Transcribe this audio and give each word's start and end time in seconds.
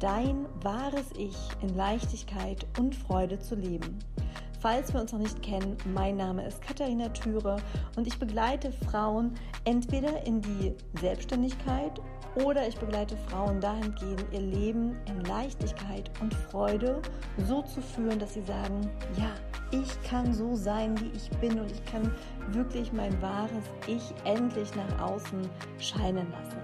dein 0.00 0.46
wahres 0.62 1.10
Ich 1.16 1.36
in 1.62 1.74
Leichtigkeit 1.76 2.66
und 2.78 2.94
Freude 2.94 3.38
zu 3.38 3.54
leben. 3.54 3.98
Falls 4.60 4.94
wir 4.94 5.00
uns 5.02 5.12
noch 5.12 5.20
nicht 5.20 5.42
kennen, 5.42 5.76
mein 5.92 6.16
Name 6.16 6.46
ist 6.46 6.62
Katharina 6.62 7.10
Thüre 7.10 7.56
und 7.96 8.06
ich 8.06 8.18
begleite 8.18 8.72
Frauen 8.72 9.34
entweder 9.64 10.26
in 10.26 10.40
die 10.40 10.74
Selbstständigkeit 10.98 12.00
oder 12.42 12.66
ich 12.66 12.78
begleite 12.78 13.16
Frauen 13.28 13.60
dahingehend, 13.60 14.24
ihr 14.32 14.40
Leben 14.40 14.96
in 15.06 15.20
Leichtigkeit 15.24 16.10
und 16.22 16.32
Freude 16.32 17.02
so 17.46 17.60
zu 17.60 17.82
führen, 17.82 18.18
dass 18.18 18.32
sie 18.34 18.42
sagen, 18.42 18.90
ja, 19.18 19.30
ich 19.70 20.02
kann 20.08 20.32
so 20.32 20.54
sein, 20.54 20.98
wie 20.98 21.10
ich 21.14 21.28
bin 21.40 21.60
und 21.60 21.70
ich 21.70 21.84
kann 21.84 22.10
wirklich 22.48 22.92
mein 22.92 23.20
wahres 23.20 23.64
Ich 23.86 24.14
endlich 24.24 24.70
nach 24.74 25.10
außen 25.12 25.42
scheinen 25.78 26.30
lassen. 26.30 26.58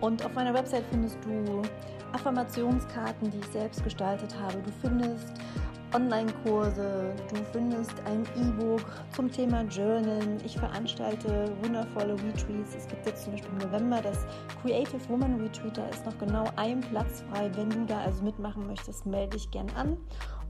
Und 0.00 0.24
auf 0.24 0.34
meiner 0.34 0.52
Website 0.52 0.84
findest 0.90 1.18
du 1.24 1.62
Affirmationskarten, 2.14 3.30
die 3.30 3.38
ich 3.38 3.46
selbst 3.48 3.82
gestaltet 3.82 4.34
habe. 4.40 4.58
Du 4.58 4.70
findest 4.80 5.32
Online-Kurse, 5.94 7.14
du 7.30 7.36
findest 7.52 7.92
ein 8.04 8.24
E-Book 8.36 8.84
zum 9.14 9.30
Thema 9.30 9.62
Journalen. 9.62 10.40
Ich 10.44 10.56
veranstalte 10.56 11.52
wundervolle 11.62 12.14
Retreats. 12.14 12.74
Es 12.76 12.88
gibt 12.88 13.06
jetzt 13.06 13.24
zum 13.24 13.32
Beispiel 13.32 13.50
im 13.52 13.58
November 13.58 14.00
das 14.02 14.26
Creative 14.62 15.08
Woman 15.08 15.40
Retreat. 15.40 15.76
Da 15.76 15.86
ist 15.86 16.04
noch 16.04 16.18
genau 16.18 16.44
ein 16.56 16.80
Platz 16.80 17.22
frei. 17.30 17.50
Wenn 17.54 17.70
du 17.70 17.84
da 17.86 18.00
also 18.00 18.24
mitmachen 18.24 18.66
möchtest, 18.66 19.06
melde 19.06 19.36
dich 19.36 19.50
gern 19.52 19.70
an. 19.76 19.96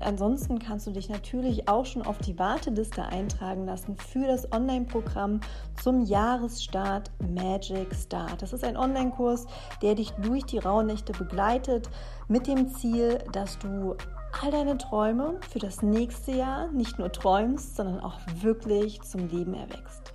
Ansonsten 0.00 0.58
kannst 0.58 0.86
du 0.86 0.90
dich 0.90 1.08
natürlich 1.08 1.68
auch 1.68 1.86
schon 1.86 2.02
auf 2.02 2.18
die 2.18 2.38
Warteliste 2.38 3.04
eintragen 3.04 3.66
lassen 3.66 3.96
für 3.96 4.26
das 4.26 4.50
Online-Programm 4.52 5.40
zum 5.82 6.02
Jahresstart 6.02 7.10
Magic 7.34 7.94
Start. 7.94 8.42
Das 8.42 8.52
ist 8.52 8.64
ein 8.64 8.76
Online-Kurs, 8.76 9.46
der 9.82 9.94
dich 9.94 10.10
durch 10.12 10.44
die 10.44 10.58
Rauhnächte 10.58 11.12
begleitet 11.12 11.88
mit 12.28 12.46
dem 12.46 12.68
Ziel, 12.74 13.18
dass 13.32 13.58
du 13.58 13.96
all 14.42 14.50
deine 14.50 14.78
Träume 14.78 15.38
für 15.48 15.58
das 15.58 15.82
nächste 15.82 16.32
Jahr 16.32 16.70
nicht 16.72 16.98
nur 16.98 17.12
träumst, 17.12 17.76
sondern 17.76 18.00
auch 18.00 18.18
wirklich 18.40 19.02
zum 19.02 19.28
Leben 19.28 19.54
erwächst. 19.54 20.13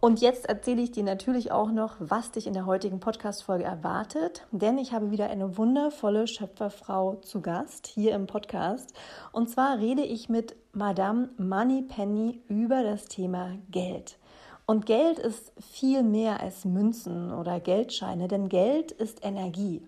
Und 0.00 0.22
jetzt 0.22 0.48
erzähle 0.48 0.80
ich 0.80 0.92
dir 0.92 1.04
natürlich 1.04 1.52
auch 1.52 1.70
noch, 1.70 1.96
was 1.98 2.30
dich 2.30 2.46
in 2.46 2.54
der 2.54 2.64
heutigen 2.64 3.00
Podcast-Folge 3.00 3.64
erwartet, 3.64 4.46
denn 4.50 4.78
ich 4.78 4.92
habe 4.92 5.10
wieder 5.10 5.28
eine 5.28 5.58
wundervolle 5.58 6.26
Schöpferfrau 6.26 7.16
zu 7.16 7.42
Gast 7.42 7.86
hier 7.86 8.14
im 8.14 8.26
Podcast. 8.26 8.94
Und 9.32 9.50
zwar 9.50 9.78
rede 9.78 10.02
ich 10.02 10.30
mit 10.30 10.56
Madame 10.72 11.28
Moneypenny 11.36 12.40
über 12.48 12.82
das 12.82 13.08
Thema 13.08 13.58
Geld. 13.70 14.16
Und 14.64 14.86
Geld 14.86 15.18
ist 15.18 15.52
viel 15.60 16.02
mehr 16.02 16.40
als 16.40 16.64
Münzen 16.64 17.30
oder 17.30 17.60
Geldscheine, 17.60 18.26
denn 18.26 18.48
Geld 18.48 18.92
ist 18.92 19.22
Energie. 19.22 19.82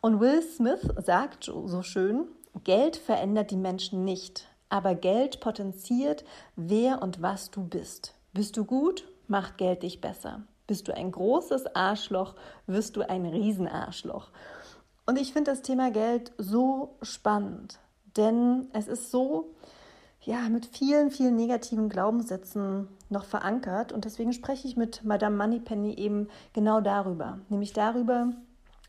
Und 0.00 0.20
Will 0.20 0.40
Smith 0.40 0.86
sagt 1.04 1.44
so 1.44 1.82
schön, 1.82 2.28
Geld 2.62 2.96
verändert 2.96 3.50
die 3.50 3.56
Menschen 3.56 4.04
nicht, 4.04 4.46
aber 4.68 4.94
Geld 4.94 5.40
potenziert, 5.40 6.24
wer 6.54 7.02
und 7.02 7.22
was 7.22 7.50
du 7.50 7.64
bist. 7.64 8.14
Bist 8.32 8.56
du 8.56 8.64
gut, 8.64 9.04
macht 9.28 9.58
Geld 9.58 9.82
dich 9.82 10.00
besser. 10.00 10.42
Bist 10.66 10.88
du 10.88 10.94
ein 10.94 11.12
großes 11.12 11.74
Arschloch, 11.74 12.34
wirst 12.66 12.96
du 12.96 13.08
ein 13.08 13.24
Riesenarschloch. 13.24 14.30
Und 15.06 15.18
ich 15.18 15.32
finde 15.32 15.50
das 15.50 15.62
Thema 15.62 15.90
Geld 15.90 16.32
so 16.36 16.96
spannend, 17.00 17.78
denn 18.16 18.68
es 18.74 18.88
ist 18.88 19.10
so, 19.10 19.54
ja, 20.22 20.48
mit 20.50 20.66
vielen, 20.66 21.10
vielen 21.10 21.36
negativen 21.36 21.88
Glaubenssätzen 21.88 22.88
noch 23.08 23.24
verankert. 23.24 23.92
Und 23.92 24.04
deswegen 24.04 24.34
spreche 24.34 24.68
ich 24.68 24.76
mit 24.76 25.04
Madame 25.04 25.36
Moneypenny 25.36 25.94
eben 25.94 26.28
genau 26.52 26.82
darüber, 26.82 27.38
nämlich 27.48 27.72
darüber, 27.72 28.32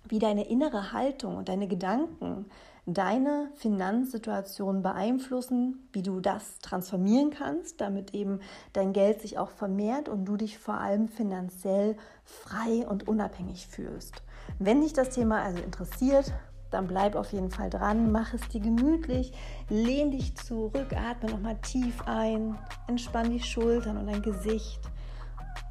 wie 0.10 0.20
deine 0.20 0.50
innere 0.50 0.92
Haltung 0.92 1.38
und 1.38 1.48
deine 1.48 1.68
Gedanken 1.68 2.46
deine 2.94 3.50
Finanzsituation 3.56 4.82
beeinflussen, 4.82 5.88
wie 5.92 6.02
du 6.02 6.20
das 6.20 6.60
transformieren 6.60 7.30
kannst, 7.32 7.82
damit 7.82 8.14
eben 8.14 8.40
dein 8.74 8.94
Geld 8.94 9.22
sich 9.22 9.38
auch 9.38 9.50
vermehrt 9.50 10.10
und 10.10 10.26
du 10.26 10.38
dich 10.38 10.58
vor 10.58 10.76
allem 10.76 11.08
finanziell 11.08 11.98
frei 12.24 12.88
und 12.88 13.08
unabhängig 13.08 13.68
fühlst. 13.68 14.24
Wenn 14.60 14.82
dich 14.82 14.94
das 14.94 15.10
Thema 15.10 15.42
also 15.42 15.62
interessiert, 15.62 16.34
dann 16.72 16.88
bleib 16.88 17.16
auf 17.16 17.34
jeden 17.34 17.50
Fall 17.50 17.70
dran, 17.70 18.12
mach 18.12 18.34
es 18.34 18.48
dir 18.50 18.62
gemütlich, 18.62 19.34
lehn 19.70 20.12
dich 20.12 20.36
zurück, 20.36 20.94
atme 20.96 21.32
nochmal 21.32 21.58
tief 21.62 22.02
ein, 22.06 22.58
entspann 22.88 23.32
die 23.32 23.40
Schultern 23.40 23.98
und 23.98 24.08
dein 24.08 24.22
Gesicht. 24.22 24.82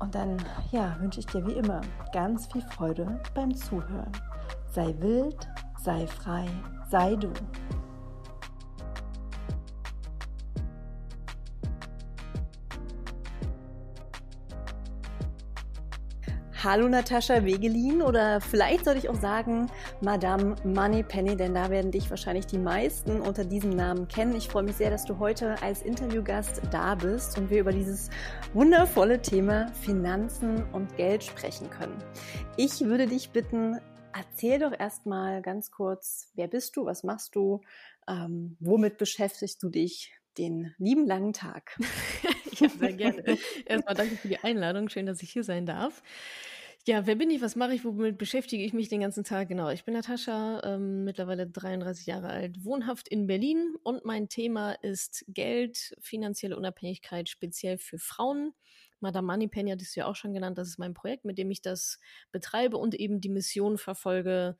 Und 0.00 0.14
dann, 0.14 0.36
ja, 0.70 0.96
wünsche 1.00 1.20
ich 1.20 1.26
dir 1.26 1.46
wie 1.46 1.52
immer 1.52 1.80
ganz 2.12 2.46
viel 2.46 2.62
Freude 2.62 3.20
beim 3.34 3.54
Zuhören. 3.54 4.12
Sei 4.72 4.94
wild, 4.98 5.48
sei 5.82 6.06
frei 6.06 6.46
sei 6.90 7.16
du. 7.16 7.32
Hallo 16.64 16.88
Natascha 16.88 17.44
Wegelin 17.44 18.02
oder 18.02 18.40
vielleicht 18.40 18.84
sollte 18.84 18.98
ich 18.98 19.08
auch 19.08 19.14
sagen 19.14 19.68
Madame 20.00 20.56
Moneypenny, 20.64 21.36
denn 21.36 21.54
da 21.54 21.70
werden 21.70 21.92
dich 21.92 22.10
wahrscheinlich 22.10 22.46
die 22.46 22.58
meisten 22.58 23.20
unter 23.20 23.44
diesem 23.44 23.70
Namen 23.70 24.08
kennen. 24.08 24.34
Ich 24.34 24.48
freue 24.48 24.64
mich 24.64 24.74
sehr, 24.74 24.90
dass 24.90 25.04
du 25.04 25.20
heute 25.20 25.54
als 25.62 25.82
Interviewgast 25.82 26.62
da 26.72 26.96
bist 26.96 27.38
und 27.38 27.48
wir 27.48 27.60
über 27.60 27.70
dieses 27.70 28.10
wundervolle 28.54 29.22
Thema 29.22 29.68
Finanzen 29.82 30.64
und 30.72 30.96
Geld 30.96 31.22
sprechen 31.22 31.70
können. 31.70 31.96
Ich 32.56 32.80
würde 32.80 33.06
dich 33.06 33.30
bitten, 33.30 33.78
Erzähl 34.14 34.58
doch 34.58 34.72
erstmal 34.78 35.42
ganz 35.42 35.70
kurz, 35.70 36.30
wer 36.34 36.48
bist 36.48 36.76
du, 36.76 36.86
was 36.86 37.04
machst 37.04 37.34
du, 37.34 37.60
ähm, 38.08 38.56
womit 38.60 38.98
beschäftigst 38.98 39.62
du 39.62 39.68
dich 39.68 40.12
den 40.38 40.74
lieben 40.78 41.06
langen 41.06 41.32
Tag? 41.32 41.78
ja, 42.58 42.68
sehr 42.68 42.92
gerne. 42.92 43.38
Erstmal 43.66 43.94
danke 43.94 44.16
für 44.16 44.28
die 44.28 44.38
Einladung, 44.38 44.88
schön, 44.88 45.06
dass 45.06 45.22
ich 45.22 45.30
hier 45.30 45.44
sein 45.44 45.66
darf. 45.66 46.02
Ja, 46.86 47.06
wer 47.06 47.16
bin 47.16 47.30
ich, 47.30 47.42
was 47.42 47.54
mache 47.54 47.74
ich, 47.74 47.84
womit 47.84 48.16
beschäftige 48.16 48.64
ich 48.64 48.72
mich 48.72 48.88
den 48.88 49.00
ganzen 49.00 49.22
Tag? 49.22 49.48
Genau, 49.48 49.68
ich 49.68 49.84
bin 49.84 49.92
Natascha, 49.92 50.62
ähm, 50.64 51.04
mittlerweile 51.04 51.46
33 51.46 52.06
Jahre 52.06 52.28
alt, 52.28 52.64
wohnhaft 52.64 53.08
in 53.08 53.26
Berlin 53.26 53.74
und 53.82 54.06
mein 54.06 54.30
Thema 54.30 54.72
ist 54.72 55.24
Geld, 55.28 55.94
finanzielle 56.00 56.56
Unabhängigkeit, 56.56 57.28
speziell 57.28 57.76
für 57.76 57.98
Frauen. 57.98 58.54
Madame 59.00 59.26
Moneypenny 59.26 59.70
hat 59.70 59.82
es 59.82 59.94
ja 59.94 60.06
auch 60.06 60.16
schon 60.16 60.32
genannt, 60.32 60.58
das 60.58 60.68
ist 60.68 60.78
mein 60.78 60.94
Projekt, 60.94 61.24
mit 61.24 61.38
dem 61.38 61.50
ich 61.50 61.62
das 61.62 61.98
betreibe 62.32 62.76
und 62.76 62.94
eben 62.94 63.20
die 63.20 63.28
Mission 63.28 63.78
verfolge, 63.78 64.56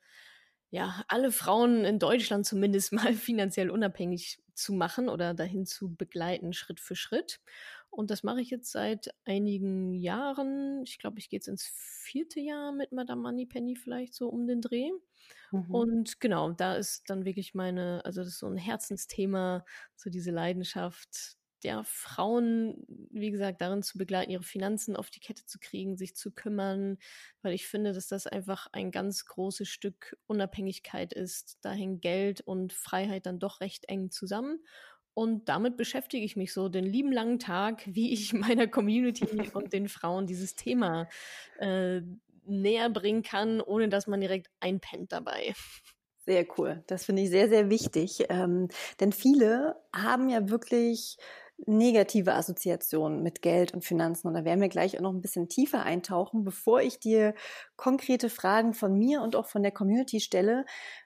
ja, 0.71 1.03
alle 1.07 1.31
Frauen 1.31 1.83
in 1.83 1.99
Deutschland 1.99 2.45
zumindest 2.45 2.91
mal 2.93 3.13
finanziell 3.13 3.69
unabhängig 3.69 4.39
zu 4.53 4.73
machen 4.73 5.09
oder 5.09 5.33
dahin 5.33 5.65
zu 5.65 5.95
begleiten, 5.95 6.53
Schritt 6.53 6.79
für 6.79 6.95
Schritt. 6.95 7.39
Und 7.89 8.11
das 8.11 8.23
mache 8.23 8.41
ich 8.41 8.51
jetzt 8.51 8.71
seit 8.71 9.09
einigen 9.25 9.93
Jahren. 9.93 10.83
Ich 10.83 10.99
glaube, 10.99 11.17
ich 11.17 11.29
gehe 11.29 11.37
jetzt 11.37 11.47
ins 11.47 11.65
vierte 12.03 12.39
Jahr 12.39 12.71
mit 12.71 12.91
Madame 12.91 13.21
Moneypenny 13.21 13.75
vielleicht 13.75 14.13
so 14.13 14.27
um 14.27 14.45
den 14.45 14.61
Dreh. 14.61 14.91
Mhm. 15.51 15.73
Und 15.73 16.19
genau, 16.19 16.51
da 16.51 16.75
ist 16.75 17.09
dann 17.09 17.25
wirklich 17.25 17.55
meine, 17.55 18.01
also 18.05 18.21
das 18.21 18.29
ist 18.29 18.39
so 18.39 18.47
ein 18.47 18.57
Herzensthema, 18.57 19.65
so 19.95 20.11
diese 20.11 20.31
Leidenschaft, 20.31 21.38
ja, 21.63 21.83
Frauen, 21.83 22.85
wie 23.11 23.31
gesagt, 23.31 23.61
darin 23.61 23.83
zu 23.83 23.97
begleiten, 23.97 24.31
ihre 24.31 24.43
Finanzen 24.43 24.95
auf 24.95 25.09
die 25.09 25.19
Kette 25.19 25.45
zu 25.45 25.59
kriegen, 25.59 25.97
sich 25.97 26.15
zu 26.15 26.31
kümmern, 26.31 26.97
weil 27.41 27.53
ich 27.53 27.67
finde, 27.67 27.93
dass 27.93 28.07
das 28.07 28.27
einfach 28.27 28.67
ein 28.71 28.91
ganz 28.91 29.25
großes 29.25 29.67
Stück 29.67 30.17
Unabhängigkeit 30.27 31.13
ist. 31.13 31.57
Da 31.61 31.71
hängen 31.71 32.01
Geld 32.01 32.41
und 32.41 32.73
Freiheit 32.73 33.25
dann 33.25 33.39
doch 33.39 33.61
recht 33.61 33.89
eng 33.89 34.11
zusammen. 34.11 34.59
Und 35.13 35.49
damit 35.49 35.75
beschäftige 35.75 36.23
ich 36.23 36.37
mich 36.37 36.53
so 36.53 36.69
den 36.69 36.85
lieben 36.85 37.11
langen 37.11 37.39
Tag, 37.39 37.83
wie 37.93 38.13
ich 38.13 38.33
meiner 38.33 38.67
Community 38.67 39.27
und 39.53 39.73
den 39.73 39.89
Frauen 39.89 40.27
dieses 40.27 40.55
Thema 40.55 41.07
äh, 41.57 42.01
näher 42.45 42.89
bringen 42.89 43.21
kann, 43.23 43.61
ohne 43.61 43.89
dass 43.89 44.07
man 44.07 44.21
direkt 44.21 44.49
einpennt 44.59 45.11
dabei. 45.11 45.53
Sehr 46.25 46.45
cool. 46.57 46.83
Das 46.87 47.05
finde 47.05 47.23
ich 47.23 47.29
sehr, 47.29 47.49
sehr 47.49 47.69
wichtig. 47.69 48.25
Ähm, 48.29 48.67
denn 48.99 49.11
viele 49.11 49.75
haben 49.95 50.29
ja 50.29 50.49
wirklich 50.49 51.17
negative 51.65 52.33
Assoziationen 52.33 53.21
mit 53.23 53.41
Geld 53.41 53.73
und 53.73 53.83
Finanzen. 53.85 54.27
Und 54.27 54.33
da 54.33 54.45
werden 54.45 54.61
wir 54.61 54.69
gleich 54.69 54.97
auch 54.97 55.01
noch 55.01 55.13
ein 55.13 55.21
bisschen 55.21 55.49
tiefer 55.49 55.83
eintauchen. 55.83 56.43
Bevor 56.43 56.81
ich 56.81 56.99
dir 56.99 57.33
konkrete 57.75 58.29
Fragen 58.29 58.73
von 58.73 58.97
mir 58.97 59.21
und 59.21 59.35
auch 59.35 59.47
von 59.47 59.63
der 59.63 59.71
Community 59.71 60.19
stelle, 60.19 60.65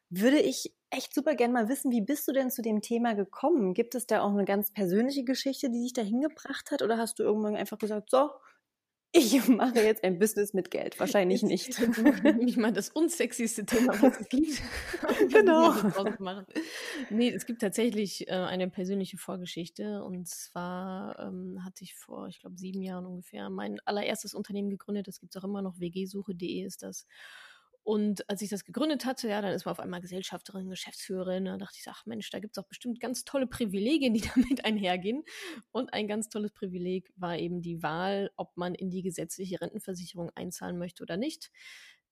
würde 0.09 0.39
ich 0.39 0.73
echt 0.89 1.13
super 1.13 1.35
gerne 1.35 1.53
mal 1.53 1.69
wissen, 1.69 1.91
wie 1.91 2.01
bist 2.01 2.27
du 2.27 2.33
denn 2.33 2.51
zu 2.51 2.61
dem 2.61 2.81
Thema 2.81 3.13
gekommen? 3.15 3.73
Gibt 3.73 3.95
es 3.95 4.05
da 4.05 4.21
auch 4.21 4.31
eine 4.31 4.45
ganz 4.45 4.71
persönliche 4.71 5.23
Geschichte, 5.23 5.69
die 5.69 5.81
dich 5.81 5.93
da 5.93 6.03
hingebracht 6.03 6.71
hat? 6.71 6.81
Oder 6.83 6.97
hast 6.97 7.19
du 7.19 7.23
irgendwann 7.23 7.55
einfach 7.55 7.79
gesagt, 7.79 8.09
so, 8.11 8.29
ich 9.15 9.47
mache 9.47 9.79
jetzt 9.79 10.03
ein 10.03 10.17
Business 10.17 10.53
mit 10.53 10.71
Geld. 10.71 10.99
Wahrscheinlich 10.99 11.43
nicht. 11.43 11.79
Ich 12.45 12.57
meine, 12.57 12.73
das 12.73 12.89
unsexyste 12.89 13.63
Thema, 13.65 13.93
was 14.01 14.19
es 14.19 14.27
gibt. 14.27 14.61
genau. 15.31 15.73
nee, 17.11 17.29
es 17.29 17.45
gibt 17.45 17.61
tatsächlich 17.61 18.27
äh, 18.27 18.31
eine 18.31 18.69
persönliche 18.69 19.17
Vorgeschichte. 19.17 20.03
Und 20.03 20.27
zwar 20.27 21.19
ähm, 21.19 21.63
hatte 21.63 21.83
ich 21.83 21.93
vor, 21.93 22.27
ich 22.27 22.39
glaube, 22.39 22.57
sieben 22.57 22.81
Jahren 22.81 23.05
ungefähr 23.05 23.51
mein 23.51 23.79
allererstes 23.85 24.33
Unternehmen 24.33 24.71
gegründet. 24.71 25.07
Das 25.07 25.19
gibt 25.19 25.35
es 25.35 25.41
auch 25.41 25.45
immer 25.45 25.61
noch. 25.61 25.79
wgsuche.de 25.79 26.63
ist 26.63 26.81
das. 26.81 27.05
Und 27.83 28.29
als 28.29 28.41
ich 28.41 28.49
das 28.49 28.63
gegründet 28.63 29.05
hatte, 29.05 29.27
ja, 29.27 29.41
dann 29.41 29.51
ist 29.51 29.65
man 29.65 29.73
auf 29.73 29.79
einmal 29.79 29.99
Gesellschafterin, 29.99 30.69
Geschäftsführerin. 30.69 31.45
Da 31.45 31.57
dachte 31.57 31.77
ich, 31.79 31.85
ach 31.89 32.05
Mensch, 32.05 32.29
da 32.29 32.39
gibt 32.39 32.57
es 32.57 32.63
auch 32.63 32.67
bestimmt 32.67 33.01
ganz 33.01 33.25
tolle 33.25 33.45
Privilegien, 33.45 34.13
die 34.13 34.21
damit 34.35 34.63
einhergehen. 34.63 35.23
Und 35.71 35.93
ein 35.93 36.07
ganz 36.07 36.29
tolles 36.29 36.53
Privileg 36.53 37.11
war 37.17 37.37
eben 37.37 37.61
die 37.61 37.83
Wahl, 37.83 38.31
ob 38.37 38.55
man 38.55 38.73
in 38.73 38.89
die 38.89 39.01
gesetzliche 39.01 39.59
Rentenversicherung 39.59 40.31
einzahlen 40.35 40.77
möchte 40.77 41.03
oder 41.03 41.17
nicht. 41.17 41.51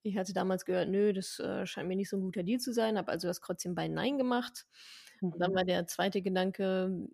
Ich 0.03 0.17
hatte 0.17 0.33
damals 0.33 0.65
gehört, 0.65 0.89
nö, 0.89 1.13
das 1.13 1.39
äh, 1.39 1.65
scheint 1.65 1.87
mir 1.87 1.95
nicht 1.95 2.09
so 2.09 2.17
ein 2.17 2.21
guter 2.21 2.43
Deal 2.43 2.59
zu 2.59 2.73
sein, 2.73 2.97
habe 2.97 3.11
also 3.11 3.27
das 3.27 3.39
Kreuzchen 3.39 3.73
bei 3.73 3.87
Nein 3.87 4.17
gemacht. 4.17 4.65
Und 5.21 5.39
dann 5.39 5.51
mhm. 5.51 5.55
war 5.55 5.63
der 5.63 5.87
zweite 5.87 6.21
Gedanke, 6.21 7.07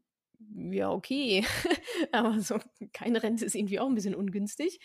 ja, 0.72 0.90
okay, 0.92 1.46
aber 2.12 2.40
so 2.40 2.60
keine 2.94 3.22
Rente 3.22 3.46
ist 3.46 3.56
irgendwie 3.56 3.80
auch 3.80 3.88
ein 3.88 3.96
bisschen 3.96 4.16
ungünstig. 4.16 4.80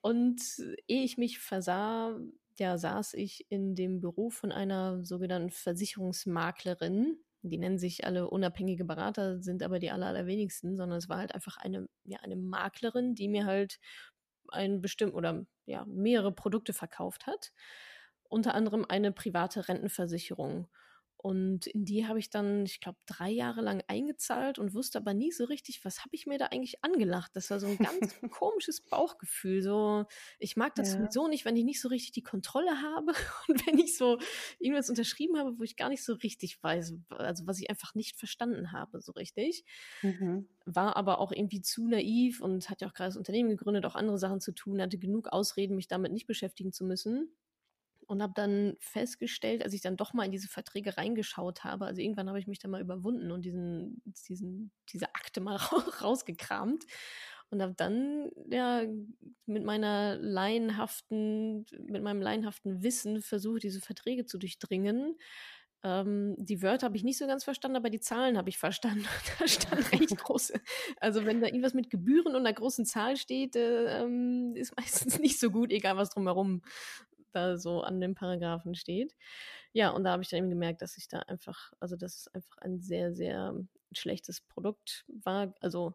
Und 0.00 0.42
ehe 0.86 1.04
ich 1.04 1.16
mich 1.16 1.38
versah, 1.38 2.18
ja, 2.58 2.78
saß 2.78 3.14
ich 3.14 3.46
in 3.50 3.74
dem 3.74 4.00
Büro 4.00 4.30
von 4.30 4.52
einer 4.52 5.04
sogenannten 5.04 5.50
Versicherungsmaklerin. 5.50 7.18
Die 7.42 7.58
nennen 7.58 7.78
sich 7.78 8.06
alle 8.06 8.30
unabhängige 8.30 8.84
Berater, 8.84 9.42
sind 9.42 9.62
aber 9.62 9.78
die 9.78 9.90
aller, 9.90 10.06
allerwenigsten, 10.06 10.76
sondern 10.76 10.98
es 10.98 11.08
war 11.08 11.18
halt 11.18 11.34
einfach 11.34 11.56
eine, 11.58 11.88
ja, 12.04 12.18
eine 12.20 12.36
Maklerin, 12.36 13.14
die 13.14 13.28
mir 13.28 13.44
halt 13.46 13.78
ein 14.48 14.80
bestimmt 14.80 15.14
oder 15.14 15.46
ja, 15.66 15.84
mehrere 15.86 16.32
Produkte 16.32 16.72
verkauft 16.72 17.26
hat. 17.26 17.52
Unter 18.24 18.54
anderem 18.54 18.84
eine 18.88 19.12
private 19.12 19.68
Rentenversicherung. 19.68 20.68
Und 21.24 21.66
in 21.68 21.86
die 21.86 22.06
habe 22.06 22.18
ich 22.18 22.28
dann, 22.28 22.66
ich 22.66 22.80
glaube, 22.80 22.98
drei 23.06 23.30
Jahre 23.30 23.62
lang 23.62 23.82
eingezahlt 23.86 24.58
und 24.58 24.74
wusste 24.74 24.98
aber 24.98 25.14
nie 25.14 25.32
so 25.32 25.44
richtig, 25.46 25.82
was 25.82 26.00
habe 26.00 26.10
ich 26.12 26.26
mir 26.26 26.36
da 26.36 26.48
eigentlich 26.48 26.84
angelacht. 26.84 27.34
Das 27.34 27.48
war 27.48 27.58
so 27.58 27.66
ein 27.66 27.78
ganz 27.78 28.14
komisches 28.30 28.82
Bauchgefühl. 28.82 29.62
So, 29.62 30.04
ich 30.38 30.58
mag 30.58 30.74
das 30.74 30.92
ja. 30.92 30.98
sowieso 30.98 31.26
nicht, 31.26 31.46
wenn 31.46 31.56
ich 31.56 31.64
nicht 31.64 31.80
so 31.80 31.88
richtig 31.88 32.12
die 32.12 32.22
Kontrolle 32.22 32.82
habe 32.82 33.14
und 33.48 33.66
wenn 33.66 33.78
ich 33.78 33.96
so 33.96 34.18
irgendwas 34.58 34.90
unterschrieben 34.90 35.38
habe, 35.38 35.58
wo 35.58 35.62
ich 35.62 35.76
gar 35.76 35.88
nicht 35.88 36.04
so 36.04 36.12
richtig 36.12 36.62
weiß, 36.62 36.92
also 37.08 37.46
was 37.46 37.58
ich 37.58 37.70
einfach 37.70 37.94
nicht 37.94 38.18
verstanden 38.18 38.72
habe, 38.72 39.00
so 39.00 39.12
richtig. 39.12 39.64
Mhm. 40.02 40.46
War 40.66 40.94
aber 40.94 41.20
auch 41.20 41.32
irgendwie 41.32 41.62
zu 41.62 41.88
naiv 41.88 42.42
und 42.42 42.68
hat 42.68 42.82
ja 42.82 42.88
auch 42.88 42.92
gerade 42.92 43.08
das 43.08 43.16
Unternehmen 43.16 43.48
gegründet, 43.48 43.86
auch 43.86 43.94
andere 43.94 44.18
Sachen 44.18 44.42
zu 44.42 44.52
tun, 44.52 44.82
hatte 44.82 44.98
genug 44.98 45.28
Ausreden, 45.28 45.74
mich 45.74 45.88
damit 45.88 46.12
nicht 46.12 46.26
beschäftigen 46.26 46.74
zu 46.74 46.84
müssen 46.84 47.34
und 48.06 48.22
habe 48.22 48.32
dann 48.34 48.76
festgestellt, 48.80 49.62
als 49.62 49.72
ich 49.72 49.80
dann 49.80 49.96
doch 49.96 50.12
mal 50.12 50.24
in 50.24 50.32
diese 50.32 50.48
Verträge 50.48 50.96
reingeschaut 50.96 51.64
habe, 51.64 51.86
also 51.86 52.00
irgendwann 52.00 52.28
habe 52.28 52.38
ich 52.38 52.46
mich 52.46 52.58
dann 52.58 52.70
mal 52.70 52.80
überwunden 52.80 53.30
und 53.30 53.44
diesen, 53.44 54.02
diesen, 54.28 54.72
diese 54.90 55.14
Akte 55.14 55.40
mal 55.40 55.56
rausgekramt 56.02 56.84
und 57.50 57.62
habe 57.62 57.74
dann 57.76 58.30
ja 58.50 58.82
mit 59.46 59.64
meiner 59.64 60.16
laienhaften, 60.16 61.66
mit 61.86 62.02
meinem 62.02 62.20
laienhaften 62.20 62.82
Wissen 62.82 63.22
versucht, 63.22 63.62
diese 63.62 63.80
Verträge 63.80 64.26
zu 64.26 64.38
durchdringen. 64.38 65.16
Ähm, 65.84 66.34
die 66.38 66.62
Wörter 66.62 66.86
habe 66.86 66.96
ich 66.96 67.04
nicht 67.04 67.18
so 67.18 67.26
ganz 67.26 67.44
verstanden, 67.44 67.76
aber 67.76 67.90
die 67.90 68.00
Zahlen 68.00 68.38
habe 68.38 68.48
ich 68.48 68.58
verstanden. 68.58 69.04
da 69.38 69.46
stand 69.46 69.92
recht 69.92 70.16
große. 70.16 70.54
Also 70.98 71.26
wenn 71.26 71.40
da 71.40 71.46
irgendwas 71.46 71.74
mit 71.74 71.90
Gebühren 71.90 72.34
und 72.34 72.40
einer 72.40 72.52
großen 72.52 72.86
Zahl 72.86 73.16
steht, 73.16 73.54
äh, 73.54 74.02
ähm, 74.02 74.54
ist 74.56 74.76
meistens 74.76 75.18
nicht 75.18 75.38
so 75.38 75.50
gut, 75.50 75.70
egal 75.70 75.96
was 75.96 76.10
drumherum 76.10 76.62
da 77.34 77.56
so 77.56 77.82
an 77.82 78.00
den 78.00 78.14
Paragraphen 78.14 78.74
steht. 78.74 79.14
Ja, 79.72 79.90
und 79.90 80.04
da 80.04 80.12
habe 80.12 80.22
ich 80.22 80.28
dann 80.28 80.38
eben 80.38 80.50
gemerkt, 80.50 80.82
dass 80.82 80.96
ich 80.96 81.08
da 81.08 81.20
einfach, 81.20 81.72
also 81.80 81.96
dass 81.96 82.16
es 82.16 82.28
einfach 82.28 82.58
ein 82.58 82.80
sehr, 82.80 83.14
sehr 83.14 83.54
schlechtes 83.92 84.40
Produkt 84.40 85.04
war. 85.08 85.54
Also 85.60 85.94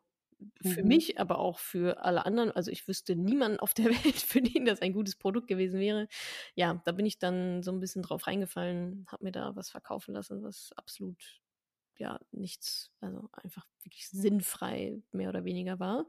für 0.62 0.82
mhm. 0.82 0.88
mich, 0.88 1.20
aber 1.20 1.40
auch 1.40 1.60
für 1.60 2.04
alle 2.04 2.26
anderen. 2.26 2.52
Also 2.52 2.72
ich 2.72 2.88
wüsste 2.88 3.16
niemanden 3.16 3.60
auf 3.60 3.74
der 3.74 3.86
Welt, 4.06 4.16
für 4.16 4.42
den 4.42 4.66
das 4.66 4.82
ein 4.82 4.94
gutes 4.94 5.16
Produkt 5.16 5.48
gewesen 5.48 5.80
wäre. 5.80 6.08
Ja, 6.56 6.82
da 6.86 6.92
bin 6.92 7.06
ich 7.06 7.20
dann 7.20 7.64
so 7.64 7.72
ein 7.72 7.80
bisschen 7.80 8.04
drauf 8.04 8.28
reingefallen, 8.28 9.06
habe 9.10 9.26
mir 9.26 9.32
da 9.32 9.56
was 9.56 9.70
verkaufen 9.70 10.14
lassen, 10.14 10.44
was 10.44 10.72
absolut 10.76 11.42
ja 12.00 12.19
nichts, 12.31 12.92
also 13.01 13.30
einfach 13.34 13.66
wirklich 13.84 14.10
sinnfrei 14.10 15.01
mehr 15.12 15.30
oder 15.30 15.44
weniger 15.44 15.80
war. 15.80 16.06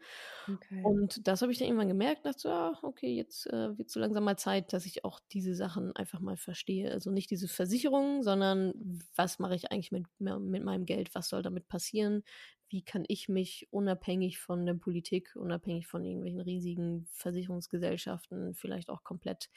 Okay. 0.49 0.83
Und 0.85 1.27
das 1.27 1.43
habe 1.43 1.53
ich 1.53 1.59
dann 1.59 1.69
irgendwann 1.69 1.89
gemerkt, 1.89 2.27
dachte, 2.27 2.49
ja, 2.49 2.79
okay, 2.83 3.15
jetzt 3.15 3.47
äh, 3.47 3.77
wird 3.77 3.91
so 3.91 4.01
langsam 4.01 4.25
mal 4.25 4.39
Zeit, 4.39 4.73
dass 4.73 4.87
ich 4.87 5.05
auch 5.05 5.21
diese 5.33 5.55
Sachen 5.55 5.95
einfach 5.95 6.21
mal 6.21 6.37
verstehe. 6.37 6.91
Also 6.91 7.11
nicht 7.11 7.31
diese 7.31 7.49
Versicherungen, 7.49 8.23
sondern 8.23 8.73
was 9.17 9.39
mache 9.39 9.55
ich 9.55 9.71
eigentlich 9.71 9.93
mit, 9.93 10.07
mit 10.19 10.65
meinem 10.65 10.87
Geld, 10.87 11.15
was 11.15 11.29
soll 11.29 11.43
damit 11.43 11.69
passieren, 11.69 12.23
wie 12.69 12.83
kann 12.83 13.05
ich 13.09 13.29
mich 13.29 13.67
unabhängig 13.71 14.39
von 14.39 14.65
der 14.65 14.75
Politik, 14.75 15.35
unabhängig 15.35 15.89
von 15.89 16.05
irgendwelchen 16.05 16.41
riesigen 16.41 17.07
Versicherungsgesellschaften, 17.11 18.55
vielleicht 18.55 18.91
auch 18.91 19.03
komplett 19.03 19.51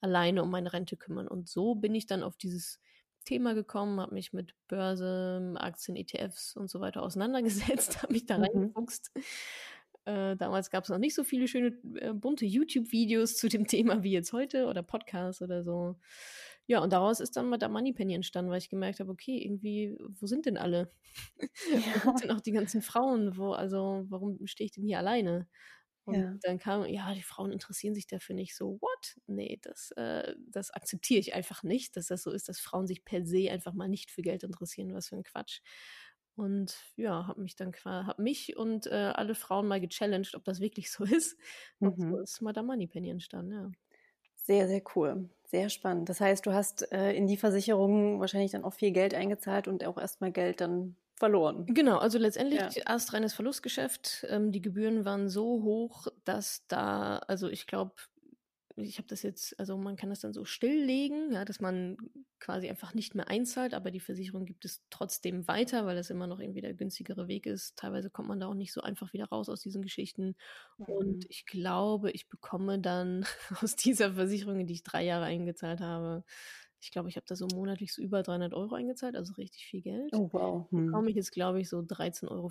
alleine 0.00 0.42
um 0.42 0.50
meine 0.50 0.72
Rente 0.72 0.96
kümmern. 0.96 1.28
Und 1.28 1.48
so 1.48 1.74
bin 1.74 1.94
ich 1.94 2.06
dann 2.06 2.22
auf 2.22 2.36
dieses 2.36 2.80
Thema 3.24 3.54
gekommen, 3.54 4.00
habe 4.00 4.14
mich 4.14 4.32
mit 4.32 4.54
Börse, 4.68 5.54
Aktien, 5.56 5.96
ETFs 5.96 6.56
und 6.56 6.70
so 6.70 6.80
weiter 6.80 7.02
auseinandergesetzt, 7.02 8.02
habe 8.02 8.12
mich 8.12 8.26
da 8.26 8.38
mhm. 8.38 8.44
reingefuchst. 8.44 9.12
Äh, 10.04 10.36
damals 10.36 10.70
gab 10.70 10.84
es 10.84 10.90
noch 10.90 10.98
nicht 10.98 11.14
so 11.14 11.22
viele 11.22 11.46
schöne 11.46 11.78
äh, 11.94 12.12
bunte 12.12 12.44
YouTube-Videos 12.44 13.36
zu 13.36 13.48
dem 13.48 13.66
Thema 13.66 14.02
wie 14.02 14.12
jetzt 14.12 14.32
heute 14.32 14.66
oder 14.66 14.82
Podcasts 14.82 15.42
oder 15.42 15.62
so. 15.62 15.96
Ja, 16.66 16.80
und 16.80 16.92
daraus 16.92 17.20
ist 17.20 17.36
dann 17.36 17.48
mal 17.48 17.58
der 17.58 17.68
Moneypenny 17.68 18.14
entstanden, 18.14 18.50
weil 18.50 18.58
ich 18.58 18.70
gemerkt 18.70 19.00
habe, 19.00 19.10
okay, 19.10 19.38
irgendwie, 19.38 19.96
wo 19.98 20.26
sind 20.26 20.46
denn 20.46 20.56
alle? 20.56 20.90
Ja. 21.70 22.04
wo 22.04 22.10
sind 22.10 22.24
denn 22.24 22.30
auch 22.30 22.40
die 22.40 22.52
ganzen 22.52 22.82
Frauen? 22.82 23.36
Wo, 23.36 23.52
also, 23.52 24.04
warum 24.08 24.38
stehe 24.46 24.66
ich 24.66 24.72
denn 24.72 24.84
hier 24.84 24.98
alleine? 24.98 25.48
Und 26.04 26.14
ja. 26.14 26.34
dann 26.42 26.58
kam, 26.58 26.84
ja, 26.86 27.14
die 27.14 27.22
Frauen 27.22 27.52
interessieren 27.52 27.94
sich 27.94 28.06
dafür 28.06 28.34
nicht 28.34 28.56
so, 28.56 28.78
what? 28.80 29.16
Nee, 29.26 29.58
das, 29.62 29.92
äh, 29.92 30.34
das 30.48 30.72
akzeptiere 30.72 31.20
ich 31.20 31.34
einfach 31.34 31.62
nicht, 31.62 31.96
dass 31.96 32.06
das 32.08 32.22
so 32.22 32.32
ist, 32.32 32.48
dass 32.48 32.58
Frauen 32.58 32.86
sich 32.86 33.04
per 33.04 33.24
se 33.24 33.50
einfach 33.50 33.72
mal 33.72 33.88
nicht 33.88 34.10
für 34.10 34.22
Geld 34.22 34.42
interessieren, 34.42 34.94
was 34.94 35.08
für 35.08 35.16
ein 35.16 35.22
Quatsch. 35.22 35.60
Und 36.34 36.76
ja, 36.96 37.26
habe 37.26 37.42
mich 37.42 37.56
dann 37.56 37.72
habe 37.84 38.22
mich 38.22 38.56
und 38.56 38.86
äh, 38.86 39.12
alle 39.14 39.34
Frauen 39.34 39.68
mal 39.68 39.80
gechallenged, 39.80 40.34
ob 40.34 40.44
das 40.44 40.60
wirklich 40.60 40.90
so 40.90 41.04
ist. 41.04 41.38
Und 41.78 41.98
mhm. 41.98 42.10
so 42.10 42.20
ist 42.20 42.40
Madame 42.42 42.66
Moneypenny 42.68 43.10
entstanden, 43.10 43.52
ja. 43.52 43.70
Sehr, 44.34 44.66
sehr 44.66 44.82
cool. 44.96 45.30
Sehr 45.44 45.68
spannend. 45.68 46.08
Das 46.08 46.20
heißt, 46.20 46.44
du 46.46 46.52
hast 46.52 46.90
äh, 46.90 47.12
in 47.12 47.28
die 47.28 47.36
Versicherung 47.36 48.18
wahrscheinlich 48.18 48.50
dann 48.52 48.64
auch 48.64 48.74
viel 48.74 48.90
Geld 48.90 49.14
eingezahlt 49.14 49.68
und 49.68 49.84
auch 49.84 49.98
erstmal 49.98 50.32
Geld 50.32 50.60
dann 50.60 50.96
verloren. 51.22 51.66
Genau, 51.66 51.98
also 51.98 52.18
letztendlich 52.18 52.58
ja. 52.60 52.82
erst 52.84 53.12
reines 53.12 53.32
Verlustgeschäft. 53.32 54.26
Ähm, 54.28 54.50
die 54.50 54.60
Gebühren 54.60 55.04
waren 55.04 55.28
so 55.28 55.62
hoch, 55.62 56.08
dass 56.24 56.66
da, 56.66 57.18
also 57.28 57.48
ich 57.48 57.68
glaube, 57.68 57.94
ich 58.74 58.98
habe 58.98 59.06
das 59.06 59.22
jetzt, 59.22 59.56
also 59.60 59.76
man 59.76 59.94
kann 59.94 60.10
das 60.10 60.18
dann 60.18 60.32
so 60.32 60.44
stilllegen, 60.44 61.30
ja, 61.30 61.44
dass 61.44 61.60
man 61.60 61.96
quasi 62.40 62.68
einfach 62.68 62.92
nicht 62.92 63.14
mehr 63.14 63.28
einzahlt, 63.28 63.72
aber 63.72 63.92
die 63.92 64.00
Versicherung 64.00 64.46
gibt 64.46 64.64
es 64.64 64.82
trotzdem 64.90 65.46
weiter, 65.46 65.86
weil 65.86 65.94
das 65.94 66.10
immer 66.10 66.26
noch 66.26 66.40
irgendwie 66.40 66.60
der 66.60 66.74
günstigere 66.74 67.28
Weg 67.28 67.46
ist. 67.46 67.76
Teilweise 67.76 68.10
kommt 68.10 68.26
man 68.26 68.40
da 68.40 68.48
auch 68.48 68.54
nicht 68.54 68.72
so 68.72 68.80
einfach 68.80 69.12
wieder 69.12 69.26
raus 69.26 69.48
aus 69.48 69.60
diesen 69.60 69.82
Geschichten. 69.82 70.34
Mhm. 70.78 70.84
Und 70.86 71.26
ich 71.28 71.46
glaube, 71.46 72.10
ich 72.10 72.28
bekomme 72.28 72.80
dann 72.80 73.24
aus 73.62 73.76
dieser 73.76 74.14
Versicherung, 74.14 74.58
in 74.58 74.66
die 74.66 74.74
ich 74.74 74.82
drei 74.82 75.04
Jahre 75.04 75.26
eingezahlt 75.26 75.80
habe, 75.80 76.24
ich 76.82 76.90
glaube, 76.90 77.08
ich 77.08 77.16
habe 77.16 77.26
da 77.26 77.36
so 77.36 77.46
monatlich 77.54 77.92
so 77.92 78.02
über 78.02 78.22
300 78.22 78.54
Euro 78.54 78.74
eingezahlt, 78.74 79.14
also 79.14 79.34
richtig 79.34 79.66
viel 79.66 79.82
Geld. 79.82 80.12
Oh, 80.14 80.28
wow. 80.32 80.70
Hm. 80.70 80.86
Bekomme 80.86 81.10
ich 81.10 81.16
jetzt, 81.16 81.30
glaube 81.30 81.60
ich, 81.60 81.68
so 81.68 81.78
13,45 81.78 82.30
Euro 82.30 82.50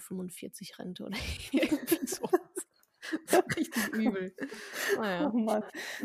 Rente 0.79 1.03
oder 1.03 1.17
irgendwie 1.51 2.07
so. 2.07 2.29
richtig 3.57 3.87
übel. 3.93 4.33
Naja. 4.95 5.31
Oh 5.33 5.61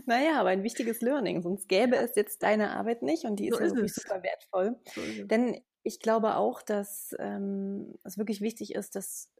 naja, 0.06 0.40
aber 0.40 0.49
ein 0.49 0.64
wichtiges 0.64 1.02
Learning, 1.02 1.42
sonst 1.42 1.68
gäbe 1.68 1.97
es 1.97 2.16
jetzt 2.16 2.42
deine 2.42 2.71
Arbeit 2.71 3.02
nicht 3.02 3.25
und 3.25 3.37
die 3.37 3.49
ist 3.49 3.54
so 3.54 3.61
ja 3.61 3.66
ist 3.66 3.75
wirklich 3.75 3.97
es. 3.97 4.02
super 4.02 4.23
wertvoll. 4.23 4.76
So 4.95 5.25
Denn 5.25 5.61
ich 5.83 6.00
glaube 6.00 6.37
auch, 6.37 6.62
dass 6.62 7.14
ähm, 7.21 7.95
es 8.02 8.18
wirklich 8.18 8.40
wichtig 8.40 8.75
ist, 8.75 8.97
dass 8.97 9.30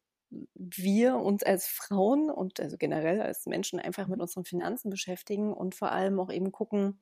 wir 0.55 1.17
uns 1.17 1.43
als 1.43 1.67
Frauen 1.67 2.31
und 2.31 2.61
also 2.61 2.77
generell 2.77 3.21
als 3.21 3.47
Menschen 3.47 3.81
einfach 3.81 4.07
mit 4.07 4.19
mhm. 4.19 4.23
unseren 4.23 4.45
Finanzen 4.45 4.91
beschäftigen 4.91 5.53
und 5.53 5.75
vor 5.75 5.93
allem 5.93 6.21
auch 6.21 6.33
eben 6.33 6.53
gucken, 6.53 7.01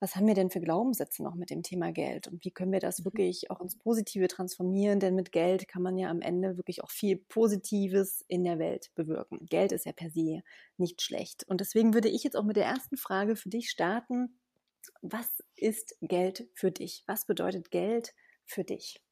was 0.00 0.16
haben 0.16 0.26
wir 0.26 0.34
denn 0.34 0.50
für 0.50 0.60
Glaubenssätze 0.60 1.22
noch 1.22 1.34
mit 1.34 1.50
dem 1.50 1.62
Thema 1.62 1.92
Geld 1.92 2.26
und 2.26 2.44
wie 2.44 2.50
können 2.50 2.72
wir 2.72 2.80
das 2.80 3.00
mhm. 3.00 3.04
wirklich 3.04 3.50
auch 3.50 3.60
ins 3.60 3.76
Positive 3.76 4.26
transformieren? 4.28 4.98
Denn 4.98 5.14
mit 5.14 5.30
Geld 5.30 5.68
kann 5.68 5.82
man 5.82 5.98
ja 5.98 6.08
am 6.10 6.22
Ende 6.22 6.56
wirklich 6.56 6.82
auch 6.82 6.90
viel 6.90 7.16
Positives 7.16 8.24
in 8.26 8.42
der 8.42 8.58
Welt 8.58 8.90
bewirken. 8.94 9.46
Geld 9.46 9.72
ist 9.72 9.84
ja 9.84 9.92
per 9.92 10.10
se 10.10 10.42
nicht 10.78 11.02
schlecht. 11.02 11.44
Und 11.46 11.60
deswegen 11.60 11.92
würde 11.92 12.08
ich 12.08 12.24
jetzt 12.24 12.36
auch 12.36 12.44
mit 12.44 12.56
der 12.56 12.64
ersten 12.64 12.96
Frage 12.96 13.36
für 13.36 13.50
dich 13.50 13.70
starten. 13.70 14.40
Was 15.02 15.28
ist 15.54 15.96
Geld 16.00 16.48
für 16.54 16.70
dich? 16.70 17.04
Was 17.06 17.26
bedeutet 17.26 17.70
Geld 17.70 18.14
für 18.46 18.64
dich? 18.64 19.02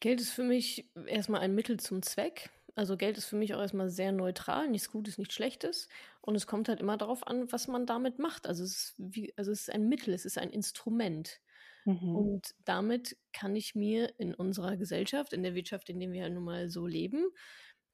Geld 0.00 0.20
ist 0.20 0.32
für 0.32 0.44
mich 0.44 0.90
erstmal 1.06 1.40
ein 1.40 1.54
Mittel 1.54 1.80
zum 1.80 2.02
Zweck. 2.02 2.50
Also 2.76 2.96
Geld 2.96 3.16
ist 3.18 3.26
für 3.26 3.36
mich 3.36 3.54
auch 3.54 3.60
erstmal 3.60 3.88
sehr 3.88 4.10
neutral, 4.12 4.68
nichts 4.68 4.90
Gutes, 4.90 5.16
nichts 5.18 5.34
Schlechtes. 5.34 5.88
Und 6.20 6.34
es 6.34 6.46
kommt 6.46 6.68
halt 6.68 6.80
immer 6.80 6.96
darauf 6.96 7.26
an, 7.26 7.50
was 7.52 7.68
man 7.68 7.86
damit 7.86 8.18
macht. 8.18 8.46
Also 8.46 8.64
es 8.64 8.72
ist, 8.72 8.94
wie, 8.98 9.32
also 9.36 9.52
es 9.52 9.62
ist 9.62 9.70
ein 9.70 9.88
Mittel, 9.88 10.12
es 10.14 10.24
ist 10.24 10.38
ein 10.38 10.50
Instrument. 10.50 11.40
Mhm. 11.86 12.24
Und 12.24 12.54
damit 12.64 13.16
kann 13.32 13.56
ich 13.56 13.74
mir 13.74 14.18
in 14.20 14.34
unserer 14.34 14.76
Gesellschaft, 14.76 15.32
in 15.32 15.42
der 15.42 15.54
Wirtschaft, 15.54 15.90
in 15.90 16.00
der 16.00 16.12
wir 16.12 16.22
ja 16.22 16.28
nun 16.30 16.44
mal 16.44 16.70
so 16.70 16.86
leben, 16.86 17.26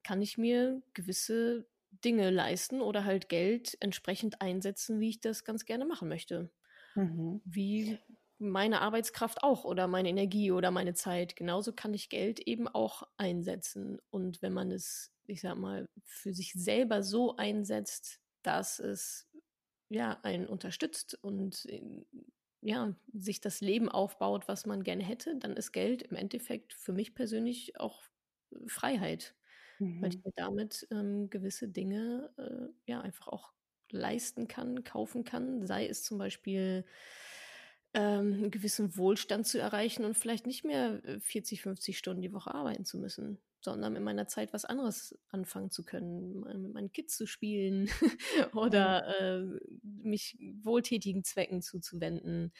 kann 0.04 0.22
ich 0.22 0.38
mir 0.38 0.82
gewisse 0.94 1.68
Dinge 2.04 2.30
leisten 2.30 2.80
oder 2.82 3.04
halt 3.04 3.28
Geld 3.28 3.76
entsprechend 3.80 4.40
einsetzen, 4.42 5.00
wie 5.00 5.10
ich 5.10 5.20
das 5.20 5.44
ganz 5.44 5.64
gerne 5.66 5.84
machen 5.86 6.08
möchte. 6.08 6.50
Mhm. 6.96 7.40
Wie 7.44 7.98
meine 8.40 8.80
Arbeitskraft 8.80 9.42
auch 9.42 9.64
oder 9.64 9.86
meine 9.86 10.08
Energie 10.08 10.50
oder 10.50 10.70
meine 10.70 10.94
Zeit. 10.94 11.36
Genauso 11.36 11.72
kann 11.72 11.94
ich 11.94 12.08
Geld 12.08 12.40
eben 12.40 12.66
auch 12.66 13.02
einsetzen. 13.18 14.00
Und 14.10 14.40
wenn 14.42 14.54
man 14.54 14.70
es, 14.70 15.12
ich 15.26 15.42
sag 15.42 15.56
mal, 15.56 15.88
für 16.04 16.32
sich 16.32 16.54
selber 16.54 17.02
so 17.02 17.36
einsetzt, 17.36 18.18
dass 18.42 18.78
es 18.78 19.28
ja 19.90 20.18
einen 20.22 20.46
unterstützt 20.46 21.18
und 21.22 21.66
ja, 22.62 22.94
sich 23.12 23.40
das 23.40 23.60
Leben 23.60 23.88
aufbaut, 23.88 24.48
was 24.48 24.66
man 24.66 24.84
gerne 24.84 25.04
hätte, 25.04 25.36
dann 25.36 25.56
ist 25.56 25.72
Geld 25.72 26.02
im 26.02 26.16
Endeffekt 26.16 26.72
für 26.72 26.92
mich 26.92 27.14
persönlich 27.14 27.78
auch 27.78 28.02
Freiheit, 28.66 29.34
mhm. 29.78 30.02
weil 30.02 30.10
ich 30.10 30.16
mhm. 30.16 30.22
mir 30.24 30.32
damit 30.36 30.86
ähm, 30.90 31.30
gewisse 31.30 31.68
Dinge 31.68 32.30
äh, 32.36 32.90
ja 32.90 33.00
einfach 33.00 33.28
auch 33.28 33.52
leisten 33.90 34.46
kann, 34.46 34.84
kaufen 34.84 35.24
kann, 35.24 35.66
sei 35.66 35.86
es 35.86 36.02
zum 36.04 36.18
Beispiel 36.18 36.84
ähm, 37.94 38.34
einen 38.34 38.50
gewissen 38.50 38.96
Wohlstand 38.96 39.46
zu 39.46 39.58
erreichen 39.58 40.04
und 40.04 40.16
vielleicht 40.16 40.46
nicht 40.46 40.64
mehr 40.64 41.00
40, 41.20 41.58
äh, 41.58 41.62
50 41.62 41.98
Stunden 41.98 42.22
die 42.22 42.32
Woche 42.32 42.54
arbeiten 42.54 42.84
zu 42.84 42.98
müssen, 42.98 43.38
sondern 43.60 43.96
in 43.96 44.04
meiner 44.04 44.28
Zeit 44.28 44.52
was 44.52 44.64
anderes 44.64 45.18
anfangen 45.28 45.70
zu 45.70 45.84
können, 45.84 46.40
mit 46.62 46.72
meinen 46.72 46.92
Kids 46.92 47.16
zu 47.16 47.26
spielen 47.26 47.90
oder 48.54 49.20
äh, 49.20 49.60
mich 49.82 50.38
wohltätigen 50.62 51.24
Zwecken 51.24 51.62
zuzuwenden 51.62 52.52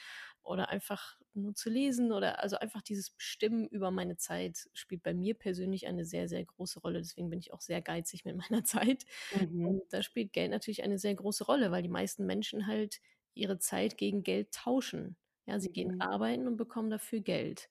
oder 0.42 0.68
einfach 0.68 1.16
nur 1.34 1.54
zu 1.54 1.70
lesen 1.70 2.10
oder 2.10 2.42
also 2.42 2.56
einfach 2.56 2.82
dieses 2.82 3.10
Bestimmen 3.10 3.68
über 3.68 3.90
meine 3.92 4.16
Zeit 4.16 4.68
spielt 4.72 5.04
bei 5.04 5.14
mir 5.14 5.34
persönlich 5.34 5.86
eine 5.86 6.04
sehr, 6.04 6.28
sehr 6.28 6.44
große 6.44 6.80
Rolle. 6.80 6.98
Deswegen 6.98 7.30
bin 7.30 7.38
ich 7.38 7.52
auch 7.52 7.60
sehr 7.60 7.80
geizig 7.80 8.24
mit 8.24 8.36
meiner 8.50 8.64
Zeit. 8.64 9.04
Mhm. 9.38 9.66
Und 9.66 9.92
da 9.92 10.02
spielt 10.02 10.32
Geld 10.32 10.50
natürlich 10.50 10.82
eine 10.82 10.98
sehr 10.98 11.14
große 11.14 11.44
Rolle, 11.44 11.70
weil 11.70 11.82
die 11.82 11.88
meisten 11.88 12.26
Menschen 12.26 12.66
halt 12.66 13.00
ihre 13.34 13.58
Zeit 13.58 13.96
gegen 13.96 14.22
Geld 14.22 14.52
tauschen. 14.52 15.16
Ja, 15.46 15.58
sie 15.58 15.72
gehen 15.72 15.96
mhm. 15.96 16.00
arbeiten 16.00 16.46
und 16.46 16.56
bekommen 16.56 16.90
dafür 16.90 17.20
Geld. 17.20 17.70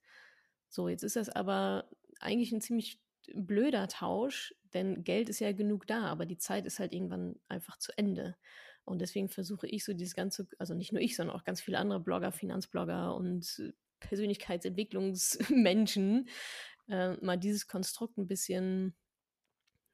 So, 0.67 0.89
jetzt 0.89 1.03
ist 1.03 1.15
das 1.15 1.29
aber 1.29 1.89
eigentlich 2.19 2.51
ein 2.51 2.61
ziemlich 2.61 2.99
blöder 3.33 3.87
Tausch, 3.87 4.53
denn 4.73 5.03
Geld 5.03 5.29
ist 5.29 5.39
ja 5.39 5.51
genug 5.51 5.87
da, 5.87 6.05
aber 6.05 6.25
die 6.25 6.37
Zeit 6.37 6.65
ist 6.65 6.79
halt 6.79 6.93
irgendwann 6.93 7.35
einfach 7.47 7.77
zu 7.77 7.95
Ende. 7.97 8.35
Und 8.85 8.99
deswegen 8.99 9.29
versuche 9.29 9.67
ich 9.67 9.85
so 9.85 9.93
dieses 9.93 10.15
ganze, 10.15 10.47
also 10.57 10.73
nicht 10.73 10.91
nur 10.91 11.01
ich, 11.01 11.15
sondern 11.15 11.35
auch 11.35 11.43
ganz 11.43 11.61
viele 11.61 11.77
andere 11.77 11.99
Blogger, 11.99 12.31
Finanzblogger 12.31 13.15
und 13.15 13.73
Persönlichkeitsentwicklungsmenschen, 13.99 16.27
äh, 16.87 17.13
mal 17.23 17.37
dieses 17.37 17.67
Konstrukt 17.67 18.17
ein 18.17 18.27
bisschen, 18.27 18.95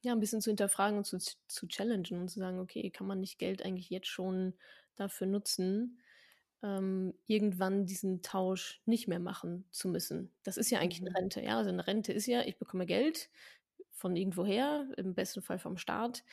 ja, 0.02 0.14
ein 0.14 0.20
bisschen 0.20 0.42
zu 0.42 0.50
hinterfragen 0.50 0.98
und 0.98 1.06
zu, 1.06 1.18
zu 1.18 1.68
challengen 1.68 2.22
und 2.22 2.30
zu 2.30 2.40
sagen, 2.40 2.60
okay, 2.60 2.90
kann 2.90 3.08
man 3.08 3.20
nicht 3.20 3.38
Geld 3.38 3.64
eigentlich 3.64 3.90
jetzt 3.90 4.08
schon 4.08 4.54
dafür 4.96 5.28
nutzen, 5.28 6.00
ähm, 6.64 7.14
irgendwann 7.28 7.86
diesen 7.86 8.22
Tausch 8.22 8.82
nicht 8.86 9.08
mehr 9.08 9.20
machen 9.20 9.66
zu 9.72 9.88
müssen. 9.88 10.32
Das 10.44 10.58
ist 10.58 10.72
ja 10.72 10.80
eigentlich 10.80 11.02
mhm. 11.02 11.08
eine 11.08 11.18
Rente. 11.18 11.42
Ja, 11.42 11.58
also 11.58 11.70
eine 11.70 11.86
Rente 11.86 12.12
ist 12.14 12.26
ja, 12.26 12.42
ich 12.42 12.58
bekomme 12.58 12.86
Geld 12.86 13.30
von 13.92 14.16
irgendwoher, 14.16 14.88
im 14.98 15.14
besten 15.14 15.42
Fall 15.42 15.60
vom 15.60 15.78
Staat, 15.78 16.24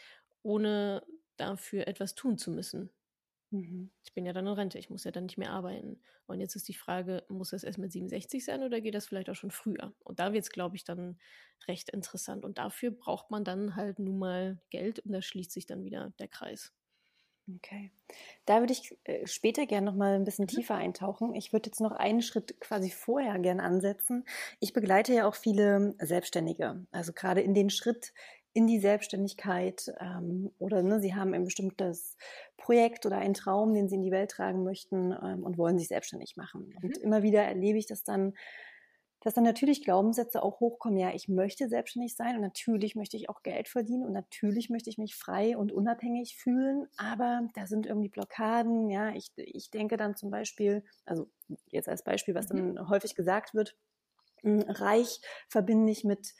ohne 0.43 1.05
dafür 1.37 1.87
etwas 1.87 2.15
tun 2.15 2.39
zu 2.39 2.51
müssen. 2.51 2.91
Mhm. 3.51 3.91
Ich 4.03 4.15
bin 4.15 4.25
ja 4.25 4.33
dann 4.33 4.47
in 4.47 4.55
Rente, 4.55 4.79
ich 4.79 4.89
muss 4.89 5.05
ja 5.05 5.11
dann 5.11 5.25
nicht 5.25 5.37
mehr 5.37 5.51
arbeiten. 5.51 6.01
Und 6.27 6.41
jetzt 6.41 6.57
ist 6.57 6.69
die 6.69 6.75
Frage, 6.75 7.25
muss 7.29 7.51
das 7.51 7.65
erst 7.65 7.79
mit 7.79 7.93
67 7.93 8.45
sein 8.45 8.63
oder 8.63 8.81
geht 8.81 8.95
das 8.95 9.07
vielleicht 9.07 9.29
auch 9.29 9.35
schon 9.35 9.51
früher? 9.51 9.95
Und 10.01 10.19
da 10.19 10.33
wird 10.33 10.45
es, 10.45 10.51
glaube 10.51 10.77
ich, 10.77 10.85
dann 10.85 11.19
recht 11.69 11.91
interessant. 11.91 12.45
Und 12.45 12.57
dafür 12.57 12.91
braucht 12.91 13.31
man 13.31 13.45
dann 13.45 13.77
halt 13.77 13.99
nun 13.99 14.19
mal 14.19 14.61
Geld 14.71 15.01
und 15.01 15.13
da 15.13 15.21
schließt 15.21 15.53
sich 15.53 15.67
dann 15.67 15.85
wieder 15.85 16.15
der 16.19 16.29
Kreis. 16.29 16.73
Okay. 17.57 17.91
Da 18.45 18.61
würde 18.61 18.73
ich 18.73 18.97
äh, 19.05 19.27
später 19.27 19.67
gerne 19.67 19.87
noch 19.87 19.97
mal 19.97 20.15
ein 20.15 20.25
bisschen 20.25 20.45
mhm. 20.45 20.49
tiefer 20.49 20.75
eintauchen. 20.75 21.35
Ich 21.35 21.53
würde 21.53 21.69
jetzt 21.71 21.81
noch 21.81 21.93
einen 21.93 22.23
Schritt 22.23 22.61
quasi 22.61 22.91
vorher 22.91 23.39
gerne 23.39 23.63
ansetzen. 23.63 24.25
Ich 24.61 24.73
begleite 24.73 25.13
ja 25.15 25.27
auch 25.27 25.35
viele 25.35 25.95
Selbstständige, 25.99 26.87
also 26.91 27.13
gerade 27.13 27.41
in 27.41 27.55
den 27.55 27.71
Schritt 27.71 28.13
in 28.55 28.67
die 28.67 28.81
Selbstständigkeit 28.81 29.93
ähm, 29.99 30.51
oder 30.59 30.83
ne, 30.83 31.01
sie 31.01 31.15
haben 31.15 31.33
ein 31.33 31.45
bestimmtes 31.45 32.19
Projekt 32.59 33.07
oder 33.07 33.17
einen 33.17 33.35
Traum, 33.35 33.73
den 33.73 33.89
sie 33.89 33.95
in 33.95 34.03
die 34.03 34.11
Welt 34.11 34.31
tragen 34.31 34.63
möchten 34.63 35.13
ähm, 35.13 35.43
und 35.43 35.57
wollen 35.57 35.79
sich 35.79 35.89
selbstständig 35.89 36.37
machen. 36.37 36.75
Und 36.83 36.99
mhm. 36.99 37.03
immer 37.03 37.23
wieder 37.23 37.43
erlebe 37.43 37.79
ich 37.79 37.87
das 37.87 38.05
dann, 38.05 38.35
dass 39.23 39.35
dann 39.35 39.45
natürlich 39.45 39.85
Glaubenssätze 39.85 40.43
auch 40.43 40.61
hochkommen, 40.61 40.99
ja, 40.99 41.15
ich 41.15 41.29
möchte 41.29 41.69
selbstständig 41.69 42.15
sein 42.17 42.37
und 42.37 42.43
natürlich 42.43 42.97
möchte 42.97 43.17
ich 43.17 43.29
auch 43.29 43.43
Geld 43.43 43.69
verdienen 43.69 44.05
und 44.05 44.13
natürlich 44.13 44.69
möchte 44.69 44.91
ich 44.91 44.99
mich 44.99 45.15
frei 45.15 45.57
und 45.57 45.73
unabhängig 45.73 46.37
fühlen, 46.37 46.89
aber 46.97 47.49
da 47.55 47.67
sind 47.67 47.87
irgendwie 47.87 48.09
Blockaden, 48.09 48.91
ja, 48.91 49.11
ich, 49.15 49.31
ich 49.37 49.71
denke 49.71 49.97
dann 49.97 50.17
zum 50.17 50.31
Beispiel, 50.31 50.85
also 51.05 51.31
jetzt 51.71 51.89
als 51.89 52.03
Beispiel, 52.03 52.35
was 52.35 52.47
dann 52.47 52.73
mhm. 52.73 52.89
häufig 52.89 53.15
gesagt 53.15 53.55
wird, 53.55 53.77
hm, 54.43 54.63
reich 54.69 55.21
verbinde 55.49 55.93
ich 55.93 56.05
mit 56.05 56.35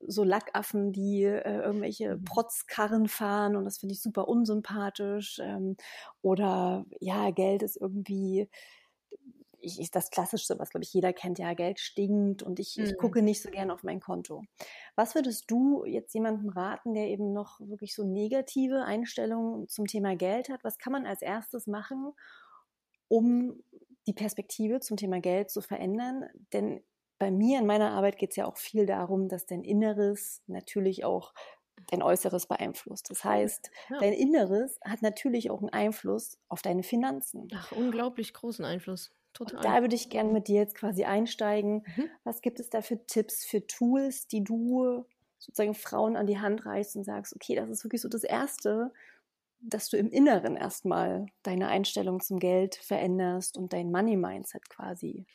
so 0.00 0.24
Lackaffen, 0.24 0.92
die 0.92 1.24
äh, 1.24 1.60
irgendwelche 1.60 2.16
mhm. 2.16 2.24
Protzkarren 2.24 3.08
fahren 3.08 3.56
und 3.56 3.64
das 3.64 3.78
finde 3.78 3.94
ich 3.94 4.02
super 4.02 4.28
unsympathisch. 4.28 5.38
Ähm, 5.42 5.76
oder 6.22 6.86
ja, 7.00 7.30
Geld 7.30 7.62
ist 7.62 7.76
irgendwie 7.76 8.48
ich, 9.66 9.80
ich, 9.80 9.90
das 9.90 10.10
Klassischste, 10.10 10.58
was, 10.58 10.70
glaube 10.70 10.84
ich, 10.84 10.92
jeder 10.92 11.12
kennt, 11.12 11.38
ja, 11.38 11.52
Geld 11.54 11.80
stinkt 11.80 12.42
und 12.42 12.60
ich, 12.60 12.76
mhm. 12.76 12.84
ich 12.84 12.96
gucke 12.96 13.20
nicht 13.20 13.42
so 13.42 13.50
gern 13.50 13.70
auf 13.70 13.82
mein 13.82 14.00
Konto. 14.00 14.42
Was 14.94 15.14
würdest 15.14 15.50
du 15.50 15.84
jetzt 15.84 16.14
jemandem 16.14 16.48
raten, 16.50 16.94
der 16.94 17.08
eben 17.08 17.32
noch 17.32 17.60
wirklich 17.60 17.94
so 17.94 18.04
negative 18.04 18.84
Einstellungen 18.84 19.68
zum 19.68 19.86
Thema 19.86 20.16
Geld 20.16 20.48
hat? 20.48 20.62
Was 20.62 20.78
kann 20.78 20.92
man 20.92 21.06
als 21.06 21.20
erstes 21.20 21.66
machen, 21.66 22.12
um 23.08 23.62
die 24.06 24.14
Perspektive 24.14 24.80
zum 24.80 24.96
Thema 24.96 25.20
Geld 25.20 25.50
zu 25.50 25.60
verändern? 25.60 26.24
Denn 26.52 26.82
bei 27.18 27.30
mir 27.30 27.58
in 27.58 27.66
meiner 27.66 27.90
Arbeit 27.90 28.18
geht 28.18 28.30
es 28.30 28.36
ja 28.36 28.46
auch 28.46 28.56
viel 28.56 28.86
darum, 28.86 29.28
dass 29.28 29.46
dein 29.46 29.64
Inneres 29.64 30.42
natürlich 30.46 31.04
auch 31.04 31.32
dein 31.88 32.02
Äußeres 32.02 32.46
beeinflusst. 32.46 33.10
Das 33.10 33.24
heißt, 33.24 33.70
ja. 33.90 33.98
dein 34.00 34.12
Inneres 34.12 34.78
hat 34.84 35.02
natürlich 35.02 35.50
auch 35.50 35.60
einen 35.60 35.70
Einfluss 35.70 36.38
auf 36.48 36.62
deine 36.62 36.82
Finanzen. 36.82 37.48
Ach, 37.54 37.72
unglaublich 37.72 38.32
großen 38.32 38.64
Einfluss. 38.64 39.12
Total. 39.36 39.56
Und 39.56 39.64
da 39.64 39.80
würde 39.82 39.94
ich 39.94 40.08
gerne 40.08 40.32
mit 40.32 40.48
dir 40.48 40.56
jetzt 40.56 40.74
quasi 40.74 41.04
einsteigen. 41.04 41.84
Mhm. 41.96 42.10
Was 42.24 42.40
gibt 42.40 42.58
es 42.58 42.70
da 42.70 42.80
für 42.80 43.04
Tipps, 43.06 43.44
für 43.44 43.66
Tools, 43.66 44.26
die 44.28 44.42
du 44.42 45.04
sozusagen 45.38 45.74
Frauen 45.74 46.16
an 46.16 46.26
die 46.26 46.38
Hand 46.38 46.64
reichst 46.64 46.96
und 46.96 47.04
sagst, 47.04 47.34
okay, 47.34 47.54
das 47.54 47.68
ist 47.68 47.84
wirklich 47.84 48.00
so 48.00 48.08
das 48.08 48.24
Erste, 48.24 48.92
dass 49.60 49.88
du 49.88 49.96
im 49.96 50.10
Inneren 50.10 50.56
erstmal 50.56 51.26
deine 51.42 51.68
Einstellung 51.68 52.20
zum 52.20 52.38
Geld 52.38 52.76
veränderst 52.76 53.56
und 53.56 53.72
dein 53.72 53.90
Money-Mindset 53.90 54.68
quasi 54.68 55.26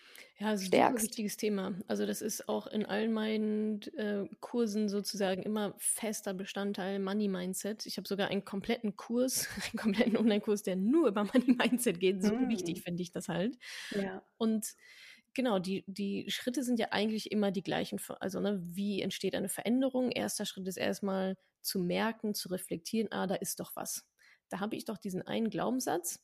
ja, 0.41 0.51
das 0.53 0.63
ist 0.63 0.73
ein 0.73 0.99
wichtiges 0.99 1.37
Thema. 1.37 1.75
Also 1.87 2.07
das 2.07 2.23
ist 2.23 2.49
auch 2.49 2.65
in 2.65 2.83
allen 2.83 3.13
meinen 3.13 3.79
äh, 3.95 4.27
Kursen 4.39 4.89
sozusagen 4.89 5.43
immer 5.43 5.75
fester 5.77 6.33
Bestandteil 6.33 6.97
Money 6.97 7.27
Mindset. 7.27 7.85
Ich 7.85 7.97
habe 7.97 8.07
sogar 8.07 8.29
einen 8.29 8.43
kompletten 8.43 8.95
Kurs, 8.95 9.47
einen 9.71 9.77
kompletten 9.77 10.17
Online-Kurs, 10.17 10.63
der 10.63 10.77
nur 10.77 11.09
über 11.09 11.25
Money 11.25 11.53
Mindset 11.53 11.99
geht. 11.99 12.23
So 12.23 12.33
mm. 12.33 12.49
wichtig 12.49 12.81
finde 12.81 13.03
ich 13.03 13.11
das 13.11 13.27
halt. 13.29 13.55
Ja. 13.91 14.23
Und 14.39 14.65
genau, 15.35 15.59
die, 15.59 15.83
die 15.85 16.25
Schritte 16.29 16.63
sind 16.63 16.79
ja 16.79 16.87
eigentlich 16.89 17.31
immer 17.31 17.51
die 17.51 17.61
gleichen. 17.61 17.99
Also 18.19 18.39
ne, 18.39 18.59
wie 18.63 19.03
entsteht 19.03 19.35
eine 19.35 19.49
Veränderung? 19.49 20.09
Erster 20.09 20.47
Schritt 20.47 20.67
ist 20.67 20.77
erstmal 20.77 21.37
zu 21.61 21.77
merken, 21.77 22.33
zu 22.33 22.49
reflektieren, 22.49 23.11
ah, 23.11 23.27
da 23.27 23.35
ist 23.35 23.59
doch 23.59 23.75
was. 23.75 24.07
Da 24.51 24.59
habe 24.59 24.75
ich 24.75 24.85
doch 24.85 24.97
diesen 24.97 25.21
einen 25.21 25.49
Glaubenssatz 25.49 26.19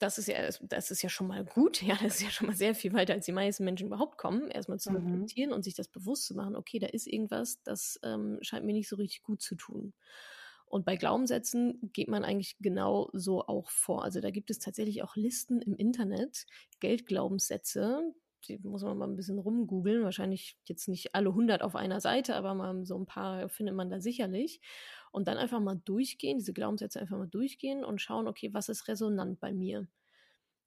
das 0.00 0.16
ist 0.16 0.28
ja, 0.28 0.48
das 0.62 0.90
ist 0.90 1.02
ja 1.02 1.08
schon 1.08 1.28
mal 1.28 1.44
gut. 1.44 1.82
Ja, 1.90 1.96
das 2.02 2.16
ist 2.16 2.22
ja 2.22 2.30
schon 2.30 2.48
mal 2.48 2.56
sehr 2.56 2.74
viel 2.74 2.92
weiter, 2.92 3.12
als 3.12 3.26
die 3.26 3.32
meisten 3.32 3.64
Menschen 3.64 3.86
überhaupt 3.86 4.18
kommen. 4.18 4.50
Erstmal 4.50 4.80
zu 4.80 4.90
mhm. 4.90 4.96
reflektieren 4.96 5.52
und 5.52 5.62
sich 5.62 5.74
das 5.74 5.88
bewusst 5.88 6.24
zu 6.24 6.34
machen, 6.34 6.56
okay, 6.56 6.78
da 6.78 6.86
ist 6.86 7.06
irgendwas, 7.06 7.62
das 7.62 8.00
ähm, 8.02 8.38
scheint 8.42 8.64
mir 8.64 8.72
nicht 8.72 8.88
so 8.88 8.96
richtig 8.96 9.22
gut 9.22 9.42
zu 9.42 9.54
tun. 9.54 9.92
Und 10.66 10.84
bei 10.84 10.96
Glaubenssätzen 10.96 11.90
geht 11.92 12.08
man 12.08 12.24
eigentlich 12.24 12.56
genau 12.60 13.10
so 13.12 13.42
auch 13.46 13.70
vor. 13.70 14.04
Also 14.04 14.20
da 14.20 14.30
gibt 14.30 14.50
es 14.50 14.60
tatsächlich 14.60 15.02
auch 15.02 15.16
Listen 15.16 15.60
im 15.60 15.74
Internet, 15.74 16.46
Geldglaubenssätze, 16.78 18.14
die 18.48 18.58
muss 18.58 18.82
man 18.82 18.96
mal 18.96 19.08
ein 19.08 19.16
bisschen 19.16 19.38
rumgoogeln. 19.38 20.04
Wahrscheinlich 20.04 20.56
jetzt 20.64 20.88
nicht 20.88 21.14
alle 21.14 21.30
100 21.30 21.62
auf 21.62 21.76
einer 21.76 22.00
Seite, 22.00 22.36
aber 22.36 22.54
mal 22.54 22.84
so 22.86 22.96
ein 22.96 23.06
paar 23.06 23.48
findet 23.48 23.74
man 23.74 23.90
da 23.90 24.00
sicherlich. 24.00 24.60
Und 25.10 25.26
dann 25.26 25.38
einfach 25.38 25.60
mal 25.60 25.80
durchgehen, 25.84 26.38
diese 26.38 26.52
Glaubenssätze 26.52 27.00
einfach 27.00 27.18
mal 27.18 27.28
durchgehen 27.28 27.84
und 27.84 28.00
schauen, 28.00 28.28
okay, 28.28 28.50
was 28.52 28.68
ist 28.68 28.86
resonant 28.88 29.40
bei 29.40 29.52
mir? 29.52 29.88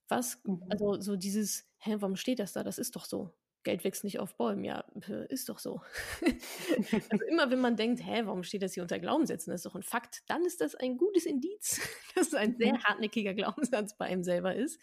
Was, 0.09 0.41
mhm. 0.43 0.63
also 0.69 0.99
so 0.99 1.15
dieses, 1.15 1.69
hä, 1.77 1.95
warum 1.99 2.15
steht 2.15 2.39
das 2.39 2.53
da? 2.53 2.63
Das 2.63 2.77
ist 2.77 2.95
doch 2.95 3.05
so. 3.05 3.33
Geld 3.63 3.83
wächst 3.85 4.03
nicht 4.03 4.19
auf 4.19 4.35
Bäumen. 4.35 4.65
Ja, 4.65 4.83
ist 5.29 5.49
doch 5.49 5.57
so. 5.57 5.81
also 7.09 7.25
immer 7.29 7.49
wenn 7.49 7.61
man 7.61 7.77
denkt, 7.77 8.05
hä, 8.05 8.23
warum 8.25 8.43
steht 8.43 8.61
das 8.61 8.73
hier 8.73 8.83
unter 8.83 8.99
Glaubenssätzen? 8.99 9.51
Das 9.51 9.59
ist 9.61 9.65
doch 9.65 9.75
ein 9.75 9.83
Fakt. 9.83 10.21
Dann 10.27 10.43
ist 10.45 10.61
das 10.61 10.75
ein 10.75 10.97
gutes 10.97 11.25
Indiz, 11.25 11.79
dass 12.15 12.27
es 12.27 12.33
ein 12.33 12.57
sehr 12.57 12.73
mhm. 12.73 12.83
hartnäckiger 12.83 13.33
Glaubenssatz 13.33 13.95
bei 13.95 14.05
einem 14.05 14.23
selber 14.23 14.55
ist. 14.55 14.81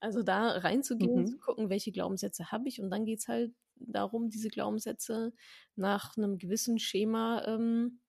Also 0.00 0.22
da 0.22 0.48
reinzugehen, 0.48 1.20
mhm. 1.20 1.26
zu 1.26 1.38
gucken, 1.38 1.70
welche 1.70 1.92
Glaubenssätze 1.92 2.50
habe 2.50 2.68
ich. 2.68 2.80
Und 2.80 2.90
dann 2.90 3.04
geht 3.04 3.20
es 3.20 3.28
halt 3.28 3.54
darum, 3.76 4.28
diese 4.28 4.48
Glaubenssätze 4.48 5.32
nach 5.76 6.16
einem 6.16 6.38
gewissen 6.38 6.78
Schema 6.78 7.44
ähm, 7.46 8.00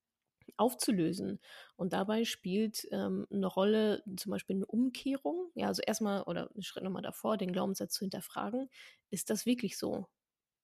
aufzulösen. 0.57 1.39
Und 1.75 1.93
dabei 1.93 2.25
spielt 2.25 2.87
ähm, 2.91 3.27
eine 3.31 3.47
Rolle 3.47 4.03
zum 4.17 4.31
Beispiel 4.31 4.55
eine 4.57 4.65
Umkehrung. 4.65 5.51
Ja, 5.55 5.67
also 5.67 5.81
erstmal 5.85 6.23
oder 6.23 6.49
einen 6.53 6.63
Schritt 6.63 6.83
nochmal 6.83 7.01
davor, 7.03 7.37
den 7.37 7.51
Glaubenssatz 7.51 7.93
zu 7.93 8.01
hinterfragen. 8.01 8.69
Ist 9.09 9.29
das 9.29 9.45
wirklich 9.45 9.77
so? 9.77 10.07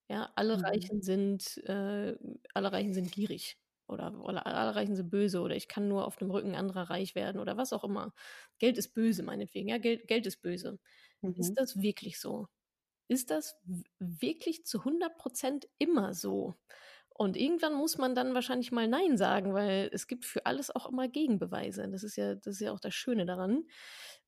Ja, 0.09 0.31
alle 0.35 0.57
mhm. 0.57 0.65
Reichen 0.65 1.01
sind, 1.01 1.57
äh, 1.65 2.15
alle 2.53 2.71
Reichen 2.71 2.93
sind 2.93 3.11
gierig. 3.11 3.57
Oder, 3.87 4.23
oder 4.23 4.47
alle 4.47 4.75
Reichen 4.75 4.95
sind 4.95 5.09
böse 5.09 5.41
oder 5.41 5.55
ich 5.55 5.67
kann 5.67 5.87
nur 5.89 6.05
auf 6.07 6.15
dem 6.15 6.31
Rücken 6.31 6.55
anderer 6.55 6.89
reich 6.89 7.15
werden 7.15 7.39
oder 7.41 7.57
was 7.57 7.73
auch 7.73 7.83
immer. 7.83 8.13
Geld 8.57 8.77
ist 8.77 8.93
böse, 8.93 9.23
meinetwegen. 9.23 9.67
Ja, 9.69 9.77
Geld, 9.77 10.07
Geld 10.07 10.25
ist 10.25 10.41
böse. 10.41 10.79
Mhm. 11.21 11.35
Ist 11.37 11.53
das 11.55 11.81
wirklich 11.81 12.19
so? 12.19 12.47
Ist 13.09 13.29
das 13.31 13.55
wirklich 13.99 14.65
zu 14.65 14.83
100 14.85 15.17
Prozent 15.17 15.67
immer 15.77 16.13
so? 16.13 16.55
Und 17.15 17.37
irgendwann 17.37 17.75
muss 17.75 17.97
man 17.97 18.15
dann 18.15 18.33
wahrscheinlich 18.33 18.71
mal 18.71 18.87
Nein 18.87 19.17
sagen, 19.17 19.53
weil 19.53 19.89
es 19.93 20.07
gibt 20.07 20.25
für 20.25 20.45
alles 20.45 20.73
auch 20.75 20.89
immer 20.89 21.07
Gegenbeweise. 21.07 21.87
Das 21.89 22.03
ist 22.03 22.15
ja, 22.15 22.35
das 22.35 22.55
ist 22.55 22.61
ja 22.61 22.71
auch 22.71 22.79
das 22.79 22.95
Schöne 22.95 23.25
daran. 23.25 23.65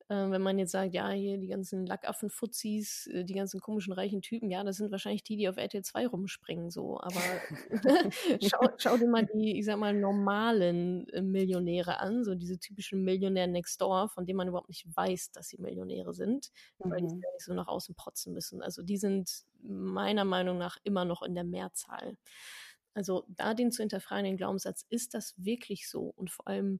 Äh, 0.07 0.29
wenn 0.29 0.41
man 0.41 0.59
jetzt 0.59 0.71
sagt, 0.71 0.93
ja, 0.93 1.09
hier 1.09 1.39
die 1.39 1.47
ganzen 1.47 1.87
Lackaffen-Fuzis, 1.87 3.07
äh, 3.07 3.23
die 3.23 3.33
ganzen 3.33 3.59
komischen 3.59 3.91
reichen 3.91 4.21
Typen, 4.21 4.51
ja, 4.51 4.63
das 4.63 4.77
sind 4.77 4.91
wahrscheinlich 4.91 5.23
die, 5.23 5.35
die 5.35 5.49
auf 5.49 5.57
RTL 5.57 5.83
2 5.83 6.05
rumspringen, 6.05 6.69
so. 6.69 6.99
Aber 7.01 7.21
schau, 8.41 8.69
schau, 8.77 8.97
dir 8.97 9.07
mal 9.07 9.25
die, 9.25 9.57
ich 9.57 9.65
sag 9.65 9.79
mal, 9.79 9.95
normalen 9.95 11.09
äh, 11.09 11.23
Millionäre 11.23 11.99
an, 11.99 12.23
so 12.23 12.35
diese 12.35 12.59
typischen 12.59 13.03
Millionär 13.03 13.47
Next 13.47 13.81
Door, 13.81 14.09
von 14.09 14.27
denen 14.27 14.37
man 14.37 14.47
überhaupt 14.47 14.69
nicht 14.69 14.85
weiß, 14.95 15.31
dass 15.31 15.47
sie 15.47 15.59
Millionäre 15.59 16.13
sind, 16.13 16.51
mhm. 16.83 16.91
weil 16.91 16.99
die 16.99 17.15
mhm. 17.15 17.21
ja 17.23 17.31
nicht 17.33 17.45
so 17.45 17.55
nach 17.55 17.67
außen 17.67 17.95
protzen 17.95 18.33
müssen. 18.33 18.61
Also 18.61 18.83
die 18.83 18.97
sind 18.97 19.43
meiner 19.63 20.25
Meinung 20.25 20.59
nach 20.59 20.77
immer 20.83 21.05
noch 21.05 21.23
in 21.23 21.33
der 21.33 21.45
Mehrzahl. 21.45 22.15
Also 22.95 23.25
da 23.27 23.53
den 23.53 23.71
zu 23.71 23.83
hinterfragen, 23.83 24.25
den 24.25 24.37
Glaubenssatz, 24.37 24.85
ist 24.89 25.13
das 25.13 25.35
wirklich 25.37 25.89
so? 25.89 26.13
Und 26.15 26.31
vor 26.31 26.47
allem, 26.47 26.79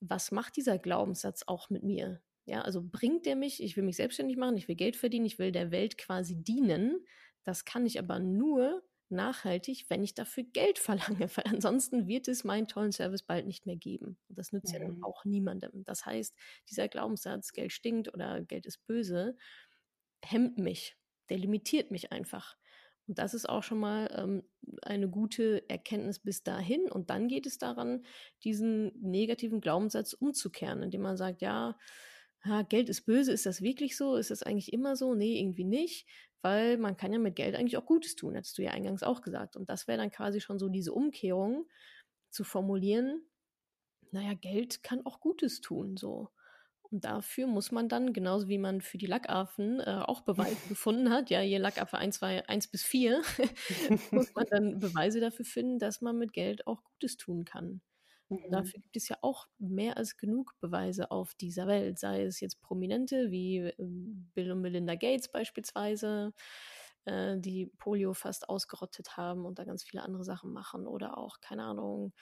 was 0.00 0.32
macht 0.32 0.56
dieser 0.56 0.78
Glaubenssatz 0.78 1.44
auch 1.46 1.70
mit 1.70 1.84
mir? 1.84 2.20
Ja, 2.44 2.62
also 2.62 2.82
bringt 2.82 3.24
der 3.24 3.36
mich, 3.36 3.62
ich 3.62 3.76
will 3.76 3.84
mich 3.84 3.96
selbstständig 3.96 4.36
machen, 4.36 4.56
ich 4.56 4.66
will 4.66 4.74
Geld 4.74 4.96
verdienen, 4.96 5.24
ich 5.24 5.38
will 5.38 5.52
der 5.52 5.70
Welt 5.70 5.96
quasi 5.96 6.34
dienen. 6.34 7.06
Das 7.44 7.64
kann 7.64 7.86
ich 7.86 8.00
aber 8.00 8.18
nur 8.18 8.82
nachhaltig, 9.12 9.86
wenn 9.88 10.02
ich 10.02 10.14
dafür 10.14 10.42
Geld 10.42 10.78
verlange, 10.80 11.30
weil 11.36 11.44
ansonsten 11.46 12.08
wird 12.08 12.26
es 12.26 12.42
meinen 12.42 12.66
tollen 12.66 12.90
Service 12.90 13.22
bald 13.22 13.46
nicht 13.46 13.66
mehr 13.66 13.76
geben. 13.76 14.18
Und 14.28 14.38
das 14.38 14.50
nützt 14.52 14.72
mhm. 14.72 14.80
ja 14.80 14.86
dann 14.86 15.04
auch 15.04 15.24
niemandem. 15.24 15.84
Das 15.84 16.04
heißt, 16.04 16.34
dieser 16.68 16.88
Glaubenssatz, 16.88 17.52
Geld 17.52 17.72
stinkt 17.72 18.12
oder 18.12 18.42
Geld 18.42 18.66
ist 18.66 18.84
böse, 18.86 19.36
hemmt 20.24 20.58
mich, 20.58 20.96
der 21.28 21.38
limitiert 21.38 21.92
mich 21.92 22.10
einfach. 22.10 22.56
Und 23.08 23.18
das 23.18 23.34
ist 23.34 23.48
auch 23.48 23.62
schon 23.62 23.78
mal 23.78 24.08
ähm, 24.16 24.44
eine 24.82 25.08
gute 25.08 25.68
Erkenntnis 25.68 26.18
bis 26.20 26.42
dahin. 26.42 26.90
Und 26.90 27.10
dann 27.10 27.28
geht 27.28 27.46
es 27.46 27.58
daran, 27.58 28.04
diesen 28.44 28.92
negativen 29.00 29.60
Glaubenssatz 29.60 30.12
umzukehren, 30.12 30.82
indem 30.82 31.02
man 31.02 31.16
sagt, 31.16 31.42
ja, 31.42 31.76
ja, 32.44 32.62
Geld 32.62 32.88
ist 32.88 33.06
böse, 33.06 33.32
ist 33.32 33.46
das 33.46 33.62
wirklich 33.62 33.96
so? 33.96 34.16
Ist 34.16 34.30
das 34.30 34.42
eigentlich 34.42 34.72
immer 34.72 34.96
so? 34.96 35.14
Nee, 35.14 35.38
irgendwie 35.38 35.64
nicht, 35.64 36.08
weil 36.42 36.76
man 36.76 36.96
kann 36.96 37.12
ja 37.12 37.18
mit 37.18 37.36
Geld 37.36 37.54
eigentlich 37.54 37.76
auch 37.76 37.86
Gutes 37.86 38.16
tun, 38.16 38.36
hattest 38.36 38.58
du 38.58 38.62
ja 38.62 38.72
eingangs 38.72 39.02
auch 39.02 39.22
gesagt. 39.22 39.56
Und 39.56 39.68
das 39.68 39.86
wäre 39.86 39.98
dann 39.98 40.10
quasi 40.10 40.40
schon 40.40 40.58
so 40.58 40.68
diese 40.68 40.92
Umkehrung 40.92 41.68
zu 42.30 42.44
formulieren, 42.44 43.22
naja, 44.10 44.34
Geld 44.34 44.82
kann 44.82 45.04
auch 45.06 45.20
Gutes 45.20 45.60
tun, 45.60 45.96
so. 45.96 46.30
Und 46.92 47.04
dafür 47.04 47.46
muss 47.46 47.72
man 47.72 47.88
dann, 47.88 48.12
genauso 48.12 48.48
wie 48.48 48.58
man 48.58 48.82
für 48.82 48.98
die 48.98 49.06
Lackaffen 49.06 49.80
äh, 49.80 50.02
auch 50.04 50.20
Beweise 50.22 50.56
gefunden 50.68 51.10
hat, 51.10 51.30
ja, 51.30 51.40
je 51.40 51.58
Lackaffe 51.58 51.96
1, 51.98 52.16
2, 52.16 52.48
1 52.48 52.68
bis 52.68 52.82
4, 52.84 53.22
muss 54.10 54.34
man 54.34 54.46
dann 54.50 54.78
Beweise 54.78 55.20
dafür 55.20 55.44
finden, 55.46 55.78
dass 55.78 56.02
man 56.02 56.18
mit 56.18 56.32
Geld 56.34 56.66
auch 56.66 56.84
Gutes 56.84 57.16
tun 57.16 57.44
kann. 57.44 57.80
Mhm. 58.28 58.50
Dafür 58.50 58.80
gibt 58.80 58.96
es 58.96 59.08
ja 59.08 59.16
auch 59.22 59.46
mehr 59.58 59.96
als 59.96 60.16
genug 60.18 60.54
Beweise 60.60 61.10
auf 61.10 61.34
dieser 61.34 61.66
Welt, 61.66 61.98
sei 61.98 62.24
es 62.24 62.40
jetzt 62.40 62.60
Prominente 62.60 63.30
wie 63.30 63.58
ähm, 63.78 64.30
Bill 64.34 64.52
und 64.52 64.60
Melinda 64.60 64.94
Gates 64.94 65.28
beispielsweise, 65.30 66.32
äh, 67.06 67.38
die 67.38 67.66
Polio 67.78 68.14
fast 68.14 68.48
ausgerottet 68.48 69.16
haben 69.16 69.44
und 69.46 69.58
da 69.58 69.64
ganz 69.64 69.82
viele 69.82 70.02
andere 70.02 70.24
Sachen 70.24 70.52
machen 70.52 70.86
oder 70.86 71.18
auch, 71.18 71.40
keine 71.40 71.64
Ahnung, 71.64 72.12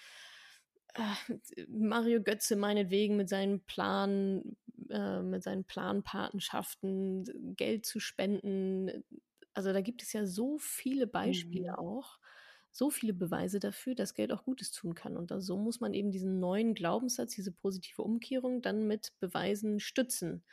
Mario 1.69 2.23
Götze 2.23 2.57
meinetwegen 2.57 3.17
mit 3.17 3.29
seinen 3.29 3.61
Plan, 3.61 4.57
äh, 4.89 5.21
mit 5.23 5.43
seinen 5.43 5.65
Planpatenschaften 5.65 7.55
Geld 7.57 7.87
zu 7.87 8.01
spenden. 8.01 9.05
Also 9.55 9.73
da 9.73 9.81
gibt 9.81 10.03
es 10.03 10.13
ja 10.13 10.27
so 10.27 10.59
viele 10.59 11.07
Beispiele 11.07 11.73
mhm. 11.73 11.79
auch, 11.79 12.19
so 12.73 12.91
viele 12.91 13.13
Beweise 13.13 13.59
dafür, 13.59 13.95
dass 13.95 14.15
Geld 14.15 14.33
auch 14.33 14.45
Gutes 14.45 14.73
tun 14.73 14.95
kann. 14.95 15.17
Und 15.17 15.33
so 15.39 15.57
muss 15.57 15.81
man 15.81 15.93
eben 15.93 16.11
diesen 16.11 16.39
neuen 16.39 16.75
Glaubenssatz, 16.75 17.35
diese 17.35 17.53
positive 17.53 18.03
Umkehrung 18.03 18.63
dann 18.63 18.87
mit 18.87 19.13
Beweisen 19.19 19.81
stützen. 19.81 20.45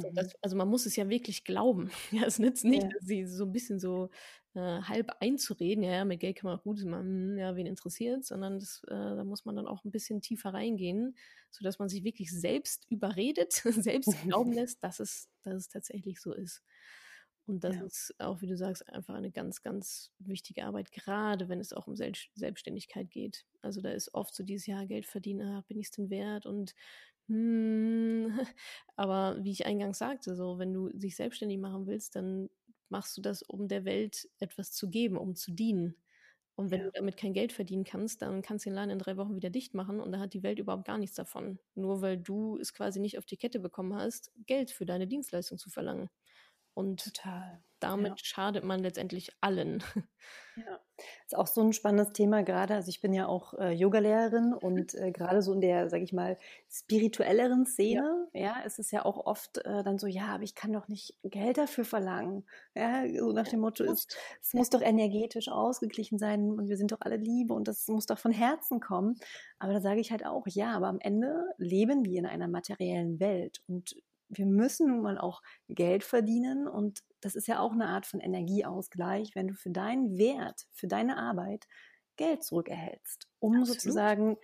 So, 0.00 0.10
das, 0.12 0.34
also 0.42 0.56
man 0.56 0.68
muss 0.68 0.86
es 0.86 0.96
ja 0.96 1.08
wirklich 1.08 1.44
glauben. 1.44 1.90
Ja, 2.10 2.24
es 2.24 2.38
nützt 2.38 2.64
nicht, 2.64 2.82
ja. 2.82 2.98
sie 3.00 3.26
so 3.26 3.44
ein 3.44 3.52
bisschen 3.52 3.78
so 3.78 4.10
äh, 4.54 4.82
halb 4.82 5.10
einzureden, 5.20 5.84
ja, 5.84 6.04
mit 6.04 6.20
Geld 6.20 6.36
kann 6.36 6.50
man 6.50 6.60
Gutes 6.60 6.84
machen, 6.84 7.36
ja, 7.38 7.54
wen 7.54 7.66
interessiert, 7.66 8.24
sondern 8.24 8.58
das, 8.58 8.82
äh, 8.88 8.94
da 8.94 9.24
muss 9.24 9.44
man 9.44 9.56
dann 9.56 9.68
auch 9.68 9.84
ein 9.84 9.90
bisschen 9.90 10.20
tiefer 10.20 10.54
reingehen, 10.54 11.16
sodass 11.50 11.78
man 11.78 11.88
sich 11.88 12.02
wirklich 12.04 12.32
selbst 12.32 12.86
überredet, 12.88 13.52
selbst 13.64 14.14
glauben 14.22 14.52
lässt, 14.52 14.82
dass 14.82 15.00
es, 15.00 15.28
dass 15.42 15.54
es 15.54 15.68
tatsächlich 15.68 16.20
so 16.20 16.32
ist. 16.32 16.62
Und 17.46 17.64
das 17.64 17.76
ja. 17.76 17.84
ist 17.84 18.14
auch, 18.18 18.42
wie 18.42 18.46
du 18.46 18.56
sagst, 18.58 18.86
einfach 18.92 19.14
eine 19.14 19.30
ganz, 19.30 19.62
ganz 19.62 20.12
wichtige 20.18 20.64
Arbeit, 20.64 20.92
gerade 20.92 21.48
wenn 21.48 21.60
es 21.60 21.72
auch 21.72 21.86
um 21.86 21.96
Sel 21.96 22.12
Selbstständigkeit 22.34 23.10
geht. 23.10 23.46
Also 23.62 23.80
da 23.80 23.90
ist 23.90 24.12
oft 24.12 24.34
so 24.34 24.42
dieses 24.44 24.66
Jahr 24.66 24.84
Geld 24.86 25.06
verdienen, 25.06 25.48
ah, 25.48 25.64
bin 25.66 25.78
ich 25.78 25.86
es 25.86 25.90
denn 25.92 26.10
wert? 26.10 26.44
Und 26.44 26.74
hm, 27.28 28.38
aber 28.96 29.36
wie 29.42 29.52
ich 29.52 29.66
eingangs 29.66 29.98
sagte, 29.98 30.34
so 30.34 30.58
wenn 30.58 30.72
du 30.72 30.88
dich 30.90 31.16
selbstständig 31.16 31.58
machen 31.58 31.86
willst, 31.86 32.16
dann 32.16 32.50
machst 32.88 33.16
du 33.16 33.22
das, 33.22 33.42
um 33.42 33.68
der 33.68 33.84
Welt 33.84 34.28
etwas 34.38 34.72
zu 34.72 34.88
geben, 34.88 35.16
um 35.16 35.34
zu 35.34 35.52
dienen. 35.52 35.96
Und 36.56 36.72
wenn 36.72 36.80
ja. 36.80 36.86
du 36.86 36.92
damit 36.92 37.16
kein 37.16 37.34
Geld 37.34 37.52
verdienen 37.52 37.84
kannst, 37.84 38.20
dann 38.20 38.42
kannst 38.42 38.64
du 38.66 38.70
den 38.70 38.74
Laden 38.74 38.90
in 38.90 38.98
drei 38.98 39.16
Wochen 39.16 39.36
wieder 39.36 39.50
dicht 39.50 39.74
machen 39.74 40.00
und 40.00 40.10
da 40.10 40.18
hat 40.18 40.34
die 40.34 40.42
Welt 40.42 40.58
überhaupt 40.58 40.86
gar 40.86 40.98
nichts 40.98 41.14
davon. 41.14 41.60
Nur 41.74 42.02
weil 42.02 42.18
du 42.18 42.58
es 42.58 42.74
quasi 42.74 42.98
nicht 42.98 43.16
auf 43.16 43.26
die 43.26 43.36
Kette 43.36 43.60
bekommen 43.60 43.94
hast, 43.94 44.32
Geld 44.46 44.72
für 44.72 44.84
deine 44.84 45.06
Dienstleistung 45.06 45.58
zu 45.58 45.70
verlangen. 45.70 46.10
Und 46.74 47.04
Total. 47.04 47.62
damit 47.78 48.18
ja. 48.18 48.24
schadet 48.24 48.64
man 48.64 48.80
letztendlich 48.80 49.30
allen. 49.40 49.84
Ja, 50.56 50.80
ist 51.26 51.36
auch 51.36 51.46
so 51.46 51.62
ein 51.62 51.72
spannendes 51.72 52.12
Thema 52.12 52.42
gerade. 52.42 52.74
Also 52.74 52.88
ich 52.88 53.00
bin 53.00 53.12
ja 53.12 53.26
auch 53.26 53.54
äh, 53.54 53.72
Yogalehrerin 53.72 54.54
und 54.54 54.94
äh, 54.94 55.10
gerade 55.10 55.42
so 55.42 55.52
in 55.52 55.60
der, 55.60 55.88
sage 55.90 56.04
ich 56.04 56.12
mal, 56.12 56.38
spirituelleren 56.70 57.66
Szene, 57.66 58.28
ja, 58.32 58.40
ja 58.40 58.60
ist 58.64 58.78
es 58.78 58.90
ja 58.90 59.04
auch 59.04 59.26
oft 59.26 59.58
äh, 59.58 59.82
dann 59.82 59.98
so, 59.98 60.06
ja, 60.06 60.26
aber 60.26 60.44
ich 60.44 60.54
kann 60.54 60.72
doch 60.72 60.88
nicht 60.88 61.14
Geld 61.22 61.58
dafür 61.58 61.84
verlangen. 61.84 62.44
Ja, 62.74 63.04
so 63.18 63.32
nach 63.32 63.48
dem 63.48 63.60
Motto 63.60 63.84
ist, 63.84 64.16
es 64.40 64.54
muss 64.54 64.70
doch 64.70 64.82
energetisch 64.82 65.48
ausgeglichen 65.48 66.18
sein 66.18 66.50
und 66.50 66.68
wir 66.68 66.76
sind 66.76 66.92
doch 66.92 67.00
alle 67.00 67.16
Liebe 67.16 67.54
und 67.54 67.68
das 67.68 67.86
muss 67.88 68.06
doch 68.06 68.18
von 68.18 68.32
Herzen 68.32 68.80
kommen. 68.80 69.16
Aber 69.58 69.72
da 69.72 69.80
sage 69.80 70.00
ich 70.00 70.10
halt 70.10 70.24
auch, 70.24 70.46
ja, 70.46 70.72
aber 70.72 70.88
am 70.88 71.00
Ende 71.00 71.44
leben 71.58 72.04
wir 72.04 72.18
in 72.18 72.26
einer 72.26 72.48
materiellen 72.48 73.20
Welt 73.20 73.62
und 73.66 73.96
wir 74.28 74.46
müssen 74.46 74.88
nun 74.88 75.02
mal 75.02 75.18
auch 75.18 75.42
Geld 75.68 76.04
verdienen 76.04 76.68
und 76.68 77.02
das 77.20 77.34
ist 77.34 77.48
ja 77.48 77.60
auch 77.60 77.72
eine 77.72 77.88
Art 77.88 78.06
von 78.06 78.20
Energieausgleich, 78.20 79.34
wenn 79.34 79.48
du 79.48 79.54
für 79.54 79.70
deinen 79.70 80.18
Wert, 80.18 80.66
für 80.72 80.86
deine 80.86 81.16
Arbeit 81.16 81.66
Geld 82.16 82.42
zurückerhältst, 82.42 83.26
um 83.38 83.54
Absolut. 83.54 83.80
sozusagen 83.80 84.36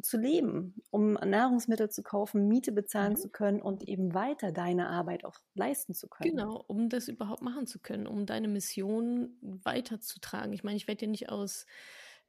zu 0.00 0.16
leben, 0.16 0.82
um 0.90 1.12
Nahrungsmittel 1.12 1.90
zu 1.90 2.02
kaufen, 2.02 2.48
Miete 2.48 2.72
bezahlen 2.72 3.12
mhm. 3.12 3.16
zu 3.16 3.28
können 3.28 3.60
und 3.60 3.86
eben 3.86 4.14
weiter 4.14 4.50
deine 4.50 4.88
Arbeit 4.88 5.24
auch 5.24 5.36
leisten 5.54 5.92
zu 5.92 6.08
können. 6.08 6.30
Genau, 6.30 6.64
um 6.66 6.88
das 6.88 7.08
überhaupt 7.08 7.42
machen 7.42 7.66
zu 7.66 7.78
können, 7.78 8.06
um 8.06 8.24
deine 8.24 8.48
Mission 8.48 9.36
weiterzutragen. 9.42 10.54
Ich 10.54 10.64
meine, 10.64 10.76
ich 10.76 10.88
werde 10.88 11.04
ja 11.04 11.10
nicht 11.10 11.28
aus 11.28 11.66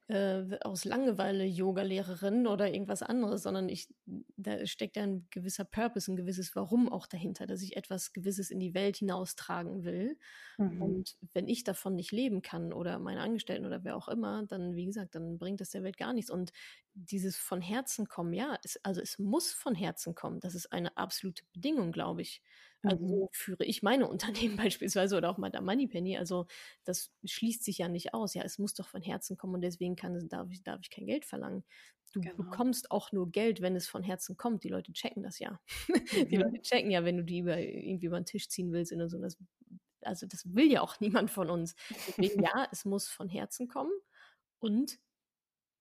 äh, 0.06 0.58
aus 0.60 0.84
Langeweile 0.84 1.44
Yoga-Lehrerin 1.44 2.46
oder 2.46 2.70
irgendwas 2.70 3.02
anderes, 3.02 3.42
sondern 3.44 3.70
ich, 3.70 3.88
da 4.36 4.66
steckt 4.66 4.96
ja 4.96 5.02
ein 5.02 5.26
gewisser 5.30 5.64
Purpose, 5.64 6.12
ein 6.12 6.16
gewisses 6.16 6.54
Warum 6.54 6.92
auch 6.92 7.06
dahinter, 7.06 7.46
dass 7.46 7.62
ich 7.62 7.76
etwas 7.76 8.12
Gewisses 8.12 8.50
in 8.50 8.60
die 8.60 8.74
Welt 8.74 8.98
hinaustragen 8.98 9.84
will. 9.84 10.18
Mhm. 10.58 10.82
Und 10.82 11.16
wenn 11.32 11.48
ich 11.48 11.64
davon 11.64 11.94
nicht 11.94 12.12
leben 12.12 12.42
kann 12.42 12.74
oder 12.74 12.98
meine 12.98 13.22
Angestellten 13.22 13.64
oder 13.64 13.82
wer 13.82 13.96
auch 13.96 14.08
immer, 14.08 14.44
dann, 14.46 14.74
wie 14.74 14.84
gesagt, 14.84 15.14
dann 15.14 15.38
bringt 15.38 15.62
das 15.62 15.70
der 15.70 15.82
Welt 15.82 15.96
gar 15.96 16.12
nichts. 16.12 16.30
Und 16.30 16.52
dieses 16.92 17.38
von 17.38 17.62
Herzen 17.62 18.06
kommen, 18.06 18.34
ja, 18.34 18.58
es, 18.62 18.78
also 18.84 19.00
es 19.00 19.18
muss 19.18 19.52
von 19.52 19.74
Herzen 19.74 20.14
kommen. 20.14 20.40
Das 20.40 20.54
ist 20.54 20.70
eine 20.70 20.96
absolute 20.98 21.44
Bedingung, 21.54 21.92
glaube 21.92 22.20
ich. 22.20 22.42
Also 22.84 23.04
mhm. 23.04 23.08
so 23.08 23.28
führe 23.32 23.64
ich 23.64 23.82
meine 23.82 24.06
Unternehmen 24.08 24.56
beispielsweise 24.72 25.16
oder 25.16 25.30
auch 25.30 25.38
mal 25.38 25.50
der 25.50 25.62
Moneypenny. 25.62 26.16
Also 26.16 26.46
das 26.84 27.10
schließt 27.24 27.64
sich 27.64 27.78
ja 27.78 27.88
nicht 27.88 28.14
aus. 28.14 28.34
Ja, 28.34 28.42
es 28.42 28.58
muss 28.58 28.74
doch 28.74 28.88
von 28.88 29.02
Herzen 29.02 29.36
kommen 29.36 29.54
und 29.54 29.62
deswegen 29.62 29.96
kann, 29.96 30.28
darf, 30.28 30.48
ich, 30.50 30.62
darf 30.62 30.80
ich 30.82 30.90
kein 30.90 31.06
Geld 31.06 31.24
verlangen. 31.24 31.64
Du 32.12 32.20
genau. 32.20 32.36
bekommst 32.36 32.92
auch 32.92 33.10
nur 33.10 33.32
Geld, 33.32 33.60
wenn 33.60 33.74
es 33.74 33.88
von 33.88 34.04
Herzen 34.04 34.36
kommt. 34.36 34.62
Die 34.62 34.68
Leute 34.68 34.92
checken 34.92 35.24
das 35.24 35.40
ja. 35.40 35.58
Mhm. 35.88 35.94
Die 36.30 36.36
Leute 36.36 36.62
checken 36.62 36.90
ja, 36.90 37.04
wenn 37.04 37.16
du 37.16 37.24
die 37.24 37.40
über, 37.40 37.58
irgendwie 37.58 38.06
über 38.06 38.20
den 38.20 38.26
Tisch 38.26 38.48
ziehen 38.48 38.72
willst 38.72 38.92
in 38.92 39.08
so. 39.08 39.18
Das, 39.18 39.36
also 40.02 40.26
das 40.26 40.54
will 40.54 40.70
ja 40.70 40.80
auch 40.82 41.00
niemand 41.00 41.30
von 41.30 41.50
uns. 41.50 41.74
Deswegen 42.06 42.42
ja, 42.42 42.68
es 42.70 42.84
muss 42.84 43.08
von 43.08 43.28
Herzen 43.28 43.68
kommen 43.68 43.92
und 44.60 44.98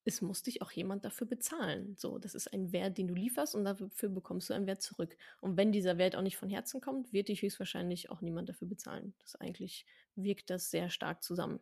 es 0.06 0.22
muss 0.22 0.44
dich 0.44 0.62
auch 0.62 0.72
jemand 0.72 1.06
dafür 1.06 1.28
bezahlen. 1.28 1.96
So, 1.98 2.18
das 2.18 2.36
ist 2.36 2.52
ein 2.54 2.72
Wert, 2.72 2.98
den 2.98 3.08
du 3.08 3.14
lieferst 3.14 3.56
und 3.56 3.66
dafür 3.66 4.10
bekommst 4.10 4.50
du 4.50 4.54
einen 4.54 4.68
Wert 4.68 4.82
zurück. 4.82 5.16
Und 5.42 5.58
wenn 5.58 5.72
dieser 5.72 5.98
Wert 5.98 6.16
auch 6.16 6.22
nicht 6.22 6.38
von 6.38 6.50
Herzen 6.50 6.82
kommt, 6.82 7.14
wird 7.14 7.30
dich 7.30 7.42
höchstwahrscheinlich 7.42 8.10
auch 8.10 8.22
niemand 8.22 8.50
dafür 8.50 8.68
bezahlen. 8.68 9.14
Das 9.20 9.36
eigentlich 9.36 9.86
wirkt 10.16 10.50
das 10.50 10.70
sehr 10.70 10.90
stark 10.90 11.24
zusammen. 11.24 11.60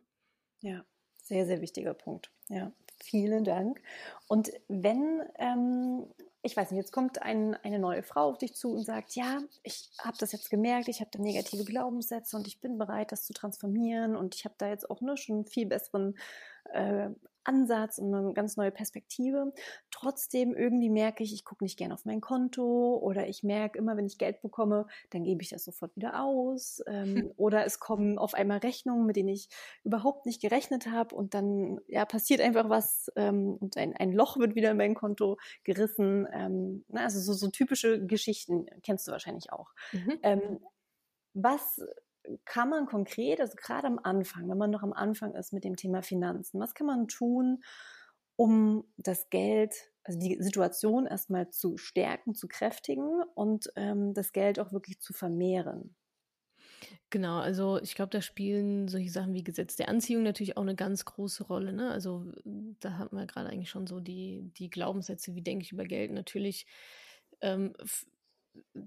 Ja, 0.60 0.84
sehr, 1.22 1.46
sehr 1.46 1.60
wichtiger 1.60 1.94
Punkt. 1.94 2.32
Ja, 2.48 2.72
vielen 3.02 3.44
Dank. 3.44 3.80
Und 4.26 4.50
wenn, 4.68 5.22
ähm, 5.38 6.06
ich 6.42 6.56
weiß 6.56 6.70
nicht, 6.70 6.78
jetzt 6.78 6.92
kommt 6.92 7.22
ein, 7.22 7.54
eine 7.54 7.78
neue 7.78 8.02
Frau 8.02 8.30
auf 8.30 8.38
dich 8.38 8.54
zu 8.54 8.72
und 8.72 8.84
sagt, 8.84 9.14
ja, 9.14 9.40
ich 9.62 9.90
habe 10.00 10.16
das 10.18 10.32
jetzt 10.32 10.50
gemerkt, 10.50 10.88
ich 10.88 11.00
habe 11.00 11.10
da 11.12 11.20
negative 11.20 11.64
Glaubenssätze 11.64 12.36
und 12.36 12.48
ich 12.48 12.60
bin 12.60 12.76
bereit, 12.76 13.12
das 13.12 13.24
zu 13.24 13.32
transformieren 13.32 14.16
und 14.16 14.34
ich 14.34 14.44
habe 14.44 14.56
da 14.58 14.68
jetzt 14.68 14.90
auch 14.90 15.00
ne, 15.00 15.16
schon 15.16 15.36
einen 15.36 15.46
viel 15.46 15.66
besseren 15.66 16.18
äh, 16.72 17.10
Ansatz 17.44 17.98
und 17.98 18.14
eine 18.14 18.32
ganz 18.32 18.56
neue 18.56 18.70
Perspektive. 18.70 19.52
Trotzdem 19.90 20.54
irgendwie 20.54 20.90
merke 20.90 21.22
ich, 21.22 21.32
ich 21.32 21.44
gucke 21.44 21.64
nicht 21.64 21.78
gerne 21.78 21.94
auf 21.94 22.04
mein 22.04 22.20
Konto 22.20 22.98
oder 23.02 23.28
ich 23.28 23.42
merke 23.42 23.78
immer, 23.78 23.96
wenn 23.96 24.06
ich 24.06 24.18
Geld 24.18 24.42
bekomme, 24.42 24.86
dann 25.10 25.24
gebe 25.24 25.42
ich 25.42 25.50
das 25.50 25.64
sofort 25.64 25.94
wieder 25.96 26.22
aus. 26.22 26.82
Ähm, 26.86 27.32
oder 27.36 27.64
es 27.64 27.80
kommen 27.80 28.18
auf 28.18 28.34
einmal 28.34 28.58
Rechnungen, 28.58 29.06
mit 29.06 29.16
denen 29.16 29.28
ich 29.28 29.48
überhaupt 29.84 30.26
nicht 30.26 30.40
gerechnet 30.40 30.86
habe 30.86 31.14
und 31.14 31.34
dann 31.34 31.80
ja, 31.88 32.04
passiert 32.04 32.40
einfach 32.40 32.68
was 32.68 33.10
ähm, 33.16 33.56
und 33.60 33.76
ein, 33.76 33.94
ein 33.96 34.12
Loch 34.12 34.36
wird 34.38 34.54
wieder 34.54 34.70
in 34.70 34.76
mein 34.76 34.94
Konto 34.94 35.38
gerissen. 35.64 36.26
Ähm, 36.32 36.84
na, 36.88 37.04
also 37.04 37.20
so, 37.20 37.32
so 37.32 37.48
typische 37.50 38.04
Geschichten 38.06 38.66
kennst 38.82 39.06
du 39.06 39.12
wahrscheinlich 39.12 39.52
auch. 39.52 39.70
Mhm. 39.92 40.18
Ähm, 40.22 40.60
was 41.34 41.80
kann 42.44 42.68
man 42.68 42.86
konkret, 42.86 43.40
also 43.40 43.54
gerade 43.56 43.86
am 43.86 43.98
Anfang, 44.02 44.48
wenn 44.48 44.58
man 44.58 44.70
noch 44.70 44.82
am 44.82 44.92
Anfang 44.92 45.34
ist 45.34 45.52
mit 45.52 45.64
dem 45.64 45.76
Thema 45.76 46.02
Finanzen, 46.02 46.60
was 46.60 46.74
kann 46.74 46.86
man 46.86 47.08
tun, 47.08 47.62
um 48.36 48.84
das 48.96 49.28
Geld, 49.30 49.74
also 50.04 50.18
die 50.18 50.36
Situation 50.40 51.06
erstmal 51.06 51.50
zu 51.50 51.76
stärken, 51.76 52.34
zu 52.34 52.48
kräftigen 52.48 53.22
und 53.34 53.72
ähm, 53.76 54.14
das 54.14 54.32
Geld 54.32 54.58
auch 54.58 54.72
wirklich 54.72 55.00
zu 55.00 55.12
vermehren? 55.12 55.94
Genau, 57.10 57.38
also 57.38 57.80
ich 57.80 57.94
glaube, 57.94 58.10
da 58.10 58.22
spielen 58.22 58.88
solche 58.88 59.10
Sachen 59.10 59.34
wie 59.34 59.44
Gesetz 59.44 59.76
der 59.76 59.88
Anziehung 59.88 60.22
natürlich 60.22 60.56
auch 60.56 60.62
eine 60.62 60.74
ganz 60.74 61.04
große 61.04 61.44
Rolle. 61.44 61.72
Ne? 61.72 61.90
Also 61.90 62.24
da 62.44 62.98
hatten 62.98 63.16
wir 63.16 63.26
gerade 63.26 63.50
eigentlich 63.50 63.70
schon 63.70 63.86
so 63.86 64.00
die, 64.00 64.50
die 64.56 64.70
Glaubenssätze, 64.70 65.34
wie 65.34 65.42
denke 65.42 65.64
ich 65.64 65.72
über 65.72 65.84
Geld. 65.84 66.12
Natürlich 66.12 66.66
ähm, 67.40 67.74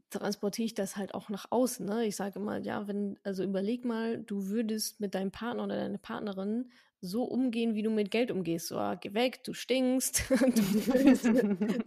transportiere 0.10 0.65
ich 0.65 0.73
das 0.73 0.97
halt 0.97 1.13
auch 1.13 1.30
nach 1.30 1.47
außen. 1.49 1.86
Ne? 1.86 2.06
Ich 2.06 2.15
sage 2.15 2.39
mal, 2.39 2.65
ja, 2.65 2.88
wenn, 2.88 3.19
also 3.23 3.43
überleg 3.43 3.86
mal, 3.86 4.19
du 4.19 4.47
würdest 4.47 4.99
mit 4.99 5.15
deinem 5.15 5.32
Partner 5.32 5.63
oder 5.63 5.75
deiner 5.75 5.97
Partnerin 5.97 6.71
so 7.01 7.23
umgehen, 7.23 7.75
wie 7.75 7.84
du 7.84 7.91
mit 7.91 8.10
Geld 8.10 8.32
umgehst. 8.32 8.67
So, 8.67 8.78
ah, 8.78 8.95
geh 8.95 9.13
weg, 9.13 9.43
du 9.43 9.54
stinkst, 9.54 10.23
du 10.30 10.45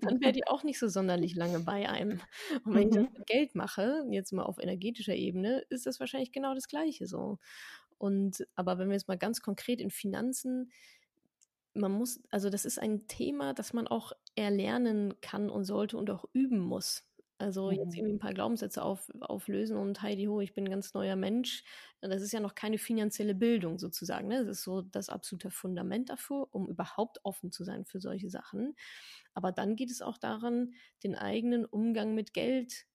dann 0.00 0.20
wäre 0.20 0.32
die 0.32 0.46
auch 0.46 0.62
nicht 0.62 0.78
so 0.78 0.88
sonderlich 0.88 1.34
lange 1.34 1.60
bei 1.60 1.88
einem. 1.88 2.20
Und 2.64 2.74
wenn 2.74 2.88
ich 2.88 2.94
das 2.94 3.04
mhm. 3.04 3.18
mit 3.18 3.26
Geld 3.26 3.54
mache, 3.54 4.04
jetzt 4.10 4.32
mal 4.32 4.44
auf 4.44 4.58
energetischer 4.58 5.14
Ebene, 5.14 5.64
ist 5.70 5.86
das 5.86 5.98
wahrscheinlich 5.98 6.32
genau 6.32 6.54
das 6.54 6.68
Gleiche 6.68 7.06
so. 7.06 7.38
Und 7.96 8.46
aber 8.54 8.78
wenn 8.78 8.88
wir 8.88 8.94
jetzt 8.94 9.08
mal 9.08 9.18
ganz 9.18 9.40
konkret 9.40 9.80
in 9.80 9.90
Finanzen 9.90 10.70
man 11.74 11.92
muss, 11.92 12.20
also 12.30 12.50
das 12.50 12.64
ist 12.64 12.78
ein 12.78 13.06
Thema, 13.06 13.54
das 13.54 13.72
man 13.72 13.86
auch 13.86 14.12
erlernen 14.34 15.14
kann 15.20 15.48
und 15.50 15.64
sollte 15.64 15.96
und 15.96 16.10
auch 16.10 16.24
üben 16.32 16.58
muss. 16.58 17.07
Also 17.38 17.70
jetzt 17.70 17.92
mhm. 17.92 17.98
irgendwie 17.98 18.14
ein 18.14 18.18
paar 18.18 18.35
Glaubenssätze 18.35 18.83
auf, 18.83 19.09
auflösen 19.20 19.77
und 19.77 20.03
Heidi 20.03 20.24
ho, 20.24 20.40
ich 20.40 20.55
bin 20.55 20.64
ein 20.64 20.70
ganz 20.70 20.92
neuer 20.92 21.14
Mensch. 21.14 21.62
Das 22.01 22.20
ist 22.20 22.33
ja 22.33 22.40
noch 22.40 22.57
keine 22.57 22.79
finanzielle 22.79 23.35
Bildung 23.35 23.79
sozusagen. 23.79 24.27
Ne? 24.27 24.44
Das 24.44 24.59
ist 24.59 24.64
so 24.64 24.83
das 24.83 25.09
absolute 25.09 25.51
Fundament 25.51 26.11
dafür, 26.11 26.48
um 26.51 26.68
überhaupt 26.68 27.20
offen 27.24 27.53
zu 27.53 27.62
sein 27.62 27.85
für 27.85 28.01
solche 28.01 28.29
Sachen. 28.29 28.74
Aber 29.35 29.53
dann 29.53 29.77
geht 29.77 29.90
es 29.90 30.03
auch 30.03 30.18
daran, 30.18 30.74
den 31.05 31.14
eigenen 31.14 31.64
Umgang 31.64 32.14
mit 32.14 32.35
Geld 32.35 32.87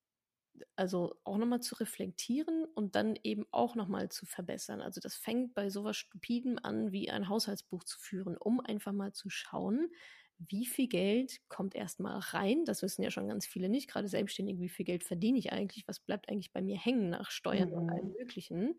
also 0.75 1.15
auch 1.23 1.37
nochmal 1.37 1.61
zu 1.61 1.75
reflektieren 1.75 2.65
und 2.75 2.95
dann 2.95 3.17
eben 3.23 3.45
auch 3.51 3.75
nochmal 3.75 4.09
zu 4.09 4.25
verbessern. 4.25 4.81
Also 4.81 5.01
das 5.01 5.15
fängt 5.15 5.53
bei 5.53 5.69
sowas 5.69 5.97
Stupidem 5.97 6.59
an, 6.61 6.91
wie 6.91 7.09
ein 7.09 7.29
Haushaltsbuch 7.29 7.83
zu 7.83 7.99
führen, 7.99 8.37
um 8.37 8.59
einfach 8.59 8.91
mal 8.93 9.13
zu 9.13 9.29
schauen, 9.29 9.89
wie 10.39 10.65
viel 10.65 10.87
Geld 10.87 11.39
kommt 11.47 11.75
erstmal 11.75 12.19
rein? 12.19 12.65
Das 12.65 12.81
wissen 12.81 13.03
ja 13.03 13.11
schon 13.11 13.27
ganz 13.27 13.45
viele 13.45 13.69
nicht, 13.69 13.89
gerade 13.89 14.07
selbstständig, 14.07 14.59
wie 14.59 14.69
viel 14.69 14.85
Geld 14.85 15.03
verdiene 15.03 15.37
ich 15.37 15.51
eigentlich? 15.51 15.87
Was 15.87 15.99
bleibt 15.99 16.29
eigentlich 16.29 16.51
bei 16.51 16.61
mir 16.61 16.77
hängen 16.77 17.09
nach 17.09 17.31
Steuern 17.31 17.69
mhm. 17.69 17.75
und 17.75 17.89
allem 17.89 18.07
mhm. 18.07 18.13
Möglichen? 18.13 18.75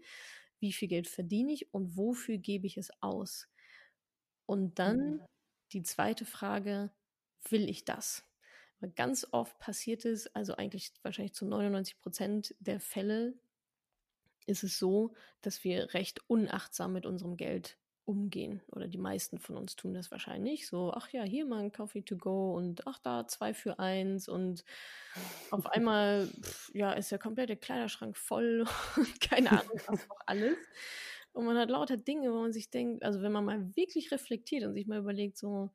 Wie 0.60 0.72
viel 0.72 0.88
Geld 0.88 1.08
verdiene 1.08 1.52
ich 1.52 1.72
und 1.72 1.96
wofür 1.96 2.38
gebe 2.38 2.66
ich 2.66 2.76
es 2.76 2.90
aus? 3.00 3.48
Und 4.46 4.78
dann 4.78 5.14
mhm. 5.14 5.20
die 5.72 5.82
zweite 5.82 6.24
Frage, 6.24 6.90
will 7.48 7.68
ich 7.68 7.84
das? 7.84 8.24
Weil 8.80 8.90
ganz 8.90 9.26
oft 9.30 9.58
passiert 9.58 10.04
es, 10.04 10.26
also 10.34 10.56
eigentlich 10.56 10.92
wahrscheinlich 11.02 11.34
zu 11.34 11.46
99 11.46 11.98
Prozent 12.00 12.54
der 12.60 12.80
Fälle 12.80 13.34
ist 14.46 14.62
es 14.62 14.78
so, 14.78 15.14
dass 15.40 15.64
wir 15.64 15.94
recht 15.94 16.20
unachtsam 16.28 16.92
mit 16.92 17.06
unserem 17.06 17.36
Geld 17.36 17.78
umgehen. 18.04 18.60
Oder 18.70 18.86
die 18.86 18.98
meisten 18.98 19.38
von 19.38 19.56
uns 19.56 19.76
tun 19.76 19.94
das 19.94 20.10
wahrscheinlich. 20.10 20.66
So, 20.66 20.92
ach 20.94 21.08
ja, 21.10 21.22
hier 21.22 21.46
mal 21.46 21.60
ein 21.60 21.72
Coffee 21.72 22.02
to 22.02 22.16
go 22.16 22.54
und 22.54 22.86
ach 22.86 22.98
da 22.98 23.26
zwei 23.26 23.54
für 23.54 23.78
eins 23.78 24.28
und 24.28 24.64
auf 25.50 25.66
einmal, 25.72 26.26
pff, 26.26 26.70
ja, 26.74 26.92
ist 26.92 27.10
der 27.10 27.18
komplette 27.18 27.56
Kleiderschrank 27.56 28.16
voll 28.16 28.66
und 28.96 29.20
keine 29.20 29.50
Ahnung, 29.52 29.80
was 29.86 30.08
noch 30.08 30.20
alles. 30.26 30.56
Und 31.32 31.46
man 31.46 31.56
hat 31.56 31.70
lauter 31.70 31.96
Dinge, 31.96 32.32
wo 32.32 32.40
man 32.40 32.52
sich 32.52 32.70
denkt, 32.70 33.02
also 33.02 33.20
wenn 33.22 33.32
man 33.32 33.44
mal 33.44 33.76
wirklich 33.76 34.12
reflektiert 34.12 34.64
und 34.64 34.74
sich 34.74 34.86
mal 34.86 35.00
überlegt, 35.00 35.36
so, 35.36 35.70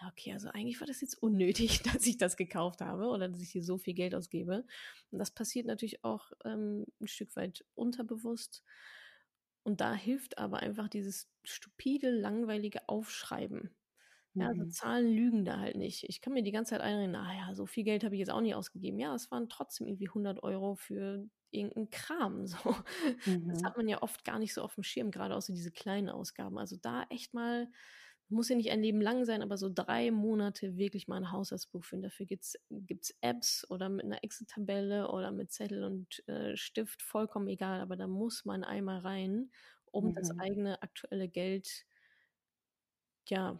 ja, 0.00 0.08
okay, 0.08 0.32
also 0.32 0.48
eigentlich 0.48 0.80
war 0.80 0.86
das 0.86 1.00
jetzt 1.00 1.20
unnötig, 1.22 1.82
dass 1.82 2.06
ich 2.06 2.16
das 2.16 2.36
gekauft 2.36 2.80
habe 2.80 3.06
oder 3.08 3.28
dass 3.28 3.42
ich 3.42 3.50
hier 3.50 3.64
so 3.64 3.78
viel 3.78 3.94
Geld 3.94 4.14
ausgebe. 4.14 4.64
Und 5.10 5.18
das 5.18 5.30
passiert 5.30 5.66
natürlich 5.66 6.04
auch 6.04 6.32
ähm, 6.44 6.86
ein 7.00 7.08
Stück 7.08 7.34
weit 7.36 7.64
unterbewusst. 7.74 8.62
Und 9.66 9.80
da 9.80 9.94
hilft 9.94 10.38
aber 10.38 10.60
einfach 10.60 10.88
dieses 10.88 11.28
stupide, 11.42 12.10
langweilige 12.10 12.88
Aufschreiben. 12.88 13.74
Ja, 14.34 14.46
also 14.46 14.62
mhm. 14.62 14.70
Zahlen 14.70 15.12
lügen 15.12 15.44
da 15.44 15.58
halt 15.58 15.74
nicht. 15.74 16.04
Ich 16.04 16.20
kann 16.20 16.34
mir 16.34 16.44
die 16.44 16.52
ganze 16.52 16.70
Zeit 16.70 16.82
einreden, 16.82 17.10
naja, 17.10 17.52
so 17.52 17.66
viel 17.66 17.82
Geld 17.82 18.04
habe 18.04 18.14
ich 18.14 18.20
jetzt 18.20 18.30
auch 18.30 18.40
nicht 18.40 18.54
ausgegeben. 18.54 19.00
Ja, 19.00 19.12
es 19.12 19.28
waren 19.32 19.48
trotzdem 19.48 19.88
irgendwie 19.88 20.06
100 20.06 20.40
Euro 20.44 20.76
für 20.76 21.28
irgendeinen 21.50 21.90
Kram. 21.90 22.46
So. 22.46 22.76
Mhm. 23.24 23.48
Das 23.48 23.64
hat 23.64 23.76
man 23.76 23.88
ja 23.88 24.02
oft 24.02 24.24
gar 24.24 24.38
nicht 24.38 24.54
so 24.54 24.62
auf 24.62 24.76
dem 24.76 24.84
Schirm, 24.84 25.10
gerade 25.10 25.34
außer 25.34 25.52
diese 25.52 25.72
kleinen 25.72 26.10
Ausgaben. 26.10 26.58
Also 26.58 26.76
da 26.76 27.04
echt 27.10 27.34
mal 27.34 27.68
muss 28.28 28.48
ja 28.48 28.56
nicht 28.56 28.70
ein 28.70 28.82
Leben 28.82 29.00
lang 29.00 29.24
sein, 29.24 29.42
aber 29.42 29.56
so 29.56 29.70
drei 29.72 30.10
Monate 30.10 30.76
wirklich 30.76 31.06
mal 31.06 31.16
ein 31.16 31.32
Haushaltsbuch 31.32 31.84
führen. 31.84 32.02
Dafür 32.02 32.26
gibt 32.26 32.44
es 32.44 33.16
Apps 33.20 33.68
oder 33.70 33.88
mit 33.88 34.04
einer 34.04 34.22
Excel-Tabelle 34.24 35.10
oder 35.10 35.30
mit 35.30 35.52
Zettel 35.52 35.84
und 35.84 36.26
äh, 36.28 36.56
Stift, 36.56 37.02
vollkommen 37.02 37.48
egal, 37.48 37.80
aber 37.80 37.96
da 37.96 38.06
muss 38.06 38.44
man 38.44 38.64
einmal 38.64 38.98
rein, 39.00 39.50
um 39.92 40.06
mhm. 40.06 40.14
das 40.14 40.36
eigene 40.38 40.82
aktuelle 40.82 41.28
Geld, 41.28 41.86
ja, 43.28 43.58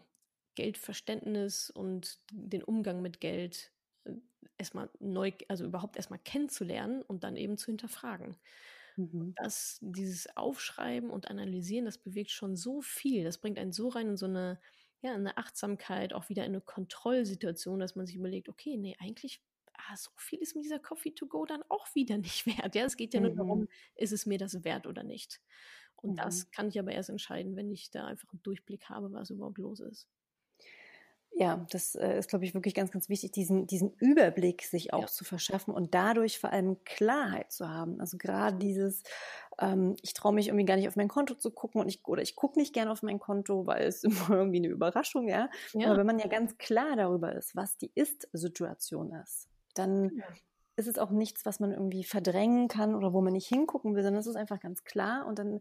Geldverständnis 0.56 1.70
und 1.70 2.18
den 2.32 2.64
Umgang 2.64 3.02
mit 3.02 3.20
Geld 3.20 3.72
äh, 4.04 4.14
erstmal 4.58 4.90
neu, 4.98 5.32
also 5.48 5.64
überhaupt 5.64 5.96
erstmal 5.96 6.18
kennenzulernen 6.18 7.02
und 7.02 7.22
dann 7.24 7.36
eben 7.36 7.56
zu 7.56 7.66
hinterfragen. 7.66 8.36
Mhm. 8.96 9.34
Das, 9.36 9.78
dieses 9.80 10.36
Aufschreiben 10.36 11.10
und 11.10 11.30
Analysieren, 11.30 11.84
das 11.84 11.98
bewegt 11.98 12.30
schon 12.30 12.56
so 12.56 12.80
viel. 12.80 13.24
Das 13.24 13.38
bringt 13.38 13.58
einen 13.58 13.72
so 13.72 13.88
rein 13.88 14.08
in 14.08 14.16
so 14.16 14.26
eine, 14.26 14.60
ja, 15.02 15.14
eine 15.14 15.36
Achtsamkeit, 15.36 16.12
auch 16.12 16.28
wieder 16.28 16.44
in 16.44 16.52
eine 16.52 16.60
Kontrollsituation, 16.60 17.78
dass 17.78 17.96
man 17.96 18.06
sich 18.06 18.16
überlegt, 18.16 18.48
okay, 18.48 18.76
nee, 18.76 18.96
eigentlich, 18.98 19.42
ah, 19.74 19.96
so 19.96 20.10
viel 20.16 20.40
ist 20.40 20.56
mir 20.56 20.62
dieser 20.62 20.78
Coffee 20.78 21.12
to 21.12 21.26
go 21.26 21.44
dann 21.44 21.62
auch 21.68 21.94
wieder 21.94 22.18
nicht 22.18 22.46
wert. 22.46 22.74
Ja, 22.74 22.84
es 22.84 22.96
geht 22.96 23.14
ja 23.14 23.20
mhm. 23.20 23.26
nur 23.26 23.36
darum, 23.36 23.68
ist 23.94 24.12
es 24.12 24.26
mir 24.26 24.38
das 24.38 24.64
wert 24.64 24.86
oder 24.86 25.02
nicht. 25.02 25.40
Und 25.96 26.12
mhm. 26.12 26.16
das 26.16 26.50
kann 26.50 26.68
ich 26.68 26.78
aber 26.78 26.92
erst 26.92 27.10
entscheiden, 27.10 27.56
wenn 27.56 27.70
ich 27.70 27.90
da 27.90 28.06
einfach 28.06 28.32
einen 28.32 28.42
Durchblick 28.42 28.88
habe, 28.88 29.12
was 29.12 29.30
überhaupt 29.30 29.58
los 29.58 29.80
ist 29.80 30.08
ja, 31.38 31.66
das 31.70 31.94
äh, 31.96 32.18
ist, 32.18 32.30
glaube 32.30 32.46
ich, 32.46 32.54
wirklich 32.54 32.72
ganz, 32.72 32.90
ganz 32.90 33.10
wichtig, 33.10 33.30
diesen, 33.30 33.66
diesen 33.66 33.92
Überblick 33.98 34.62
sich 34.62 34.94
auch 34.94 35.02
ja. 35.02 35.06
zu 35.06 35.22
verschaffen 35.22 35.74
und 35.74 35.94
dadurch 35.94 36.38
vor 36.38 36.50
allem 36.50 36.82
Klarheit 36.84 37.52
zu 37.52 37.68
haben. 37.68 38.00
Also 38.00 38.16
gerade 38.16 38.56
dieses, 38.56 39.02
ähm, 39.58 39.96
ich 40.00 40.14
traue 40.14 40.32
mich 40.32 40.48
irgendwie 40.48 40.64
gar 40.64 40.76
nicht 40.76 40.88
auf 40.88 40.96
mein 40.96 41.08
Konto 41.08 41.34
zu 41.34 41.50
gucken 41.50 41.82
und 41.82 41.88
ich, 41.88 42.06
oder 42.06 42.22
ich 42.22 42.36
gucke 42.36 42.58
nicht 42.58 42.72
gerne 42.72 42.90
auf 42.90 43.02
mein 43.02 43.18
Konto, 43.18 43.66
weil 43.66 43.86
es 43.86 44.02
immer 44.30 44.30
irgendwie 44.30 44.56
eine 44.56 44.68
Überraschung, 44.68 45.28
ja? 45.28 45.50
ja. 45.74 45.88
Aber 45.88 45.98
wenn 45.98 46.06
man 46.06 46.18
ja 46.18 46.26
ganz 46.26 46.56
klar 46.56 46.96
darüber 46.96 47.34
ist, 47.34 47.54
was 47.54 47.76
die 47.76 47.92
Ist-Situation 47.94 49.12
ist, 49.12 49.50
dann 49.74 50.04
ja. 50.16 50.24
ist 50.76 50.88
es 50.88 50.98
auch 50.98 51.10
nichts, 51.10 51.44
was 51.44 51.60
man 51.60 51.70
irgendwie 51.70 52.04
verdrängen 52.04 52.68
kann 52.68 52.94
oder 52.94 53.12
wo 53.12 53.20
man 53.20 53.34
nicht 53.34 53.48
hingucken 53.48 53.94
will, 53.94 54.02
sondern 54.02 54.20
es 54.20 54.26
ist 54.26 54.36
einfach 54.36 54.60
ganz 54.60 54.84
klar 54.84 55.26
und 55.26 55.38
dann 55.38 55.60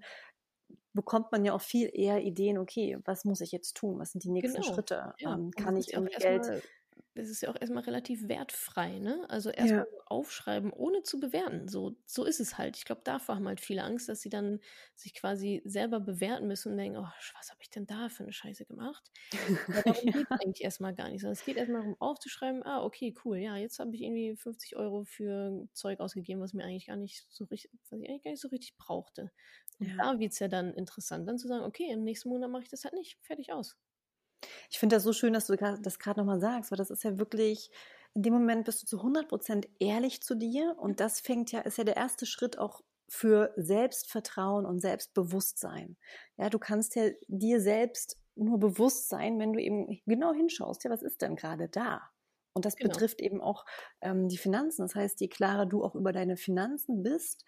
bekommt 0.95 1.31
man 1.31 1.45
ja 1.45 1.53
auch 1.53 1.61
viel 1.61 1.89
eher 1.93 2.23
Ideen, 2.23 2.57
okay, 2.57 2.97
was 3.05 3.25
muss 3.25 3.41
ich 3.41 3.51
jetzt 3.51 3.75
tun? 3.75 3.99
Was 3.99 4.13
sind 4.13 4.23
die 4.23 4.31
nächsten 4.31 4.61
genau. 4.61 4.73
Schritte? 4.73 5.13
Ja. 5.19 5.35
Ähm, 5.35 5.51
kann 5.51 5.77
ich 5.77 5.93
irgendwie 5.93 6.15
Geld 6.15 6.63
es 7.17 7.29
ist 7.29 7.41
ja 7.41 7.49
auch 7.49 7.55
erstmal 7.59 7.83
relativ 7.83 8.27
wertfrei, 8.27 8.99
ne? 8.99 9.25
Also 9.29 9.49
erstmal 9.49 9.87
ja. 9.89 10.01
aufschreiben, 10.07 10.71
ohne 10.73 11.01
zu 11.03 11.19
bewerten. 11.19 11.69
So, 11.69 11.95
so 12.05 12.25
ist 12.25 12.41
es 12.41 12.57
halt. 12.57 12.75
Ich 12.75 12.83
glaube, 12.83 13.01
davor 13.05 13.35
haben 13.35 13.47
halt 13.47 13.61
viele 13.61 13.83
Angst, 13.83 14.09
dass 14.09 14.21
sie 14.21 14.29
dann 14.29 14.59
sich 14.95 15.13
quasi 15.13 15.61
selber 15.63 16.01
bewerten 16.01 16.47
müssen 16.47 16.73
und 16.73 16.77
denken, 16.77 16.97
oh, 16.97 17.07
was 17.37 17.49
habe 17.49 17.61
ich 17.61 17.69
denn 17.69 17.87
da 17.87 18.09
für 18.09 18.23
eine 18.23 18.33
Scheiße 18.33 18.65
gemacht? 18.65 19.09
Aber 19.67 19.81
darum 19.95 20.11
geht 20.11 20.27
es 20.29 20.41
eigentlich 20.41 20.63
erstmal 20.63 20.93
gar 20.93 21.09
nicht, 21.09 21.21
sondern 21.21 21.33
es 21.33 21.45
geht 21.45 21.55
erstmal 21.55 21.81
darum 21.81 21.95
aufzuschreiben, 21.99 22.63
ah, 22.63 22.83
okay, 22.83 23.15
cool, 23.23 23.37
ja, 23.37 23.55
jetzt 23.55 23.79
habe 23.79 23.95
ich 23.95 24.01
irgendwie 24.01 24.35
50 24.35 24.75
Euro 24.75 25.05
für 25.05 25.67
Zeug 25.71 26.01
ausgegeben, 26.01 26.41
was 26.41 26.53
mir 26.53 26.65
eigentlich 26.65 26.87
gar 26.87 26.97
nicht 26.97 27.25
so 27.29 27.45
richtig, 27.45 27.71
was 27.89 28.01
ich 28.01 28.09
eigentlich 28.09 28.23
gar 28.23 28.31
nicht 28.31 28.41
so 28.41 28.49
richtig 28.49 28.75
brauchte. 28.77 29.31
Und 29.79 29.87
ja. 29.87 29.95
da 29.97 30.19
wird 30.19 30.33
es 30.33 30.39
ja 30.39 30.49
dann 30.49 30.73
interessant, 30.73 31.27
dann 31.29 31.37
zu 31.37 31.47
sagen, 31.47 31.63
okay, 31.63 31.89
im 31.91 32.03
nächsten 32.03 32.27
Monat 32.27 32.49
mache 32.49 32.63
ich 32.63 32.69
das 32.69 32.83
halt 32.83 32.93
nicht, 32.93 33.17
fertig 33.21 33.53
aus. 33.53 33.77
Ich 34.69 34.79
finde 34.79 34.95
das 34.95 35.03
so 35.03 35.13
schön, 35.13 35.33
dass 35.33 35.47
du 35.47 35.55
das 35.55 35.99
gerade 35.99 36.19
nochmal 36.19 36.39
sagst, 36.39 36.71
weil 36.71 36.77
das 36.77 36.91
ist 36.91 37.03
ja 37.03 37.17
wirklich, 37.17 37.71
in 38.13 38.23
dem 38.23 38.33
Moment 38.33 38.65
bist 38.65 38.81
du 38.83 38.87
zu 38.87 38.97
100 38.97 39.27
Prozent 39.27 39.67
ehrlich 39.79 40.21
zu 40.21 40.35
dir 40.35 40.75
und 40.77 40.99
das 40.99 41.19
fängt 41.19 41.51
ja, 41.51 41.61
ist 41.61 41.77
ja 41.77 41.83
der 41.83 41.97
erste 41.97 42.25
Schritt 42.25 42.57
auch 42.57 42.81
für 43.07 43.53
Selbstvertrauen 43.55 44.65
und 44.65 44.79
Selbstbewusstsein. 44.79 45.97
Ja, 46.37 46.49
du 46.49 46.59
kannst 46.59 46.95
ja 46.95 47.09
dir 47.27 47.61
selbst 47.61 48.17
nur 48.35 48.59
bewusst 48.59 49.09
sein, 49.09 49.39
wenn 49.39 49.53
du 49.53 49.61
eben 49.61 50.01
genau 50.05 50.33
hinschaust, 50.33 50.83
ja, 50.83 50.89
was 50.89 51.03
ist 51.03 51.21
denn 51.21 51.35
gerade 51.35 51.69
da? 51.69 52.01
Und 52.53 52.65
das 52.65 52.75
genau. 52.75 52.91
betrifft 52.91 53.21
eben 53.21 53.41
auch 53.41 53.65
ähm, 54.01 54.29
die 54.29 54.37
Finanzen. 54.37 54.81
Das 54.83 54.95
heißt, 54.95 55.19
je 55.19 55.27
klarer 55.27 55.65
du 55.65 55.83
auch 55.83 55.93
über 55.93 56.13
deine 56.13 56.37
Finanzen 56.37 57.03
bist, 57.03 57.45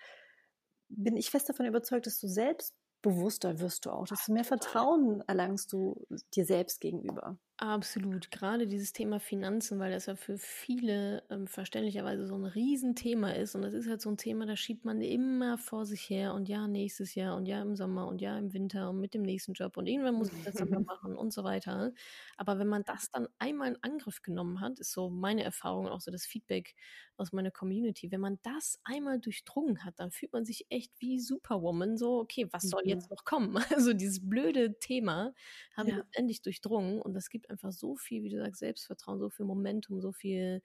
bin 0.90 1.18
ich 1.18 1.30
fest 1.30 1.50
davon 1.50 1.66
überzeugt, 1.66 2.06
dass 2.06 2.20
du 2.20 2.28
selbst 2.28 2.76
bewusster 3.08 3.60
wirst 3.60 3.86
du 3.86 3.92
auch, 3.92 4.06
desto 4.08 4.34
mehr 4.34 4.44
Vertrauen 4.44 5.24
erlangst 5.28 5.72
du 5.74 6.06
dir 6.36 6.46
selbst 6.46 6.82
gegenüber. 6.82 7.38
Absolut. 7.60 8.30
Gerade 8.30 8.68
dieses 8.68 8.94
Thema 8.94 9.20
Finanzen, 9.20 9.80
weil 9.80 9.92
das 9.92 10.06
ja 10.06 10.16
für 10.16 10.38
viele 10.38 11.24
ähm, 11.32 11.48
verständlicherweise 11.48 12.28
so 12.28 12.36
ein 12.36 12.46
Riesenthema 12.46 13.32
ist. 13.32 13.56
Und 13.56 13.64
das 13.64 13.74
ist 13.74 13.90
halt 13.90 14.00
so 14.00 14.12
ein 14.12 14.18
Thema, 14.18 14.46
da 14.46 14.56
schiebt 14.56 14.86
man 14.86 15.02
immer 15.02 15.58
vor 15.58 15.88
sich 15.88 16.08
her 16.08 16.36
und 16.36 16.48
ja, 16.48 16.68
nächstes 16.68 17.16
Jahr 17.16 17.36
und 17.36 17.48
ja 17.48 17.60
im 17.64 17.76
Sommer 17.76 18.06
und 18.08 18.22
ja 18.22 18.38
im 18.38 18.54
Winter 18.54 18.92
und 18.92 19.00
mit 19.00 19.16
dem 19.16 19.24
nächsten 19.24 19.54
Job 19.54 19.76
und 19.78 19.88
irgendwann 19.88 20.14
muss 20.14 20.32
ich 20.32 20.44
das 20.44 20.54
dann 20.54 20.70
machen 20.86 21.18
und 21.18 21.34
so 21.34 21.44
weiter. 21.44 21.94
Aber 22.38 22.60
wenn 22.60 22.68
man 22.68 22.84
das 22.84 23.10
dann 23.10 23.28
einmal 23.40 23.70
in 23.70 23.78
Angriff 23.82 24.22
genommen 24.22 24.62
hat, 24.62 24.78
ist 24.80 24.92
so 24.92 25.10
meine 25.10 25.44
Erfahrung 25.44 25.86
und 25.88 25.92
auch 25.92 26.02
so 26.02 26.12
das 26.12 26.28
Feedback 26.28 26.76
aus 27.18 27.34
meiner 27.34 27.50
Community, 27.50 28.12
wenn 28.12 28.22
man 28.22 28.38
das 28.44 28.80
einmal 28.84 29.20
durchdrungen 29.20 29.84
hat, 29.84 30.00
dann 30.00 30.12
fühlt 30.12 30.34
man 30.34 30.46
sich 30.46 30.68
echt 30.70 30.94
wie 31.00 31.20
Superwoman, 31.20 31.98
so, 31.98 32.20
okay, 32.20 32.48
was 32.52 32.64
soll 32.64 32.84
jetzt 32.86 33.10
noch 33.10 33.26
kommen? 33.26 33.58
Also 33.78 33.94
dieses 33.94 34.28
blöde 34.28 34.80
Thema 34.80 35.34
habe 35.76 35.90
ja. 35.90 35.98
ich 35.98 36.04
endlich 36.18 36.42
durchdrungen 36.42 37.02
und 37.02 37.14
das 37.14 37.30
gibt 37.30 37.47
einfach 37.50 37.72
so 37.72 37.96
viel, 37.96 38.24
wie 38.24 38.30
du 38.30 38.38
sagst, 38.38 38.60
Selbstvertrauen, 38.60 39.20
so 39.20 39.30
viel 39.30 39.46
Momentum, 39.46 40.02
so 40.02 40.12
viel 40.12 40.62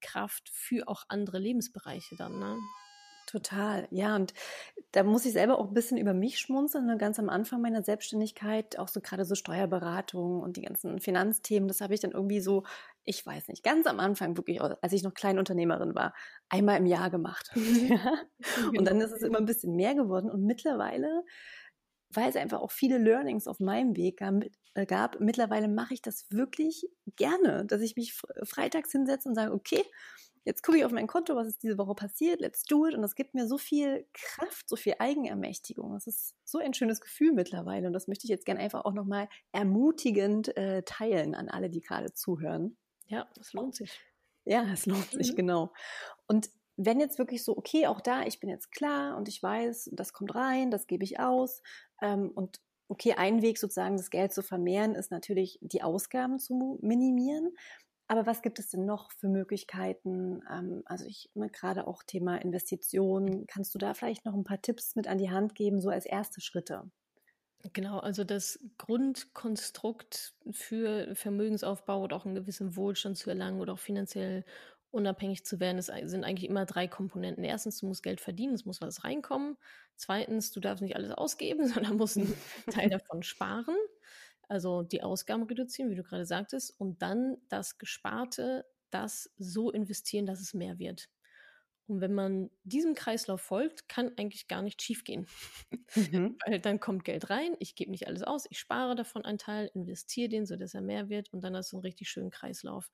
Kraft 0.00 0.50
für 0.52 0.88
auch 0.88 1.04
andere 1.08 1.38
Lebensbereiche 1.38 2.16
dann, 2.16 2.38
ne? 2.38 2.56
Total, 3.26 3.88
ja. 3.90 4.14
Und 4.14 4.32
da 4.92 5.02
muss 5.02 5.26
ich 5.26 5.32
selber 5.32 5.58
auch 5.58 5.68
ein 5.68 5.74
bisschen 5.74 5.98
über 5.98 6.14
mich 6.14 6.38
schmunzeln. 6.38 6.86
Ne? 6.86 6.96
Ganz 6.96 7.18
am 7.18 7.28
Anfang 7.28 7.60
meiner 7.60 7.82
Selbstständigkeit, 7.82 8.78
auch 8.78 8.86
so 8.86 9.00
gerade 9.00 9.24
so 9.24 9.34
Steuerberatung 9.34 10.40
und 10.40 10.56
die 10.56 10.62
ganzen 10.62 11.00
Finanzthemen, 11.00 11.66
das 11.66 11.80
habe 11.80 11.92
ich 11.92 12.00
dann 12.00 12.12
irgendwie 12.12 12.40
so, 12.40 12.62
ich 13.04 13.26
weiß 13.26 13.48
nicht, 13.48 13.64
ganz 13.64 13.86
am 13.88 13.98
Anfang 13.98 14.36
wirklich, 14.36 14.60
als 14.62 14.92
ich 14.92 15.02
noch 15.02 15.12
Kleinunternehmerin 15.12 15.96
war, 15.96 16.14
einmal 16.48 16.78
im 16.78 16.86
Jahr 16.86 17.10
gemacht. 17.10 17.50
ja? 17.88 18.14
Und 18.78 18.84
dann 18.84 19.00
ist 19.00 19.12
es 19.12 19.22
immer 19.22 19.38
ein 19.38 19.46
bisschen 19.46 19.74
mehr 19.74 19.94
geworden. 19.96 20.30
Und 20.30 20.44
mittlerweile 20.44 21.24
weil 22.10 22.28
es 22.28 22.36
einfach 22.36 22.60
auch 22.60 22.70
viele 22.70 22.98
Learnings 22.98 23.46
auf 23.46 23.60
meinem 23.60 23.96
Weg 23.96 24.20
äh, 24.74 24.86
gab. 24.86 25.20
Mittlerweile 25.20 25.68
mache 25.68 25.94
ich 25.94 26.02
das 26.02 26.26
wirklich 26.30 26.86
gerne, 27.16 27.64
dass 27.66 27.80
ich 27.80 27.96
mich 27.96 28.14
freitags 28.44 28.92
hinsetze 28.92 29.28
und 29.28 29.34
sage, 29.34 29.52
okay, 29.52 29.82
jetzt 30.46 30.62
gucke 30.62 30.78
ich 30.78 30.84
auf 30.84 30.92
mein 30.92 31.08
Konto, 31.08 31.34
was 31.34 31.48
ist 31.48 31.62
diese 31.62 31.76
Woche 31.76 31.94
passiert, 31.94 32.40
let's 32.40 32.62
do 32.62 32.86
it. 32.86 32.94
Und 32.94 33.02
das 33.02 33.16
gibt 33.16 33.34
mir 33.34 33.46
so 33.46 33.58
viel 33.58 34.06
Kraft, 34.14 34.68
so 34.68 34.76
viel 34.76 34.94
Eigenermächtigung. 34.98 35.92
Das 35.92 36.06
ist 36.06 36.36
so 36.44 36.58
ein 36.58 36.72
schönes 36.72 37.00
Gefühl 37.00 37.32
mittlerweile. 37.32 37.88
Und 37.88 37.92
das 37.92 38.06
möchte 38.06 38.24
ich 38.24 38.30
jetzt 38.30 38.46
gerne 38.46 38.60
einfach 38.60 38.84
auch 38.84 38.94
nochmal 38.94 39.28
ermutigend 39.52 40.56
äh, 40.56 40.82
teilen 40.84 41.34
an 41.34 41.48
alle, 41.48 41.68
die 41.68 41.80
gerade 41.80 42.12
zuhören. 42.14 42.76
Ja, 43.08 43.28
das 43.34 43.52
lohnt 43.52 43.74
sich. 43.74 44.00
Ja, 44.44 44.64
es 44.72 44.86
lohnt 44.86 45.10
sich, 45.10 45.32
mhm. 45.32 45.36
genau. 45.36 45.72
Und 46.28 46.48
wenn 46.76 47.00
jetzt 47.00 47.18
wirklich 47.18 47.44
so, 47.44 47.56
okay, 47.56 47.86
auch 47.86 48.00
da, 48.00 48.22
ich 48.24 48.40
bin 48.40 48.50
jetzt 48.50 48.70
klar 48.72 49.16
und 49.16 49.28
ich 49.28 49.42
weiß, 49.42 49.90
das 49.92 50.12
kommt 50.12 50.34
rein, 50.34 50.70
das 50.70 50.86
gebe 50.86 51.04
ich 51.04 51.20
aus. 51.20 51.62
Ähm, 52.02 52.30
und 52.34 52.60
okay, 52.88 53.14
ein 53.14 53.42
Weg 53.42 53.58
sozusagen, 53.58 53.96
das 53.96 54.10
Geld 54.10 54.32
zu 54.32 54.42
vermehren, 54.42 54.94
ist 54.94 55.10
natürlich, 55.10 55.58
die 55.62 55.82
Ausgaben 55.82 56.38
zu 56.38 56.78
minimieren. 56.82 57.54
Aber 58.08 58.26
was 58.26 58.42
gibt 58.42 58.58
es 58.60 58.68
denn 58.70 58.84
noch 58.86 59.10
für 59.12 59.28
Möglichkeiten? 59.28 60.42
Ähm, 60.50 60.82
also 60.86 61.04
ich 61.06 61.30
ne, 61.34 61.50
gerade 61.50 61.86
auch 61.86 62.02
Thema 62.04 62.36
Investitionen. 62.36 63.46
Kannst 63.46 63.74
du 63.74 63.78
da 63.78 63.94
vielleicht 63.94 64.24
noch 64.24 64.34
ein 64.34 64.44
paar 64.44 64.62
Tipps 64.62 64.94
mit 64.96 65.08
an 65.08 65.18
die 65.18 65.30
Hand 65.30 65.54
geben, 65.54 65.80
so 65.80 65.90
als 65.90 66.06
erste 66.06 66.40
Schritte? 66.40 66.90
Genau, 67.72 67.98
also 67.98 68.22
das 68.22 68.60
Grundkonstrukt 68.78 70.34
für 70.50 71.14
Vermögensaufbau 71.16 72.02
oder 72.02 72.16
auch 72.16 72.24
einen 72.24 72.34
gewissen 72.34 72.76
Wohlstand 72.76 73.16
zu 73.16 73.30
erlangen 73.30 73.60
oder 73.60 73.72
auch 73.72 73.78
finanziell 73.78 74.44
unabhängig 74.90 75.44
zu 75.44 75.60
werden, 75.60 75.78
ist, 75.78 75.92
sind 76.04 76.24
eigentlich 76.24 76.48
immer 76.48 76.64
drei 76.66 76.88
Komponenten. 76.88 77.44
Erstens, 77.44 77.78
du 77.78 77.86
musst 77.86 78.02
Geld 78.02 78.20
verdienen, 78.20 78.54
es 78.54 78.64
muss 78.64 78.80
was 78.80 79.04
reinkommen. 79.04 79.56
Zweitens, 79.96 80.52
du 80.52 80.60
darfst 80.60 80.82
nicht 80.82 80.96
alles 80.96 81.10
ausgeben, 81.10 81.66
sondern 81.68 81.96
musst 81.96 82.16
einen 82.16 82.34
Teil 82.70 82.90
davon 82.90 83.22
sparen. 83.22 83.76
Also 84.48 84.82
die 84.82 85.02
Ausgaben 85.02 85.42
reduzieren, 85.42 85.90
wie 85.90 85.96
du 85.96 86.02
gerade 86.02 86.24
sagtest. 86.24 86.78
Und 86.78 87.02
dann 87.02 87.36
das 87.48 87.78
Gesparte, 87.78 88.64
das 88.90 89.32
so 89.38 89.70
investieren, 89.70 90.26
dass 90.26 90.40
es 90.40 90.54
mehr 90.54 90.78
wird. 90.78 91.08
Und 91.88 92.00
wenn 92.00 92.14
man 92.14 92.50
diesem 92.64 92.94
Kreislauf 92.94 93.40
folgt, 93.40 93.88
kann 93.88 94.10
eigentlich 94.16 94.48
gar 94.48 94.62
nicht 94.62 94.82
schiefgehen. 94.82 95.26
Mhm. 95.94 96.36
Weil 96.46 96.58
dann 96.60 96.80
kommt 96.80 97.04
Geld 97.04 97.30
rein, 97.30 97.56
ich 97.60 97.76
gebe 97.76 97.90
nicht 97.90 98.08
alles 98.08 98.22
aus, 98.22 98.46
ich 98.50 98.58
spare 98.58 98.96
davon 98.96 99.24
einen 99.24 99.38
Teil, 99.38 99.70
investiere 99.74 100.28
den, 100.28 100.46
sodass 100.46 100.74
er 100.74 100.80
mehr 100.80 101.08
wird 101.08 101.32
und 101.32 101.42
dann 101.42 101.54
hast 101.54 101.72
du 101.72 101.76
einen 101.76 101.82
richtig 101.82 102.08
schönen 102.08 102.30
Kreislauf. 102.30 102.90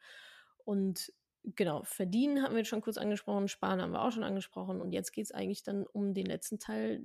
Und 0.64 1.12
Genau, 1.44 1.82
verdienen 1.82 2.42
haben 2.42 2.54
wir 2.54 2.64
schon 2.64 2.82
kurz 2.82 2.98
angesprochen, 2.98 3.48
sparen 3.48 3.82
haben 3.82 3.90
wir 3.90 4.02
auch 4.02 4.12
schon 4.12 4.22
angesprochen 4.22 4.80
und 4.80 4.92
jetzt 4.92 5.12
geht 5.12 5.24
es 5.24 5.32
eigentlich 5.32 5.64
dann 5.64 5.84
um 5.84 6.14
den 6.14 6.26
letzten 6.26 6.60
Teil. 6.60 7.02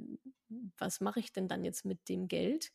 Was 0.78 1.02
mache 1.02 1.20
ich 1.20 1.34
denn 1.34 1.48
dann 1.48 1.64
jetzt 1.64 1.86
mit 1.86 2.08
dem 2.08 2.28
Geld? 2.28 2.72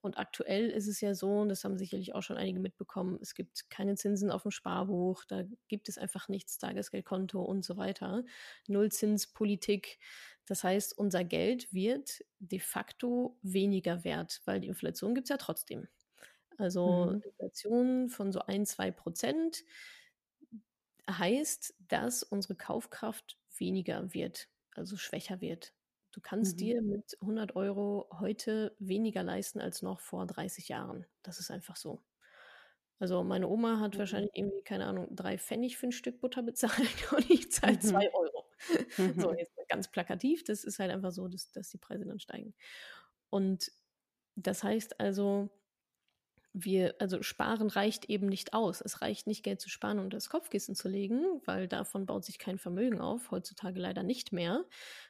Und 0.00 0.18
aktuell 0.18 0.70
ist 0.70 0.88
es 0.88 1.00
ja 1.00 1.14
so, 1.14 1.40
und 1.40 1.50
das 1.50 1.64
haben 1.64 1.78
sicherlich 1.78 2.14
auch 2.14 2.22
schon 2.22 2.36
einige 2.36 2.58
mitbekommen, 2.58 3.18
es 3.20 3.34
gibt 3.34 3.70
keine 3.70 3.94
Zinsen 3.94 4.30
auf 4.30 4.42
dem 4.42 4.50
Sparbuch, 4.50 5.24
da 5.26 5.44
gibt 5.68 5.88
es 5.88 5.96
einfach 5.96 6.28
nichts, 6.28 6.58
Tagesgeldkonto 6.58 7.40
und 7.40 7.64
so 7.64 7.76
weiter. 7.76 8.24
Nullzinspolitik. 8.66 10.00
Das 10.46 10.64
heißt, 10.64 10.98
unser 10.98 11.24
Geld 11.24 11.72
wird 11.72 12.24
de 12.40 12.58
facto 12.58 13.38
weniger 13.42 14.02
wert, 14.02 14.40
weil 14.44 14.60
die 14.60 14.68
Inflation 14.68 15.14
gibt 15.14 15.26
es 15.26 15.30
ja 15.30 15.36
trotzdem. 15.36 15.86
Also 16.58 17.06
mhm. 17.06 17.22
Inflation 17.22 18.08
von 18.08 18.32
so 18.32 18.40
ein, 18.40 18.66
zwei 18.66 18.90
Prozent 18.90 19.62
heißt, 21.10 21.74
dass 21.88 22.22
unsere 22.22 22.54
Kaufkraft 22.54 23.38
weniger 23.58 24.12
wird, 24.14 24.48
also 24.74 24.96
schwächer 24.96 25.40
wird. 25.40 25.72
Du 26.12 26.20
kannst 26.20 26.56
mhm. 26.56 26.58
dir 26.58 26.82
mit 26.82 27.16
100 27.20 27.56
Euro 27.56 28.08
heute 28.18 28.76
weniger 28.78 29.22
leisten 29.22 29.60
als 29.60 29.82
noch 29.82 30.00
vor 30.00 30.26
30 30.26 30.68
Jahren. 30.68 31.06
Das 31.22 31.40
ist 31.40 31.50
einfach 31.50 31.76
so. 31.76 32.02
Also 32.98 33.24
meine 33.24 33.48
Oma 33.48 33.80
hat 33.80 33.94
mhm. 33.94 33.98
wahrscheinlich 33.98 34.30
irgendwie, 34.34 34.62
keine 34.62 34.86
Ahnung, 34.86 35.08
drei 35.10 35.38
Pfennig 35.38 35.76
für 35.76 35.86
ein 35.86 35.92
Stück 35.92 36.20
Butter 36.20 36.42
bezahlt 36.42 37.12
und 37.12 37.28
ich 37.30 37.50
zahle 37.50 37.74
mhm. 37.74 37.80
zwei 37.80 38.14
Euro. 38.14 38.46
So, 39.16 39.34
jetzt 39.34 39.56
ganz 39.68 39.90
plakativ, 39.90 40.44
das 40.44 40.62
ist 40.62 40.78
halt 40.78 40.92
einfach 40.92 41.10
so, 41.10 41.26
dass, 41.26 41.50
dass 41.50 41.70
die 41.70 41.78
Preise 41.78 42.04
dann 42.04 42.20
steigen. 42.20 42.54
Und 43.28 43.72
das 44.36 44.62
heißt 44.62 45.00
also, 45.00 45.50
wir, 46.54 46.96
also 46.98 47.22
sparen 47.22 47.68
reicht 47.68 48.10
eben 48.10 48.26
nicht 48.26 48.52
aus. 48.52 48.82
Es 48.82 49.00
reicht 49.00 49.26
nicht, 49.26 49.42
Geld 49.42 49.60
zu 49.60 49.70
sparen 49.70 49.98
und 49.98 50.12
das 50.12 50.28
Kopfkissen 50.28 50.74
zu 50.74 50.88
legen, 50.88 51.40
weil 51.46 51.66
davon 51.66 52.04
baut 52.04 52.24
sich 52.24 52.38
kein 52.38 52.58
Vermögen 52.58 53.00
auf. 53.00 53.30
Heutzutage 53.30 53.80
leider 53.80 54.02
nicht 54.02 54.32
mehr. 54.32 54.64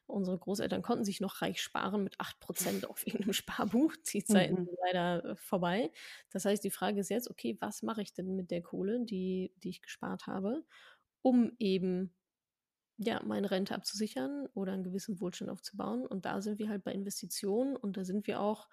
Unsere 0.06 0.38
Großeltern 0.38 0.82
konnten 0.82 1.04
sich 1.04 1.20
noch 1.20 1.42
reich 1.42 1.60
sparen 1.60 2.04
mit 2.04 2.16
8% 2.18 2.86
auf 2.86 3.04
irgendeinem 3.06 3.32
Sparbuch. 3.32 3.94
Die 4.12 4.24
Zeiten 4.24 4.60
mhm. 4.60 4.64
sind 4.66 4.78
leider 4.86 5.24
äh, 5.24 5.36
vorbei. 5.36 5.90
Das 6.30 6.44
heißt, 6.44 6.62
die 6.62 6.70
Frage 6.70 7.00
ist 7.00 7.08
jetzt, 7.08 7.28
okay, 7.28 7.56
was 7.60 7.82
mache 7.82 8.02
ich 8.02 8.12
denn 8.12 8.36
mit 8.36 8.52
der 8.52 8.62
Kohle, 8.62 9.04
die, 9.04 9.52
die 9.56 9.70
ich 9.70 9.82
gespart 9.82 10.28
habe, 10.28 10.64
um 11.22 11.52
eben 11.58 12.14
ja, 12.98 13.20
meine 13.24 13.50
Rente 13.50 13.74
abzusichern 13.74 14.46
oder 14.54 14.72
einen 14.72 14.84
gewissen 14.84 15.20
Wohlstand 15.20 15.50
aufzubauen. 15.50 16.06
Und 16.06 16.24
da 16.24 16.40
sind 16.40 16.60
wir 16.60 16.68
halt 16.68 16.84
bei 16.84 16.92
Investitionen 16.92 17.74
und 17.74 17.96
da 17.96 18.04
sind 18.04 18.28
wir 18.28 18.40
auch 18.40 18.68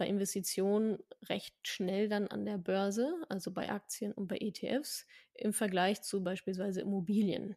bei 0.00 0.08
Investitionen 0.08 0.96
recht 1.28 1.54
schnell 1.62 2.08
dann 2.08 2.26
an 2.26 2.46
der 2.46 2.56
Börse, 2.56 3.22
also 3.28 3.50
bei 3.50 3.68
Aktien 3.68 4.12
und 4.12 4.28
bei 4.28 4.38
ETFs, 4.40 5.06
im 5.34 5.52
Vergleich 5.52 6.00
zu 6.00 6.24
beispielsweise 6.24 6.80
Immobilien. 6.80 7.54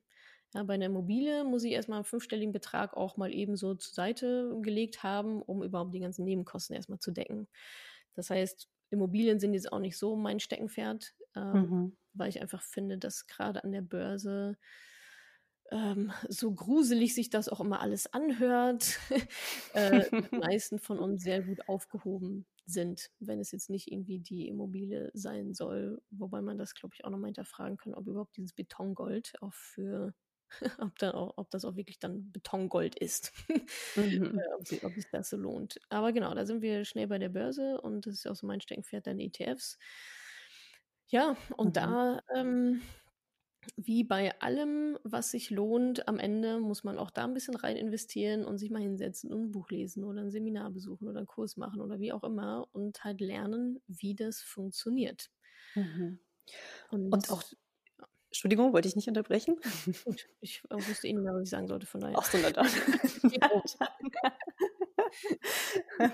Ja, 0.53 0.63
bei 0.63 0.73
einer 0.73 0.87
Immobilie 0.87 1.45
muss 1.45 1.63
ich 1.63 1.71
erstmal 1.71 1.99
einen 1.99 2.05
fünfstelligen 2.05 2.51
Betrag 2.51 2.97
auch 2.97 3.15
mal 3.15 3.33
eben 3.33 3.55
so 3.55 3.75
zur 3.75 3.93
Seite 3.93 4.59
gelegt 4.61 5.03
haben, 5.03 5.41
um 5.41 5.63
überhaupt 5.63 5.93
die 5.93 6.01
ganzen 6.01 6.25
Nebenkosten 6.25 6.75
erstmal 6.75 6.99
zu 6.99 7.11
decken. 7.11 7.47
Das 8.13 8.29
heißt, 8.29 8.67
Immobilien 8.89 9.39
sind 9.39 9.53
jetzt 9.53 9.71
auch 9.71 9.79
nicht 9.79 9.97
so 9.97 10.17
mein 10.17 10.41
Steckenpferd, 10.41 11.15
ähm, 11.37 11.53
mhm. 11.53 11.97
weil 12.11 12.27
ich 12.27 12.41
einfach 12.41 12.61
finde, 12.61 12.97
dass 12.97 13.25
gerade 13.25 13.63
an 13.63 13.71
der 13.71 13.83
Börse 13.83 14.57
ähm, 15.71 16.11
so 16.29 16.51
gruselig 16.53 17.15
sich 17.15 17.29
das 17.29 17.49
auch 17.49 17.59
immer 17.59 17.81
alles 17.81 18.11
anhört, 18.13 18.99
äh, 19.73 20.09
die 20.11 20.35
meisten 20.35 20.79
von 20.79 20.99
uns 20.99 21.23
sehr 21.23 21.41
gut 21.41 21.67
aufgehoben 21.67 22.45
sind, 22.65 23.11
wenn 23.19 23.39
es 23.39 23.51
jetzt 23.51 23.69
nicht 23.69 23.91
irgendwie 23.91 24.19
die 24.19 24.47
Immobilie 24.47 25.11
sein 25.13 25.53
soll, 25.53 26.01
wobei 26.11 26.41
man 26.41 26.57
das, 26.57 26.75
glaube 26.75 26.95
ich, 26.95 27.03
auch 27.03 27.09
nochmal 27.09 27.29
hinterfragen 27.29 27.77
kann, 27.77 27.93
ob 27.93 28.07
überhaupt 28.07 28.37
dieses 28.37 28.53
Betongold 28.53 29.33
auch 29.41 29.53
für 29.53 30.13
ob, 30.79 30.97
da 30.99 31.11
auch, 31.11 31.33
ob 31.37 31.49
das 31.49 31.65
auch 31.65 31.75
wirklich 31.75 31.99
dann 31.99 32.31
Betongold 32.31 32.95
ist, 32.95 33.33
mhm. 33.95 34.39
äh, 34.39 34.53
ob, 34.57 34.67
sie, 34.67 34.83
ob 34.83 34.93
sich 34.93 35.05
das 35.11 35.29
so 35.29 35.37
lohnt. 35.37 35.79
Aber 35.89 36.13
genau, 36.13 36.33
da 36.33 36.45
sind 36.45 36.61
wir 36.61 36.85
schnell 36.85 37.07
bei 37.07 37.17
der 37.17 37.29
Börse 37.29 37.81
und 37.81 38.05
das 38.05 38.15
ist 38.15 38.27
auch 38.27 38.35
so 38.35 38.47
mein 38.47 38.61
Steckenpferd, 38.61 39.07
dann 39.07 39.19
ETFs. 39.19 39.77
Ja, 41.07 41.35
und 41.57 41.69
mhm. 41.69 41.73
da 41.73 42.21
ähm, 42.35 42.81
wie 43.75 44.03
bei 44.03 44.39
allem, 44.41 44.97
was 45.03 45.31
sich 45.31 45.49
lohnt, 45.49 46.07
am 46.07 46.19
Ende 46.19 46.59
muss 46.59 46.83
man 46.83 46.97
auch 46.97 47.11
da 47.11 47.23
ein 47.23 47.33
bisschen 47.33 47.55
rein 47.55 47.77
investieren 47.77 48.45
und 48.45 48.57
sich 48.57 48.69
mal 48.69 48.81
hinsetzen 48.81 49.31
und 49.31 49.41
ein 49.41 49.51
Buch 49.51 49.69
lesen 49.69 50.03
oder 50.03 50.21
ein 50.21 50.31
Seminar 50.31 50.71
besuchen 50.71 51.07
oder 51.07 51.19
einen 51.19 51.27
Kurs 51.27 51.57
machen 51.57 51.81
oder 51.81 51.99
wie 51.99 52.13
auch 52.13 52.23
immer 52.23 52.67
und 52.71 53.03
halt 53.03 53.21
lernen, 53.21 53.81
wie 53.87 54.15
das 54.15 54.41
funktioniert. 54.41 55.29
Mhm. 55.75 56.19
Und, 56.91 57.13
und, 57.13 57.31
auch, 57.31 57.43
Entschuldigung, 58.27 58.73
wollte 58.73 58.87
ich 58.87 58.95
nicht 58.95 59.07
unterbrechen? 59.07 59.57
Gut, 60.05 60.27
ich 60.41 60.63
wusste 60.69 61.07
eh 61.07 61.13
nicht 61.13 61.23
mehr, 61.23 61.33
was 61.33 61.43
ich 61.43 61.49
sagen 61.49 61.67
sollte, 61.67 61.85
von 61.85 62.01
daher. 62.01 62.17
Ach 62.17 62.25
so, 62.25 62.37
na 62.41 62.49
dann. 62.49 62.67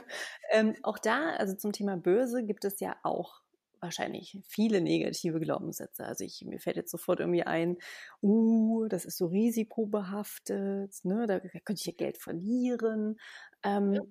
ähm, 0.52 0.76
auch 0.84 1.00
da, 1.00 1.32
also 1.32 1.56
zum 1.56 1.72
Thema 1.72 1.98
Börse, 1.98 2.44
gibt 2.44 2.66
es 2.66 2.80
ja 2.80 2.98
auch 3.04 3.42
wahrscheinlich 3.82 4.39
viele 4.44 4.82
negative 4.82 5.39
Glaubenssätze. 5.39 6.06
Also 6.06 6.24
ich, 6.24 6.44
mir 6.46 6.60
fällt 6.60 6.78
jetzt 6.78 6.92
sofort 6.92 7.20
irgendwie 7.20 7.44
ein, 7.44 7.78
uh, 8.22 8.88
das 8.88 9.06
ist 9.06 9.18
so 9.18 9.28
risikobehaftet, 9.28 10.94
ne, 11.04 11.28
da, 11.28 11.39
könnte 11.39 11.80
ich 11.80 11.86
ja 11.86 11.94
Geld 11.94 12.18
verlieren. 12.18 13.20
Ähm, 13.63 13.94
ja. 13.94 14.02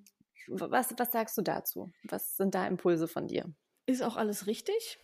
was, 0.47 0.93
was 0.97 1.11
sagst 1.11 1.37
du 1.37 1.41
dazu? 1.41 1.91
Was 2.03 2.37
sind 2.37 2.55
da 2.55 2.67
Impulse 2.67 3.07
von 3.07 3.27
dir? 3.27 3.51
Ist 3.85 4.03
auch 4.03 4.17
alles 4.17 4.47
richtig. 4.47 4.99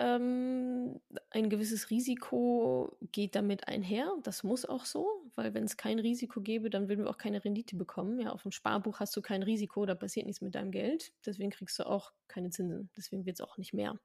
Ähm, 0.00 1.00
ein 1.30 1.50
gewisses 1.50 1.90
Risiko 1.90 2.96
geht 3.12 3.34
damit 3.34 3.66
einher. 3.66 4.12
Das 4.22 4.44
muss 4.44 4.64
auch 4.64 4.84
so, 4.84 5.08
weil 5.34 5.54
wenn 5.54 5.64
es 5.64 5.76
kein 5.76 5.98
Risiko 5.98 6.40
gäbe, 6.40 6.70
dann 6.70 6.88
würden 6.88 7.04
wir 7.04 7.10
auch 7.10 7.18
keine 7.18 7.44
Rendite 7.44 7.74
bekommen. 7.74 8.20
Ja, 8.20 8.30
auf 8.30 8.42
dem 8.42 8.52
Sparbuch 8.52 9.00
hast 9.00 9.16
du 9.16 9.22
kein 9.22 9.42
Risiko, 9.42 9.86
da 9.86 9.96
passiert 9.96 10.26
nichts 10.26 10.40
mit 10.40 10.54
deinem 10.54 10.70
Geld. 10.70 11.12
Deswegen 11.26 11.50
kriegst 11.50 11.78
du 11.80 11.86
auch 11.86 12.12
keine 12.28 12.50
Zinsen. 12.50 12.90
Deswegen 12.96 13.26
wird 13.26 13.40
es 13.40 13.46
auch 13.46 13.58
nicht 13.58 13.74
mehr. 13.74 13.98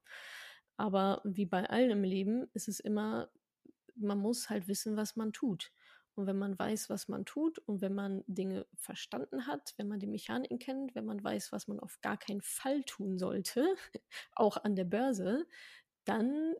Aber 0.77 1.21
wie 1.23 1.45
bei 1.45 1.69
allen 1.69 1.91
im 1.91 2.03
Leben 2.03 2.47
ist 2.53 2.67
es 2.67 2.79
immer, 2.79 3.29
man 3.95 4.17
muss 4.17 4.49
halt 4.49 4.67
wissen, 4.67 4.97
was 4.97 5.15
man 5.15 5.31
tut. 5.31 5.71
Und 6.15 6.27
wenn 6.27 6.37
man 6.37 6.57
weiß, 6.57 6.89
was 6.89 7.07
man 7.07 7.25
tut 7.25 7.57
und 7.59 7.81
wenn 7.81 7.95
man 7.95 8.23
Dinge 8.27 8.67
verstanden 8.75 9.47
hat, 9.47 9.73
wenn 9.77 9.87
man 9.87 9.99
die 9.99 10.07
Mechaniken 10.07 10.59
kennt, 10.59 10.93
wenn 10.93 11.05
man 11.05 11.23
weiß, 11.23 11.51
was 11.51 11.67
man 11.67 11.79
auf 11.79 11.99
gar 12.01 12.17
keinen 12.17 12.41
Fall 12.41 12.83
tun 12.83 13.17
sollte, 13.17 13.75
auch 14.35 14.57
an 14.57 14.75
der 14.75 14.85
Börse, 14.85 15.47
dann 16.05 16.55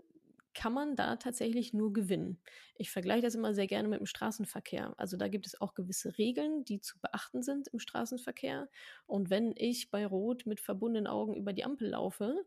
kann 0.54 0.74
man 0.74 0.96
da 0.96 1.16
tatsächlich 1.16 1.74
nur 1.74 1.94
gewinnen. 1.94 2.40
Ich 2.76 2.92
vergleiche 2.92 3.24
das 3.24 3.36
immer 3.36 3.54
sehr 3.54 3.68
gerne 3.68 3.88
mit 3.88 4.00
dem 4.00 4.06
Straßenverkehr. 4.06 4.94
Also 4.98 5.18
da 5.18 5.28
gibt 5.28 5.48
es 5.48 5.60
auch 5.60 5.74
gewisse 5.74 6.18
Regeln, 6.18 6.64
die 6.66 6.80
zu 6.80 7.00
beachten 7.00 7.42
sind 7.44 7.68
im 7.70 7.80
Straßenverkehr. 7.80 8.70
Und 9.08 9.30
wenn 9.30 9.54
ich 9.56 9.90
bei 9.90 10.06
Rot 10.06 10.46
mit 10.46 10.60
verbundenen 10.60 11.08
Augen 11.08 11.36
über 11.36 11.54
die 11.54 11.64
Ampel 11.64 11.90
laufe 11.90 12.46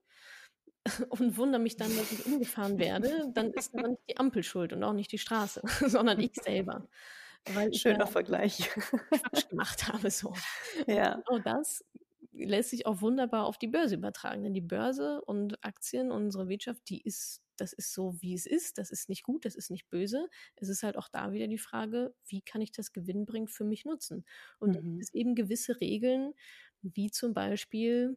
und 1.08 1.36
wundere 1.36 1.60
mich 1.60 1.76
dann, 1.76 1.94
dass 1.96 2.12
ich 2.12 2.26
umgefahren 2.26 2.78
werde, 2.78 3.30
dann 3.34 3.52
ist 3.52 3.74
aber 3.74 3.88
nicht 3.88 4.02
die 4.08 4.16
Ampel 4.18 4.42
schuld 4.42 4.72
und 4.72 4.84
auch 4.84 4.92
nicht 4.92 5.12
die 5.12 5.18
Straße, 5.18 5.62
sondern 5.86 6.20
ich 6.20 6.34
selber. 6.34 6.88
Weil 7.52 7.72
Schöner 7.74 8.04
ich 8.04 8.10
Vergleich. 8.10 8.70
Falsch 8.70 9.48
gemacht 9.48 9.88
habe 9.88 10.10
so. 10.10 10.32
Ja. 10.86 11.22
Genau 11.26 11.38
das 11.40 11.84
lässt 12.36 12.70
sich 12.70 12.86
auch 12.86 13.00
wunderbar 13.00 13.46
auf 13.46 13.58
die 13.58 13.68
Börse 13.68 13.94
übertragen. 13.94 14.42
Denn 14.42 14.54
die 14.54 14.60
Börse 14.60 15.20
und 15.22 15.62
Aktien, 15.64 16.10
unsere 16.10 16.48
Wirtschaft, 16.48 16.82
die 16.88 17.00
ist, 17.02 17.42
das 17.56 17.72
ist 17.72 17.92
so, 17.92 18.20
wie 18.20 18.34
es 18.34 18.46
ist. 18.46 18.78
Das 18.78 18.90
ist 18.90 19.08
nicht 19.08 19.22
gut, 19.22 19.44
das 19.44 19.54
ist 19.54 19.70
nicht 19.70 19.88
böse. 19.88 20.28
Es 20.56 20.68
ist 20.68 20.82
halt 20.82 20.96
auch 20.96 21.08
da 21.08 21.32
wieder 21.32 21.48
die 21.48 21.58
Frage, 21.58 22.14
wie 22.26 22.42
kann 22.42 22.60
ich 22.60 22.72
das 22.72 22.92
gewinnbringend 22.92 23.50
für 23.50 23.64
mich 23.64 23.84
nutzen? 23.84 24.24
Und 24.58 24.82
mhm. 24.82 25.00
es 25.00 25.12
eben 25.14 25.34
gewisse 25.34 25.80
Regeln, 25.80 26.34
wie 26.82 27.10
zum 27.10 27.34
Beispiel 27.34 28.16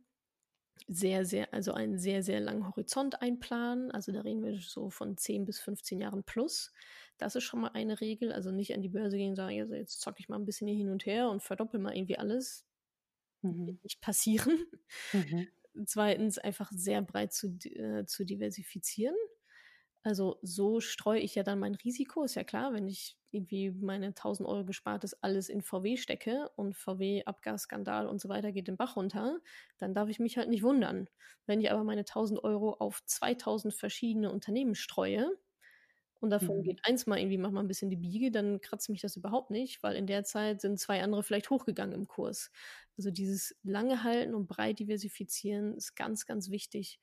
sehr, 0.88 1.26
sehr, 1.26 1.54
also 1.54 1.74
einen 1.74 2.00
sehr, 2.00 2.24
sehr 2.24 2.40
langen 2.40 2.68
Horizont 2.68 3.22
einplanen. 3.22 3.92
Also 3.92 4.12
da 4.12 4.22
reden 4.22 4.44
wir 4.44 4.60
so 4.60 4.90
von 4.90 5.18
10 5.18 5.46
bis 5.46 5.60
15 5.60 6.00
Jahren 6.00 6.24
plus. 6.24 6.72
Das 7.18 7.36
ist 7.36 7.44
schon 7.44 7.62
mal 7.62 7.72
eine 7.74 8.00
Regel. 8.02 8.32
Also 8.32 8.52
nicht 8.52 8.74
an 8.74 8.82
die 8.82 8.90
Börse 8.90 9.18
gehen 9.18 9.32
und 9.32 9.36
sagen, 9.36 9.60
also 9.60 9.76
jetzt 9.76 10.02
zocke 10.02 10.20
ich 10.20 10.30
mal 10.30 10.38
ein 10.38 10.46
bisschen 10.46 10.68
hier 10.68 10.78
hin 10.78 10.90
und 10.90 11.06
her 11.06 11.30
und 11.30 11.44
verdoppel 11.44 11.80
mal 11.80 11.96
irgendwie 11.96 12.18
alles 12.18 12.66
mhm. 13.42 13.80
nicht 13.84 14.02
passieren. 14.02 14.66
Mhm. 15.14 15.48
Zweitens 15.86 16.38
einfach 16.38 16.72
sehr 16.72 17.02
breit 17.02 17.32
zu, 17.34 17.58
äh, 17.64 18.06
zu 18.06 18.26
diversifizieren. 18.26 19.16
Also 20.04 20.40
so 20.42 20.80
streue 20.80 21.20
ich 21.20 21.36
ja 21.36 21.44
dann 21.44 21.60
mein 21.60 21.76
Risiko, 21.76 22.24
ist 22.24 22.36
ja 22.36 22.44
klar, 22.44 22.74
wenn 22.74 22.88
ich 22.88 23.18
irgendwie 23.32 23.72
meine 23.72 24.08
1000 24.08 24.48
Euro 24.48 24.66
gespartes 24.66 25.14
alles 25.22 25.50
in 25.50 25.62
VW 25.62 25.98
stecke 25.98 26.50
und 26.56 26.76
VW 26.76 27.24
Abgasskandal 27.26 28.08
und 28.08 28.22
so 28.22 28.30
weiter 28.30 28.52
geht 28.52 28.68
den 28.68 28.78
Bach 28.78 28.96
runter, 28.96 29.40
dann 29.78 29.94
darf 29.94 30.10
ich 30.10 30.20
mich 30.20 30.38
halt 30.38 30.50
nicht 30.50 30.64
wundern. 30.64 31.10
Wenn 31.46 31.60
ich 31.60 31.70
aber 31.72 31.84
meine 31.84 32.02
1000 32.02 32.44
Euro 32.44 32.74
auf 32.76 33.04
2000 33.06 33.74
verschiedene 33.74 34.32
Unternehmen 34.32 34.74
streue, 34.74 35.38
und 36.20 36.32
davon 36.32 36.58
mhm. 36.58 36.64
geht 36.64 36.82
eins 36.84 37.08
mal 37.08 37.18
irgendwie, 37.18 37.38
mach 37.38 37.52
mal 37.52 37.62
ein 37.62 37.68
bisschen 37.68 37.90
die 37.90 37.96
Biege, 37.96 38.32
dann 38.32 38.60
kratzt 38.60 38.90
mich 38.90 39.02
das 39.02 39.16
überhaupt 39.16 39.52
nicht, 39.52 39.82
weil 39.84 39.96
in 39.96 40.08
der 40.08 40.24
Zeit 40.24 40.62
sind 40.62 40.80
zwei 40.80 41.02
andere 41.02 41.24
vielleicht 41.24 41.50
hochgegangen 41.50 41.96
im 41.96 42.08
Kurs. 42.08 42.52
Also 42.98 43.10
dieses 43.10 43.56
lange 43.64 44.04
halten 44.04 44.36
und 44.36 44.48
breit 44.48 44.80
diversifizieren 44.80 45.76
ist 45.76 45.96
ganz, 45.96 46.26
ganz 46.26 46.50
wichtig. 46.50 47.00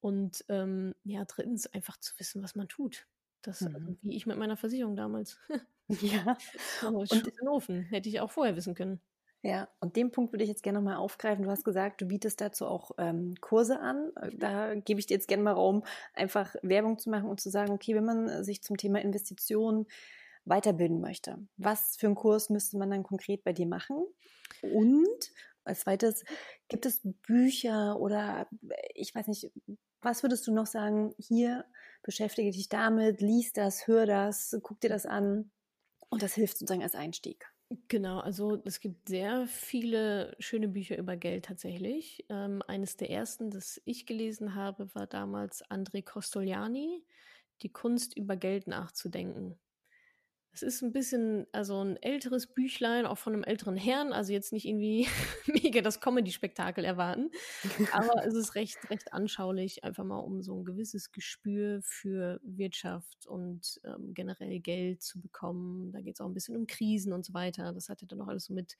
Und 0.00 0.44
ähm, 0.48 0.94
ja, 1.02 1.24
drittens 1.24 1.66
einfach 1.66 1.98
zu 1.98 2.14
wissen, 2.18 2.42
was 2.42 2.54
man 2.54 2.68
tut. 2.68 3.08
Das, 3.42 3.62
also 3.62 3.70
mhm. 3.70 3.86
also, 3.86 3.98
wie 4.02 4.16
ich 4.16 4.26
mit 4.26 4.38
meiner 4.38 4.56
Versicherung 4.56 4.94
damals. 4.94 5.38
ja. 5.88 6.36
Oh, 6.84 7.04
und 7.08 7.42
Ofen. 7.48 7.82
Hätte 7.82 8.08
ich 8.08 8.20
auch 8.20 8.30
vorher 8.30 8.54
wissen 8.54 8.74
können. 8.74 9.00
Ja, 9.42 9.68
und 9.80 9.94
den 9.94 10.10
Punkt 10.10 10.32
würde 10.32 10.42
ich 10.42 10.50
jetzt 10.50 10.64
gerne 10.64 10.78
nochmal 10.78 10.96
aufgreifen. 10.96 11.44
Du 11.44 11.50
hast 11.50 11.64
gesagt, 11.64 12.00
du 12.00 12.06
bietest 12.06 12.40
dazu 12.40 12.66
auch 12.66 12.90
ähm, 12.98 13.34
Kurse 13.40 13.78
an. 13.78 14.10
Da 14.36 14.74
gebe 14.74 14.98
ich 14.98 15.06
dir 15.06 15.14
jetzt 15.14 15.28
gerne 15.28 15.44
mal 15.44 15.52
Raum, 15.52 15.84
einfach 16.12 16.56
Werbung 16.62 16.98
zu 16.98 17.08
machen 17.08 17.28
und 17.28 17.40
zu 17.40 17.48
sagen, 17.48 17.72
okay, 17.72 17.94
wenn 17.94 18.04
man 18.04 18.42
sich 18.42 18.62
zum 18.62 18.76
Thema 18.76 19.00
Investitionen 19.00 19.86
weiterbilden 20.44 21.00
möchte, 21.00 21.38
was 21.56 21.96
für 21.96 22.06
einen 22.06 22.16
Kurs 22.16 22.50
müsste 22.50 22.78
man 22.78 22.90
dann 22.90 23.04
konkret 23.04 23.44
bei 23.44 23.52
dir 23.52 23.66
machen? 23.66 24.04
Und 24.60 25.32
als 25.62 25.80
zweites, 25.80 26.24
gibt 26.68 26.86
es 26.86 27.00
Bücher 27.04 28.00
oder 28.00 28.48
ich 28.94 29.14
weiß 29.14 29.28
nicht, 29.28 29.52
was 30.00 30.22
würdest 30.22 30.46
du 30.46 30.52
noch 30.52 30.66
sagen, 30.66 31.14
hier 31.18 31.64
beschäftige 32.02 32.50
dich 32.50 32.68
damit, 32.68 33.20
lies 33.20 33.52
das, 33.52 33.86
hör 33.86 34.06
das, 34.06 34.56
guck 34.62 34.80
dir 34.80 34.90
das 34.90 35.06
an 35.06 35.50
und 36.08 36.22
das 36.22 36.34
hilft 36.34 36.58
sozusagen 36.58 36.82
als 36.82 36.94
Einstieg. 36.94 37.46
Genau, 37.88 38.20
also 38.20 38.62
es 38.64 38.80
gibt 38.80 39.08
sehr 39.08 39.46
viele 39.46 40.34
schöne 40.38 40.68
Bücher 40.68 40.96
über 40.96 41.16
Geld 41.16 41.44
tatsächlich. 41.44 42.24
Ähm, 42.30 42.62
eines 42.66 42.96
der 42.96 43.10
ersten, 43.10 43.50
das 43.50 43.80
ich 43.84 44.06
gelesen 44.06 44.54
habe, 44.54 44.94
war 44.94 45.06
damals 45.06 45.62
André 45.70 46.02
Costoliani, 46.02 47.04
Die 47.62 47.70
Kunst 47.72 48.16
über 48.16 48.36
Geld 48.36 48.68
nachzudenken. 48.68 49.58
Es 50.58 50.74
ist 50.74 50.82
ein 50.82 50.92
bisschen, 50.92 51.46
also 51.52 51.80
ein 51.84 51.96
älteres 51.98 52.48
Büchlein, 52.48 53.06
auch 53.06 53.16
von 53.16 53.32
einem 53.32 53.44
älteren 53.44 53.76
Herrn, 53.76 54.12
also 54.12 54.32
jetzt 54.32 54.52
nicht 54.52 54.66
irgendwie 54.66 55.06
mega 55.46 55.82
das 55.82 56.00
Comedy-Spektakel 56.00 56.84
erwarten, 56.84 57.30
aber 57.92 58.26
es 58.26 58.34
ist 58.34 58.56
recht, 58.56 58.76
recht 58.90 59.12
anschaulich, 59.12 59.84
einfach 59.84 60.02
mal 60.02 60.18
um 60.18 60.42
so 60.42 60.56
ein 60.56 60.64
gewisses 60.64 61.12
Gespür 61.12 61.78
für 61.84 62.40
Wirtschaft 62.42 63.24
und 63.28 63.80
ähm, 63.84 64.14
generell 64.14 64.58
Geld 64.58 65.00
zu 65.00 65.20
bekommen. 65.20 65.92
Da 65.92 66.00
geht 66.00 66.14
es 66.16 66.20
auch 66.20 66.26
ein 66.26 66.34
bisschen 66.34 66.56
um 66.56 66.66
Krisen 66.66 67.12
und 67.12 67.24
so 67.24 67.34
weiter. 67.34 67.72
Das 67.72 67.88
hat 67.88 68.02
er 68.02 68.08
dann 68.08 68.20
auch 68.20 68.28
alles 68.28 68.46
so 68.46 68.52
mit 68.52 68.76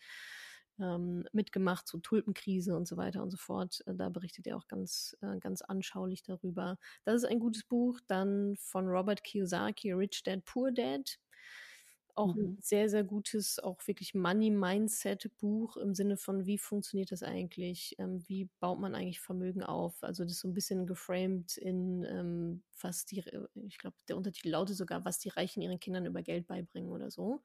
ähm, 0.81 1.27
mitgemacht, 1.33 1.87
so 1.87 1.99
Tulpenkrise 1.99 2.77
und 2.77 2.89
so 2.89 2.97
weiter 2.97 3.23
und 3.23 3.31
so 3.31 3.37
fort. 3.37 3.83
Äh, 3.87 3.95
da 3.95 4.09
berichtet 4.09 4.49
er 4.49 4.57
auch 4.57 4.67
ganz, 4.67 5.17
äh, 5.21 5.39
ganz 5.39 5.63
anschaulich 5.63 6.25
darüber. 6.25 6.77
Das 7.05 7.23
ist 7.23 7.25
ein 7.25 7.39
gutes 7.39 7.63
Buch. 7.63 8.01
Dann 8.09 8.57
von 8.57 8.89
Robert 8.89 9.23
Kiyosaki, 9.23 9.93
Rich 9.93 10.25
Dad, 10.25 10.45
Poor 10.45 10.73
Dad 10.73 11.19
auch 12.19 12.35
mhm. 12.35 12.43
ein 12.43 12.59
sehr, 12.61 12.89
sehr 12.89 13.05
gutes, 13.05 13.59
auch 13.59 13.87
wirklich 13.87 14.15
Money-Mindset-Buch 14.15 15.77
im 15.77 15.95
Sinne 15.95 16.17
von, 16.17 16.47
wie 16.47 16.59
funktioniert 16.59 17.13
das 17.13 17.23
eigentlich? 17.23 17.95
Ähm, 17.99 18.23
wie 18.27 18.51
baut 18.61 18.81
man 18.81 18.95
eigentlich 18.95 19.21
Vermögen 19.21 19.63
auf? 19.63 20.03
Also 20.03 20.25
das 20.25 20.33
ist 20.33 20.41
so 20.41 20.49
ein 20.49 20.55
bisschen 20.55 20.87
geframed 20.87 21.57
in, 21.57 22.05
ähm, 22.05 22.63
was 22.81 23.07
die, 23.07 23.25
ich 23.67 23.79
glaube, 23.79 23.97
der 24.09 24.17
Untertitel 24.17 24.51
lautet 24.51 24.77
sogar, 24.77 25.05
was 25.05 25.19
die 25.19 25.31
Reichen 25.31 25.63
ihren 25.63 25.81
Kindern 25.81 26.07
über 26.07 26.23
Geld 26.23 26.47
beibringen 26.47 26.91
oder 26.91 27.11
so. 27.11 27.43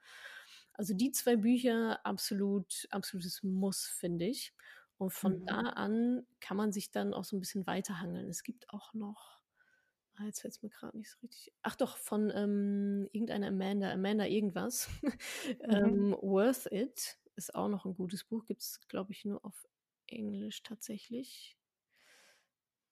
Also 0.74 0.93
die 0.93 1.11
zwei 1.11 1.36
Bücher 1.36 2.03
absolut, 2.05 2.88
absolutes 2.89 3.43
Muss, 3.43 3.86
finde 3.86 4.26
ich. 4.26 4.53
Und 4.97 5.11
von 5.11 5.41
mhm. 5.41 5.45
da 5.45 5.59
an 5.59 6.26
kann 6.39 6.57
man 6.57 6.71
sich 6.71 6.91
dann 6.91 7.13
auch 7.13 7.24
so 7.24 7.36
ein 7.36 7.39
bisschen 7.39 7.67
weiterhangeln. 7.67 8.28
Es 8.28 8.43
gibt 8.43 8.69
auch 8.69 8.93
noch, 8.93 9.39
ah, 10.16 10.26
jetzt 10.26 10.41
fällt 10.41 10.53
es 10.53 10.61
mir 10.61 10.70
gerade 10.70 10.97
nicht 10.97 11.09
so 11.11 11.18
richtig. 11.22 11.53
Ach 11.61 11.76
doch, 11.76 11.97
von 11.97 12.32
ähm, 12.36 13.07
irgendeiner 13.11 13.47
Amanda, 13.47 13.91
Amanda 13.91 14.26
irgendwas. 14.26 14.89
Mhm. 15.66 15.72
ähm, 15.72 16.18
Worth 16.22 16.72
It 16.72 17.18
ist 17.36 17.55
auch 17.55 17.68
noch 17.68 17.86
ein 17.86 17.95
gutes 17.95 18.24
Buch. 18.24 18.45
Gibt 18.45 18.61
es, 18.61 18.80
glaube 18.88 19.11
ich, 19.11 19.26
nur 19.26 19.43
auf 19.43 19.68
Englisch 20.07 20.64
tatsächlich. 20.64 21.57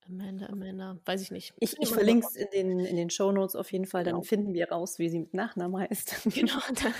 Amanda, 0.07 0.47
Amanda, 0.47 0.97
weiß 1.05 1.21
ich 1.21 1.31
nicht. 1.31 1.53
Ich, 1.59 1.79
ich 1.79 1.89
verlinke 1.89 2.25
es 2.27 2.35
in 2.35 2.47
den, 2.51 2.79
in 2.79 2.95
den 2.95 3.09
Shownotes 3.09 3.55
auf 3.55 3.71
jeden 3.71 3.85
Fall, 3.85 4.03
dann 4.03 4.15
genau. 4.15 4.23
finden 4.23 4.53
wir 4.53 4.69
raus, 4.69 4.97
wie 4.99 5.09
sie 5.09 5.19
mit 5.19 5.33
Nachnamen 5.33 5.79
heißt. 5.81 6.15
Genau, 6.33 6.59
dann 6.81 6.93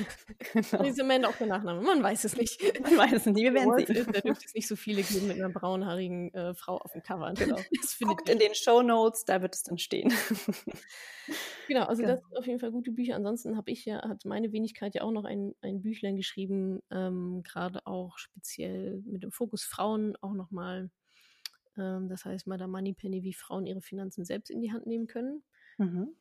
genau. 0.72 0.84
ist 0.84 0.99
Amanda 0.99 1.30
auch 1.30 1.36
der 1.36 1.47
Nachname. 1.47 1.82
Man 1.82 2.04
weiß 2.04 2.26
es 2.26 2.38
nicht. 2.38 2.62
Man 2.84 2.97
weiß 2.97 3.14
es 3.14 3.26
nicht, 3.26 3.43
wir 3.43 3.54
werden 3.54 3.78
sehen. 3.78 3.95
Ist, 3.95 4.16
da 4.16 4.22
dürfte 4.22 4.45
es 4.45 4.54
nicht 4.54 4.68
so 4.68 4.76
viele 4.76 5.02
geben 5.02 5.28
mit 5.28 5.38
einer 5.38 5.49
braunhaarigen 5.49 6.34
äh, 6.34 6.54
Frau 6.54 6.78
auf 6.78 6.91
dem 6.91 7.02
Cover. 7.02 7.34
Genau. 7.34 7.58
Guckt 8.04 8.30
in 8.30 8.39
den 8.39 8.54
Shownotes, 8.54 9.26
da 9.26 9.41
wird 9.41 9.56
es 9.56 9.64
dann 9.64 9.78
stehen. 9.78 10.14
genau, 11.68 11.86
also 11.86 12.02
genau. 12.02 12.16
das 12.16 12.24
sind 12.24 12.38
auf 12.38 12.45
jeden 12.45 12.60
Fall 12.60 12.72
gute 12.72 12.91
Bücher. 12.91 13.16
Ansonsten 13.16 13.58
habe 13.58 13.72
ich 13.72 13.86
ja, 13.86 14.02
hat 14.08 14.26
meine 14.26 14.52
Wenigkeit 14.52 14.95
ja 14.95 15.02
auch 15.02 15.12
noch 15.12 15.26
ein, 15.26 15.56
ein 15.62 15.82
Büchlein 15.82 16.18
geschrieben, 16.18 16.82
ähm, 16.91 17.41
gerade 17.43 17.86
auch 17.88 18.18
speziell 18.18 19.02
mit 19.06 19.24
dem 19.24 19.32
Fokus 19.32 19.64
Frauen 19.64 20.16
auch 20.22 20.34
nochmal 20.34 20.89
ähm, 21.78 22.09
das 22.09 22.26
heißt, 22.26 22.47
Madame 22.47 22.72
Moneypenny, 22.72 23.24
wie 23.24 23.34
Frauen 23.34 23.65
ihre 23.65 23.82
Finanzen 23.82 24.26
selbst 24.26 24.49
in 24.49 24.61
die 24.61 24.72
Hand 24.72 24.88
nehmen 24.88 25.07
können. 25.07 25.43
Mhm. 25.78 26.15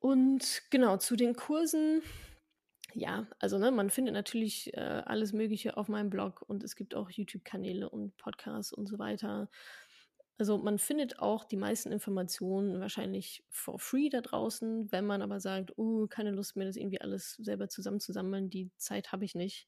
Und 0.00 0.62
genau, 0.70 0.96
zu 0.96 1.16
den 1.16 1.34
Kursen. 1.34 2.02
Ja, 2.94 3.26
also 3.38 3.58
ne, 3.58 3.70
man 3.70 3.90
findet 3.90 4.14
natürlich 4.14 4.72
äh, 4.74 4.80
alles 4.80 5.32
Mögliche 5.32 5.76
auf 5.76 5.88
meinem 5.88 6.08
Blog 6.08 6.42
und 6.46 6.64
es 6.64 6.74
gibt 6.74 6.94
auch 6.94 7.10
YouTube-Kanäle 7.10 7.90
und 7.90 8.16
Podcasts 8.16 8.72
und 8.72 8.86
so 8.86 8.98
weiter. 8.98 9.50
Also 10.38 10.56
man 10.56 10.78
findet 10.78 11.18
auch 11.18 11.44
die 11.44 11.56
meisten 11.56 11.90
Informationen 11.90 12.80
wahrscheinlich 12.80 13.44
for 13.50 13.78
free 13.78 14.08
da 14.08 14.20
draußen. 14.20 14.90
Wenn 14.92 15.04
man 15.04 15.20
aber 15.20 15.40
sagt, 15.40 15.76
oh, 15.76 16.06
keine 16.06 16.30
Lust 16.30 16.56
mehr, 16.56 16.66
das 16.66 16.76
irgendwie 16.76 17.00
alles 17.00 17.34
selber 17.34 17.68
zusammenzusammeln, 17.68 18.48
die 18.48 18.70
Zeit 18.76 19.10
habe 19.10 19.24
ich 19.24 19.34
nicht, 19.34 19.66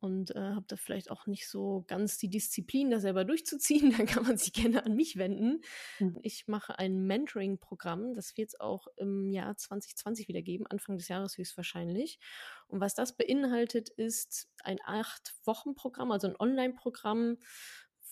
und 0.00 0.34
äh, 0.34 0.40
habe 0.40 0.66
da 0.68 0.76
vielleicht 0.76 1.10
auch 1.10 1.26
nicht 1.26 1.48
so 1.48 1.84
ganz 1.86 2.18
die 2.18 2.28
Disziplin, 2.28 2.90
da 2.90 3.00
selber 3.00 3.24
durchzuziehen, 3.24 3.90
dann 3.96 4.06
kann 4.06 4.24
man 4.24 4.36
sich 4.36 4.52
gerne 4.52 4.84
an 4.84 4.94
mich 4.94 5.16
wenden. 5.16 5.62
Mhm. 5.98 6.18
Ich 6.22 6.46
mache 6.48 6.78
ein 6.78 7.06
Mentoring-Programm, 7.06 8.14
das 8.14 8.36
wird 8.36 8.48
es 8.48 8.60
auch 8.60 8.86
im 8.96 9.30
Jahr 9.30 9.56
2020 9.56 10.28
wieder 10.28 10.42
geben, 10.42 10.66
Anfang 10.66 10.98
des 10.98 11.08
Jahres 11.08 11.38
höchstwahrscheinlich. 11.38 12.18
Und 12.68 12.80
was 12.80 12.94
das 12.94 13.16
beinhaltet, 13.16 13.88
ist 13.88 14.48
ein 14.62 14.78
Acht-Wochen-Programm, 14.84 16.10
also 16.10 16.28
ein 16.28 16.36
Online-Programm, 16.38 17.38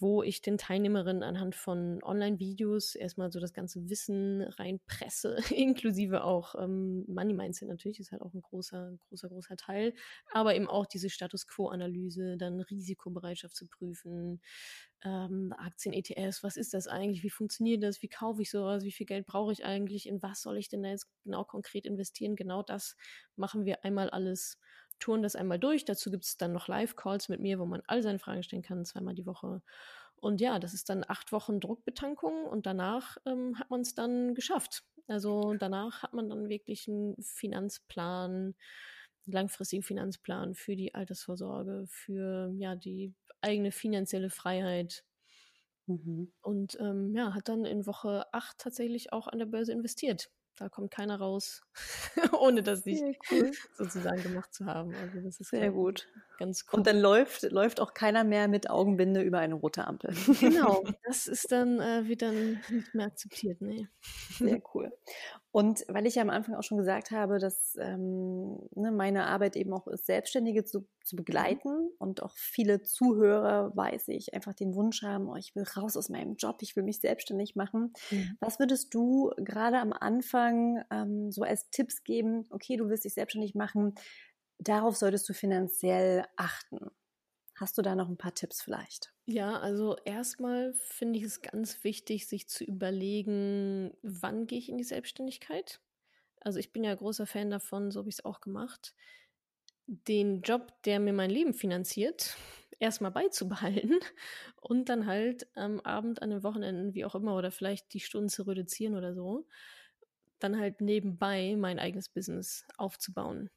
wo 0.00 0.22
ich 0.22 0.42
den 0.42 0.58
Teilnehmerinnen 0.58 1.22
anhand 1.22 1.54
von 1.54 2.02
Online-Videos 2.02 2.94
erstmal 2.96 3.30
so 3.30 3.38
das 3.38 3.52
ganze 3.52 3.88
Wissen 3.88 4.42
reinpresse, 4.42 5.36
inklusive 5.54 6.24
auch 6.24 6.54
ähm, 6.56 7.04
Money 7.06 7.34
Mindset 7.34 7.68
natürlich, 7.68 8.00
ist 8.00 8.12
halt 8.12 8.22
auch 8.22 8.34
ein 8.34 8.42
großer, 8.42 8.96
großer, 9.08 9.28
großer 9.28 9.56
Teil, 9.56 9.94
aber 10.32 10.56
eben 10.56 10.68
auch 10.68 10.86
diese 10.86 11.10
Status 11.10 11.46
Quo-Analyse, 11.46 12.36
dann 12.36 12.60
Risikobereitschaft 12.60 13.54
zu 13.54 13.66
prüfen, 13.68 14.40
ähm, 15.04 15.54
Aktien, 15.56 15.92
ETFs, 15.92 16.42
was 16.42 16.56
ist 16.56 16.74
das 16.74 16.88
eigentlich, 16.88 17.22
wie 17.22 17.30
funktioniert 17.30 17.82
das, 17.82 18.02
wie 18.02 18.08
kaufe 18.08 18.42
ich 18.42 18.50
sowas, 18.50 18.84
wie 18.84 18.92
viel 18.92 19.06
Geld 19.06 19.26
brauche 19.26 19.52
ich 19.52 19.64
eigentlich, 19.64 20.08
in 20.08 20.22
was 20.22 20.42
soll 20.42 20.56
ich 20.56 20.68
denn 20.68 20.82
da 20.82 20.88
jetzt 20.88 21.08
genau 21.22 21.44
konkret 21.44 21.86
investieren, 21.86 22.36
genau 22.36 22.62
das 22.62 22.96
machen 23.36 23.64
wir 23.64 23.84
einmal 23.84 24.10
alles 24.10 24.58
touren 24.98 25.22
das 25.22 25.36
einmal 25.36 25.58
durch. 25.58 25.84
Dazu 25.84 26.10
gibt 26.10 26.24
es 26.24 26.36
dann 26.36 26.52
noch 26.52 26.68
Live-Calls 26.68 27.28
mit 27.28 27.40
mir, 27.40 27.58
wo 27.58 27.66
man 27.66 27.82
all 27.86 28.02
seine 28.02 28.18
Fragen 28.18 28.42
stellen 28.42 28.62
kann, 28.62 28.84
zweimal 28.84 29.14
die 29.14 29.26
Woche. 29.26 29.62
Und 30.16 30.40
ja, 30.40 30.58
das 30.58 30.74
ist 30.74 30.88
dann 30.88 31.04
acht 31.06 31.32
Wochen 31.32 31.60
Druckbetankung 31.60 32.46
und 32.46 32.66
danach 32.66 33.18
ähm, 33.26 33.58
hat 33.58 33.70
man 33.70 33.82
es 33.82 33.94
dann 33.94 34.34
geschafft. 34.34 34.84
Also 35.06 35.54
danach 35.54 36.02
hat 36.02 36.14
man 36.14 36.30
dann 36.30 36.48
wirklich 36.48 36.88
einen 36.88 37.14
Finanzplan, 37.22 38.32
einen 38.32 38.54
langfristigen 39.26 39.82
Finanzplan 39.82 40.54
für 40.54 40.76
die 40.76 40.94
Altersvorsorge, 40.94 41.84
für 41.88 42.50
ja 42.56 42.74
die 42.74 43.12
eigene 43.42 43.70
finanzielle 43.70 44.30
Freiheit. 44.30 45.04
Mhm. 45.86 46.32
Und 46.40 46.78
ähm, 46.80 47.14
ja, 47.14 47.34
hat 47.34 47.48
dann 47.48 47.66
in 47.66 47.86
Woche 47.86 48.24
acht 48.32 48.56
tatsächlich 48.58 49.12
auch 49.12 49.28
an 49.28 49.38
der 49.38 49.46
Börse 49.46 49.72
investiert 49.72 50.30
da 50.56 50.68
kommt 50.68 50.90
keiner 50.90 51.18
raus, 51.18 51.62
ohne 52.38 52.62
das 52.62 52.84
nicht 52.84 53.02
cool. 53.30 53.50
sozusagen 53.76 54.22
gemacht 54.22 54.54
zu 54.54 54.66
haben. 54.66 54.94
Also 54.94 55.20
das 55.20 55.40
ist 55.40 55.50
sehr 55.50 55.70
gut. 55.70 56.06
Ganz 56.38 56.64
cool. 56.68 56.78
Und 56.78 56.86
dann 56.86 56.98
läuft, 56.98 57.42
läuft 57.50 57.80
auch 57.80 57.94
keiner 57.94 58.24
mehr 58.24 58.48
mit 58.48 58.70
Augenbinde 58.70 59.22
über 59.22 59.38
eine 59.38 59.54
rote 59.54 59.86
Ampel. 59.86 60.14
Genau, 60.40 60.84
das 61.04 61.26
ist 61.26 61.52
dann, 61.52 61.80
äh, 61.80 62.16
dann 62.16 62.60
nicht 62.70 62.94
mehr 62.94 63.06
akzeptiert, 63.06 63.60
nee. 63.60 63.88
Sehr 64.38 64.60
cool. 64.74 64.92
Und 65.54 65.84
weil 65.86 66.04
ich 66.04 66.16
ja 66.16 66.22
am 66.22 66.30
Anfang 66.30 66.56
auch 66.56 66.64
schon 66.64 66.78
gesagt 66.78 67.12
habe, 67.12 67.38
dass 67.38 67.76
ähm, 67.78 68.58
ne, 68.74 68.90
meine 68.90 69.26
Arbeit 69.26 69.54
eben 69.54 69.72
auch 69.72 69.86
ist, 69.86 70.04
Selbstständige 70.04 70.64
zu, 70.64 70.88
zu 71.04 71.14
begleiten 71.14 71.92
und 71.98 72.24
auch 72.24 72.34
viele 72.36 72.82
Zuhörer, 72.82 73.70
weiß 73.76 74.08
ich, 74.08 74.34
einfach 74.34 74.52
den 74.52 74.74
Wunsch 74.74 75.02
haben, 75.02 75.28
oh, 75.28 75.36
ich 75.36 75.54
will 75.54 75.62
raus 75.62 75.96
aus 75.96 76.08
meinem 76.08 76.34
Job, 76.34 76.56
ich 76.62 76.74
will 76.74 76.82
mich 76.82 76.98
selbstständig 76.98 77.54
machen. 77.54 77.92
Mhm. 78.10 78.36
Was 78.40 78.58
würdest 78.58 78.92
du 78.94 79.30
gerade 79.36 79.78
am 79.78 79.92
Anfang 79.92 80.82
ähm, 80.90 81.30
so 81.30 81.42
als 81.42 81.70
Tipps 81.70 82.02
geben? 82.02 82.46
Okay, 82.50 82.76
du 82.76 82.88
willst 82.88 83.04
dich 83.04 83.14
selbstständig 83.14 83.54
machen, 83.54 83.94
darauf 84.58 84.96
solltest 84.96 85.28
du 85.28 85.34
finanziell 85.34 86.24
achten. 86.34 86.90
Hast 87.54 87.78
du 87.78 87.82
da 87.82 87.94
noch 87.96 88.08
ein 88.08 88.18
paar 88.18 88.34
Tipps 88.34 88.62
vielleicht? 88.62 89.14
Ja, 89.26 89.58
also 89.58 89.96
erstmal 90.04 90.74
finde 90.74 91.18
ich 91.18 91.24
es 91.24 91.40
ganz 91.40 91.82
wichtig, 91.82 92.26
sich 92.26 92.46
zu 92.48 92.62
überlegen, 92.64 93.96
wann 94.02 94.46
gehe 94.46 94.58
ich 94.58 94.68
in 94.68 94.76
die 94.76 94.84
Selbstständigkeit. 94.84 95.80
Also 96.40 96.58
ich 96.58 96.72
bin 96.72 96.84
ja 96.84 96.94
großer 96.94 97.26
Fan 97.26 97.50
davon, 97.50 97.90
so 97.90 98.00
habe 98.00 98.10
ich 98.10 98.16
es 98.16 98.24
auch 98.24 98.40
gemacht, 98.42 98.94
den 99.86 100.42
Job, 100.42 100.82
der 100.84 101.00
mir 101.00 101.12
mein 101.12 101.30
Leben 101.30 101.54
finanziert, 101.54 102.36
erstmal 102.80 103.10
beizubehalten 103.12 104.00
und 104.60 104.88
dann 104.88 105.06
halt 105.06 105.48
am 105.56 105.80
Abend, 105.80 106.22
an 106.22 106.30
den 106.30 106.42
Wochenenden, 106.42 106.94
wie 106.94 107.04
auch 107.04 107.14
immer, 107.14 107.36
oder 107.36 107.50
vielleicht 107.50 107.94
die 107.94 108.00
Stunden 108.00 108.28
zu 108.30 108.44
reduzieren 108.44 108.96
oder 108.96 109.14
so, 109.14 109.46
dann 110.40 110.58
halt 110.58 110.80
nebenbei 110.80 111.56
mein 111.58 111.78
eigenes 111.78 112.08
Business 112.10 112.66
aufzubauen. 112.78 113.50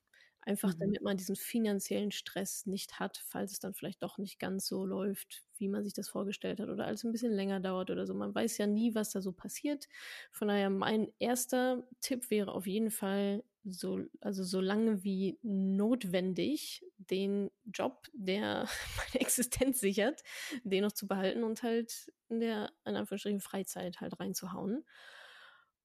Einfach 0.47 0.73
mhm. 0.75 0.79
damit 0.79 1.01
man 1.01 1.17
diesen 1.17 1.35
finanziellen 1.35 2.11
Stress 2.11 2.65
nicht 2.67 3.01
hat, 3.01 3.21
falls 3.27 3.51
es 3.51 3.59
dann 3.59 3.73
vielleicht 3.73 4.01
doch 4.01 4.17
nicht 4.17 4.39
ganz 4.39 4.65
so 4.65 4.85
läuft, 4.85 5.43
wie 5.57 5.67
man 5.67 5.83
sich 5.83 5.93
das 5.93 6.07
vorgestellt 6.07 6.61
hat 6.61 6.69
oder 6.69 6.85
alles 6.85 7.03
ein 7.03 7.11
bisschen 7.11 7.33
länger 7.33 7.59
dauert 7.59 7.91
oder 7.91 8.07
so. 8.07 8.13
Man 8.13 8.33
weiß 8.33 8.57
ja 8.57 8.65
nie, 8.65 8.95
was 8.95 9.09
da 9.09 9.21
so 9.21 9.33
passiert. 9.33 9.89
Von 10.31 10.47
daher, 10.47 10.69
mein 10.69 11.11
erster 11.19 11.85
Tipp 11.99 12.29
wäre 12.29 12.53
auf 12.53 12.65
jeden 12.65 12.91
Fall, 12.91 13.43
so, 13.65 14.05
also 14.21 14.45
so 14.45 14.61
lange 14.61 15.03
wie 15.03 15.37
notwendig, 15.41 16.81
den 16.95 17.51
Job, 17.65 18.07
der 18.13 18.69
meine 18.97 19.19
Existenz 19.19 19.81
sichert, 19.81 20.23
den 20.63 20.83
noch 20.83 20.93
zu 20.93 21.09
behalten 21.09 21.43
und 21.43 21.61
halt 21.61 22.09
in 22.29 22.39
der, 22.39 22.71
in 22.85 22.95
Anführungsstrichen, 22.95 23.41
Freizeit 23.41 23.99
halt 23.99 24.17
reinzuhauen. 24.17 24.85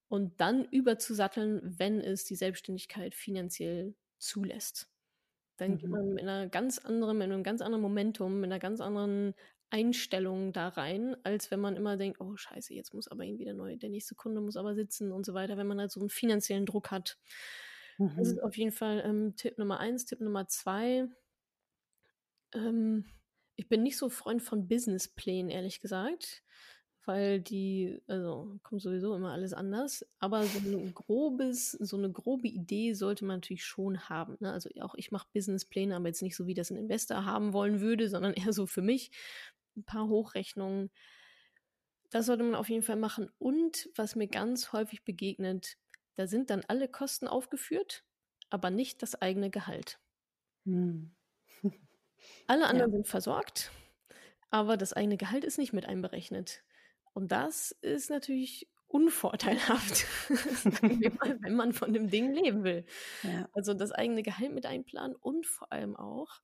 Und 0.07 0.41
dann 0.41 0.67
überzusatteln, 0.67 1.61
wenn 1.65 2.01
es 2.01 2.25
die 2.25 2.37
Selbstständigkeit 2.37 3.17
finanziell 3.17 3.97
zulässt. 4.23 4.89
Dann 5.57 5.73
mhm. 5.73 5.79
geht 5.79 5.91
man 5.91 6.14
mit 6.14 6.23
einer 6.23 6.49
ganz 6.49 6.79
anderen, 6.79 7.18
mit 7.18 7.27
einem 7.27 7.43
ganz 7.43 7.61
anderen 7.61 7.83
Momentum, 7.83 8.41
mit 8.41 8.51
einer 8.51 8.59
ganz 8.59 8.81
anderen 8.81 9.35
Einstellung 9.70 10.53
da 10.53 10.68
rein, 10.68 11.16
als 11.25 11.51
wenn 11.51 11.61
man 11.61 11.77
immer 11.77 11.97
denkt, 11.97 12.20
oh 12.20 12.37
scheiße, 12.37 12.75
jetzt 12.75 12.93
muss 12.95 13.09
aber 13.09 13.25
irgendwie 13.25 13.45
der 13.45 13.55
neue, 13.55 13.77
der 13.77 13.89
nächste 13.89 14.14
Kunde 14.14 14.41
muss 14.41 14.57
aber 14.57 14.75
sitzen 14.75 15.12
und 15.12 15.25
so 15.25 15.35
weiter, 15.35 15.57
wenn 15.57 15.66
man 15.66 15.81
halt 15.81 15.91
so 15.91 16.01
einen 16.01 16.11
finanziellen 16.11 16.66
Druck 16.66 16.91
hat. 16.91 17.18
Mhm. 17.99 18.12
Das 18.16 18.29
ist 18.29 18.37
mhm. 18.37 18.45
auf 18.45 18.57
jeden 18.57 18.73
Fall 18.73 19.03
ähm, 19.05 19.35
Tipp 19.37 19.59
Nummer 19.59 19.81
eins. 19.81 20.05
Tipp 20.05 20.20
Nummer 20.20 20.47
zwei. 20.47 21.07
Ähm, 22.55 23.07
ich 23.57 23.68
bin 23.68 23.83
nicht 23.83 23.97
so 23.97 24.09
Freund 24.09 24.43
von 24.43 24.68
Businessplänen, 24.68 25.51
ehrlich 25.51 25.81
gesagt 25.81 26.43
weil 27.05 27.41
die, 27.41 28.01
also 28.07 28.59
kommt 28.63 28.81
sowieso 28.81 29.15
immer 29.15 29.33
alles 29.33 29.53
anders, 29.53 30.07
aber 30.21 30.45
so 30.45 30.59
ein 30.59 30.95
grobes, 30.95 31.73
so 31.73 31.97
eine 31.97 32.13
grobe 32.13 32.49
Idee 32.49 32.95
sollte 32.95 33.25
man 33.25 33.39
natürlich 33.39 33.65
schon 33.65 34.09
haben. 34.09 34.37
Ne? 34.41 34.53
Also 34.53 34.71
auch 34.81 34.95
ich 34.95 35.11
mache 35.11 35.27
Businesspläne, 35.33 35.97
aber 35.97 36.09
jetzt 36.09 36.23
nicht 36.23 36.37
so, 36.37 36.47
wie 36.47 36.55
das 36.55 36.71
ein 36.71 36.77
Investor 36.77 37.25
haben 37.25 37.53
wollen 37.53 37.81
würde, 37.81 38.09
sondern 38.09 38.35
eher 38.35 38.53
so 38.53 38.67
für 38.67 38.83
mich. 38.83 39.11
Ein 39.77 39.85
paar 39.85 40.09
Hochrechnungen. 40.09 40.91
Das 42.11 42.27
sollte 42.27 42.45
man 42.45 42.55
auf 42.55 42.69
jeden 42.69 42.83
Fall 42.83 42.97
machen. 42.97 43.31
Und 43.39 43.89
was 43.97 44.17
mir 44.17 44.29
ganz 44.29 44.73
häufig 44.73 45.03
begegnet, 45.03 45.79
da 46.15 46.27
sind 46.27 46.51
dann 46.51 46.63
alle 46.69 46.89
Kosten 46.89 47.27
aufgeführt, 47.27 48.05
aber 48.51 48.71
nicht 48.71 49.03
das 49.03 49.21
eigene 49.21 49.51
Gehalt. 49.51 49.99
Hm. 50.67 51.11
Alle 52.47 52.67
anderen 52.67 52.91
ja. 52.91 52.97
sind 52.97 53.09
versorgt, 53.09 53.73
aber 54.51 54.77
das 54.77 54.93
eigene 54.93 55.17
Gehalt 55.17 55.43
ist 55.43 55.59
nicht 55.59 55.73
mit 55.73 55.87
einberechnet. 55.87 56.63
Und 57.15 57.33
das 57.33 57.73
ist 57.83 58.11
natürlich 58.11 58.69
unvorteilhaft, 58.93 60.05
wenn 61.43 61.55
man 61.55 61.73
von 61.73 61.93
dem 61.93 62.11
Ding 62.11 62.33
leben 62.33 62.63
will. 62.63 62.85
Ja. 63.23 63.49
Also 63.53 63.75
das 63.75 63.91
eigene 63.91 64.23
Gehalt 64.23 64.53
mit 64.53 64.67
einplanen 64.67 65.17
und 65.17 65.47
vor 65.47 65.73
allem 65.73 65.97
auch, 65.97 66.41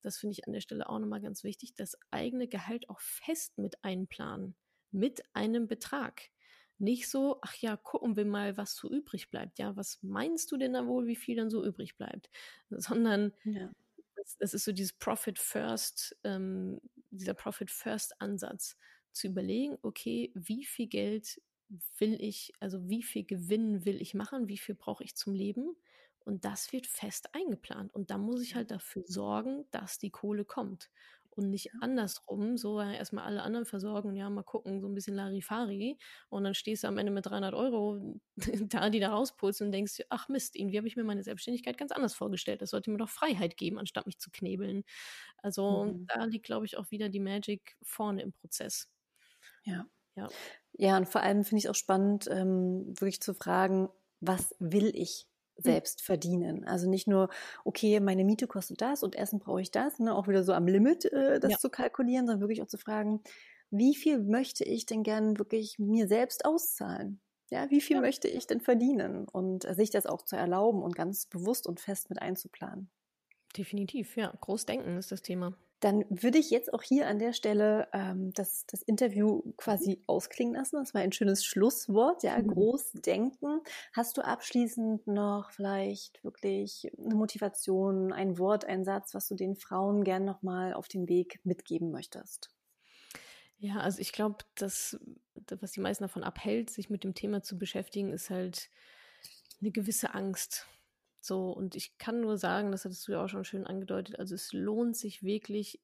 das 0.00 0.18
finde 0.18 0.32
ich 0.32 0.46
an 0.46 0.52
der 0.52 0.60
Stelle 0.60 0.88
auch 0.88 0.98
nochmal 0.98 1.20
ganz 1.20 1.44
wichtig, 1.44 1.74
das 1.74 1.96
eigene 2.10 2.48
Gehalt 2.48 2.88
auch 2.88 3.00
fest 3.00 3.58
mit 3.58 3.84
einplanen, 3.84 4.54
mit 4.90 5.22
einem 5.32 5.66
Betrag. 5.66 6.30
Nicht 6.78 7.08
so, 7.08 7.38
ach 7.42 7.54
ja, 7.56 7.76
gucken 7.76 8.16
wir 8.16 8.24
mal, 8.24 8.56
was 8.56 8.74
so 8.74 8.90
übrig 8.90 9.30
bleibt. 9.30 9.58
Ja, 9.58 9.76
was 9.76 10.02
meinst 10.02 10.50
du 10.50 10.56
denn 10.56 10.72
da 10.72 10.86
wohl, 10.86 11.06
wie 11.06 11.16
viel 11.16 11.36
dann 11.36 11.50
so 11.50 11.64
übrig 11.64 11.96
bleibt? 11.96 12.30
Sondern 12.70 13.32
ja. 13.44 13.70
das, 14.16 14.36
das, 14.38 14.54
ist 14.54 14.64
so 14.64 14.72
dieses 14.72 14.92
Profit 14.92 15.38
First, 15.38 16.16
ähm, 16.24 16.80
dieser 17.10 17.34
Profit 17.34 17.70
First 17.70 18.20
Ansatz, 18.20 18.76
zu 19.12 19.28
überlegen, 19.28 19.78
okay, 19.82 20.32
wie 20.34 20.64
viel 20.64 20.88
Geld 20.88 21.40
will 21.98 22.20
ich, 22.20 22.52
also 22.60 22.88
wie 22.88 23.02
viel 23.02 23.24
Gewinn 23.24 23.84
will 23.84 24.00
ich 24.02 24.14
machen, 24.14 24.48
wie 24.48 24.58
viel 24.58 24.74
brauche 24.74 25.04
ich 25.04 25.16
zum 25.16 25.34
Leben? 25.34 25.76
Und 26.24 26.44
das 26.44 26.72
wird 26.72 26.86
fest 26.86 27.34
eingeplant. 27.34 27.92
Und 27.94 28.10
da 28.10 28.18
muss 28.18 28.42
ich 28.42 28.54
halt 28.54 28.70
dafür 28.70 29.02
sorgen, 29.06 29.64
dass 29.70 29.98
die 29.98 30.10
Kohle 30.10 30.44
kommt. 30.44 30.90
Und 31.30 31.48
nicht 31.48 31.70
andersrum, 31.80 32.58
so 32.58 32.78
erstmal 32.78 33.24
alle 33.24 33.42
anderen 33.42 33.64
versorgen 33.64 34.10
und 34.10 34.16
ja, 34.16 34.28
mal 34.28 34.42
gucken, 34.42 34.82
so 34.82 34.86
ein 34.86 34.94
bisschen 34.94 35.14
Larifari. 35.14 35.98
Und 36.28 36.44
dann 36.44 36.54
stehst 36.54 36.84
du 36.84 36.88
am 36.88 36.98
Ende 36.98 37.10
mit 37.10 37.24
300 37.24 37.54
Euro 37.54 38.20
da, 38.68 38.90
die 38.90 39.00
da 39.00 39.10
rauspulst 39.12 39.62
und 39.62 39.72
denkst, 39.72 40.02
ach 40.10 40.28
Mist, 40.28 40.56
irgendwie 40.56 40.76
habe 40.76 40.88
ich 40.88 40.96
mir 40.96 41.04
meine 41.04 41.22
Selbstständigkeit 41.22 41.78
ganz 41.78 41.90
anders 41.90 42.14
vorgestellt. 42.14 42.60
Das 42.60 42.70
sollte 42.70 42.90
mir 42.90 42.98
doch 42.98 43.08
Freiheit 43.08 43.56
geben, 43.56 43.78
anstatt 43.78 44.06
mich 44.06 44.18
zu 44.18 44.30
knebeln. 44.30 44.84
Also 45.38 45.86
mhm. 45.86 46.06
da 46.06 46.24
liegt, 46.24 46.44
glaube 46.44 46.66
ich, 46.66 46.76
auch 46.76 46.90
wieder 46.90 47.08
die 47.08 47.20
Magic 47.20 47.76
vorne 47.82 48.22
im 48.22 48.32
Prozess. 48.34 48.88
Ja. 49.64 49.86
Ja. 50.14 50.28
Ja, 50.74 50.96
und 50.96 51.08
vor 51.08 51.22
allem 51.22 51.44
finde 51.44 51.58
ich 51.58 51.64
es 51.64 51.70
auch 51.70 51.74
spannend, 51.74 52.28
ähm, 52.30 52.94
wirklich 52.98 53.20
zu 53.20 53.34
fragen, 53.34 53.88
was 54.20 54.54
will 54.58 54.90
ich 54.94 55.28
hm. 55.56 55.64
selbst 55.64 56.02
verdienen? 56.02 56.64
Also 56.64 56.88
nicht 56.88 57.06
nur, 57.06 57.28
okay, 57.64 58.00
meine 58.00 58.24
Miete 58.24 58.46
kostet 58.46 58.80
das 58.80 59.02
und 59.02 59.16
Essen 59.16 59.38
brauche 59.38 59.60
ich 59.60 59.70
das, 59.70 59.98
ne, 59.98 60.14
auch 60.14 60.28
wieder 60.28 60.44
so 60.44 60.52
am 60.52 60.66
Limit 60.66 61.04
äh, 61.06 61.40
das 61.40 61.52
ja. 61.52 61.58
zu 61.58 61.70
kalkulieren, 61.70 62.26
sondern 62.26 62.40
wirklich 62.40 62.62
auch 62.62 62.68
zu 62.68 62.78
fragen, 62.78 63.22
wie 63.70 63.94
viel 63.94 64.18
möchte 64.18 64.64
ich 64.64 64.86
denn 64.86 65.02
gern 65.02 65.38
wirklich 65.38 65.78
mir 65.78 66.06
selbst 66.06 66.44
auszahlen? 66.44 67.20
Ja, 67.50 67.70
wie 67.70 67.80
viel 67.80 67.96
ja. 67.96 68.02
möchte 68.02 68.28
ich 68.28 68.46
denn 68.46 68.60
verdienen? 68.60 69.28
Und 69.28 69.66
äh, 69.66 69.74
sich 69.74 69.90
das 69.90 70.06
auch 70.06 70.22
zu 70.22 70.36
erlauben 70.36 70.82
und 70.82 70.94
ganz 70.94 71.26
bewusst 71.26 71.66
und 71.66 71.80
fest 71.80 72.08
mit 72.08 72.20
einzuplanen. 72.20 72.90
Definitiv, 73.56 74.16
ja. 74.16 74.32
Großdenken 74.40 74.96
ist 74.96 75.12
das 75.12 75.20
Thema. 75.20 75.54
Dann 75.82 76.04
würde 76.08 76.38
ich 76.38 76.50
jetzt 76.50 76.72
auch 76.72 76.82
hier 76.82 77.08
an 77.08 77.18
der 77.18 77.32
Stelle 77.32 77.88
ähm, 77.92 78.32
das, 78.34 78.66
das 78.66 78.82
Interview 78.82 79.42
quasi 79.56 80.00
ausklingen 80.06 80.54
lassen. 80.54 80.76
Das 80.76 80.94
war 80.94 81.00
ein 81.00 81.10
schönes 81.10 81.44
Schlusswort, 81.44 82.22
ja, 82.22 82.38
mhm. 82.38 82.46
groß 82.46 82.92
denken. 82.92 83.60
Hast 83.92 84.16
du 84.16 84.22
abschließend 84.22 85.08
noch 85.08 85.50
vielleicht 85.50 86.22
wirklich 86.22 86.92
eine 86.96 87.16
Motivation, 87.16 88.12
ein 88.12 88.38
Wort, 88.38 88.64
ein 88.64 88.84
Satz, 88.84 89.12
was 89.12 89.26
du 89.26 89.34
den 89.34 89.56
Frauen 89.56 90.04
gern 90.04 90.24
nochmal 90.24 90.72
auf 90.72 90.86
den 90.86 91.08
Weg 91.08 91.40
mitgeben 91.42 91.90
möchtest? 91.90 92.50
Ja, 93.58 93.78
also 93.78 93.98
ich 93.98 94.12
glaube, 94.12 94.44
dass 94.54 95.00
was 95.60 95.72
die 95.72 95.80
meisten 95.80 96.04
davon 96.04 96.22
abhält, 96.22 96.70
sich 96.70 96.90
mit 96.90 97.02
dem 97.02 97.14
Thema 97.14 97.42
zu 97.42 97.58
beschäftigen, 97.58 98.12
ist 98.12 98.30
halt 98.30 98.70
eine 99.60 99.72
gewisse 99.72 100.14
Angst. 100.14 100.68
So, 101.24 101.52
und 101.52 101.76
ich 101.76 101.98
kann 101.98 102.20
nur 102.20 102.36
sagen, 102.36 102.72
das 102.72 102.84
hattest 102.84 103.06
du 103.06 103.12
ja 103.12 103.24
auch 103.24 103.28
schon 103.28 103.44
schön 103.44 103.64
angedeutet, 103.66 104.18
also 104.18 104.34
es 104.34 104.52
lohnt 104.52 104.96
sich 104.96 105.22
wirklich, 105.22 105.80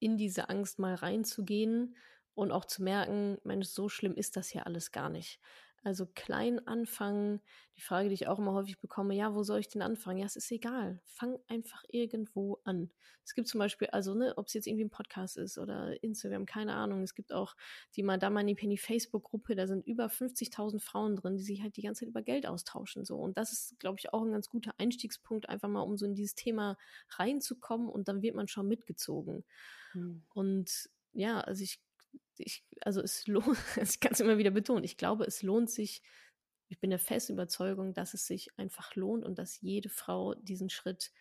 in 0.00 0.16
diese 0.16 0.48
Angst 0.48 0.78
mal 0.78 0.94
reinzugehen 0.94 1.94
und 2.34 2.52
auch 2.52 2.64
zu 2.64 2.82
merken, 2.82 3.38
Mensch, 3.44 3.68
so 3.68 3.90
schlimm 3.90 4.14
ist 4.14 4.36
das 4.36 4.52
ja 4.54 4.62
alles 4.62 4.92
gar 4.92 5.10
nicht. 5.10 5.40
Also 5.82 6.06
klein 6.06 6.66
anfangen. 6.66 7.40
Die 7.76 7.80
Frage, 7.80 8.08
die 8.08 8.14
ich 8.14 8.28
auch 8.28 8.38
immer 8.38 8.52
häufig 8.52 8.78
bekomme, 8.78 9.14
ja, 9.14 9.34
wo 9.34 9.42
soll 9.42 9.60
ich 9.60 9.68
denn 9.68 9.80
anfangen? 9.80 10.18
Ja, 10.18 10.26
es 10.26 10.36
ist 10.36 10.50
egal. 10.50 11.00
Fang 11.06 11.38
einfach 11.48 11.82
irgendwo 11.88 12.60
an. 12.64 12.90
Es 13.24 13.34
gibt 13.34 13.48
zum 13.48 13.60
Beispiel, 13.60 13.88
also, 13.88 14.14
ne, 14.14 14.34
ob 14.36 14.48
es 14.48 14.54
jetzt 14.54 14.66
irgendwie 14.66 14.84
ein 14.84 14.90
Podcast 14.90 15.38
ist 15.38 15.56
oder 15.56 16.02
Instagram, 16.02 16.44
keine 16.44 16.74
Ahnung. 16.74 17.02
Es 17.02 17.14
gibt 17.14 17.32
auch 17.32 17.54
die 17.96 18.02
Madame 18.02 18.54
Penny 18.54 18.76
Facebook-Gruppe, 18.76 19.54
da 19.54 19.66
sind 19.66 19.86
über 19.86 20.10
50.000 20.10 20.80
Frauen 20.80 21.16
drin, 21.16 21.36
die 21.36 21.44
sich 21.44 21.62
halt 21.62 21.76
die 21.76 21.82
ganze 21.82 22.00
Zeit 22.00 22.08
über 22.08 22.22
Geld 22.22 22.46
austauschen, 22.46 23.04
so. 23.04 23.16
Und 23.16 23.38
das 23.38 23.52
ist, 23.52 23.78
glaube 23.78 23.98
ich, 23.98 24.12
auch 24.12 24.22
ein 24.22 24.32
ganz 24.32 24.50
guter 24.50 24.74
Einstiegspunkt, 24.78 25.48
einfach 25.48 25.68
mal, 25.68 25.80
um 25.80 25.96
so 25.96 26.04
in 26.04 26.14
dieses 26.14 26.34
Thema 26.34 26.76
reinzukommen 27.10 27.88
und 27.88 28.08
dann 28.08 28.20
wird 28.20 28.34
man 28.34 28.48
schon 28.48 28.68
mitgezogen. 28.68 29.44
Hm. 29.92 30.24
Und 30.34 30.90
ja, 31.12 31.40
also 31.40 31.62
ich 31.62 31.80
ich, 32.36 32.64
also 32.80 33.00
es 33.00 33.26
lohnt, 33.28 33.58
ich 33.82 34.00
kann 34.00 34.12
es 34.12 34.20
immer 34.20 34.38
wieder 34.38 34.50
betonen, 34.50 34.84
ich 34.84 34.96
glaube, 34.96 35.24
es 35.24 35.42
lohnt 35.42 35.70
sich, 35.70 36.02
ich 36.68 36.80
bin 36.80 36.90
der 36.90 36.98
festen 36.98 37.32
Überzeugung, 37.32 37.94
dass 37.94 38.14
es 38.14 38.26
sich 38.26 38.56
einfach 38.58 38.94
lohnt 38.94 39.24
und 39.24 39.38
dass 39.38 39.60
jede 39.60 39.88
Frau 39.88 40.34
diesen 40.34 40.70
Schritt 40.70 41.12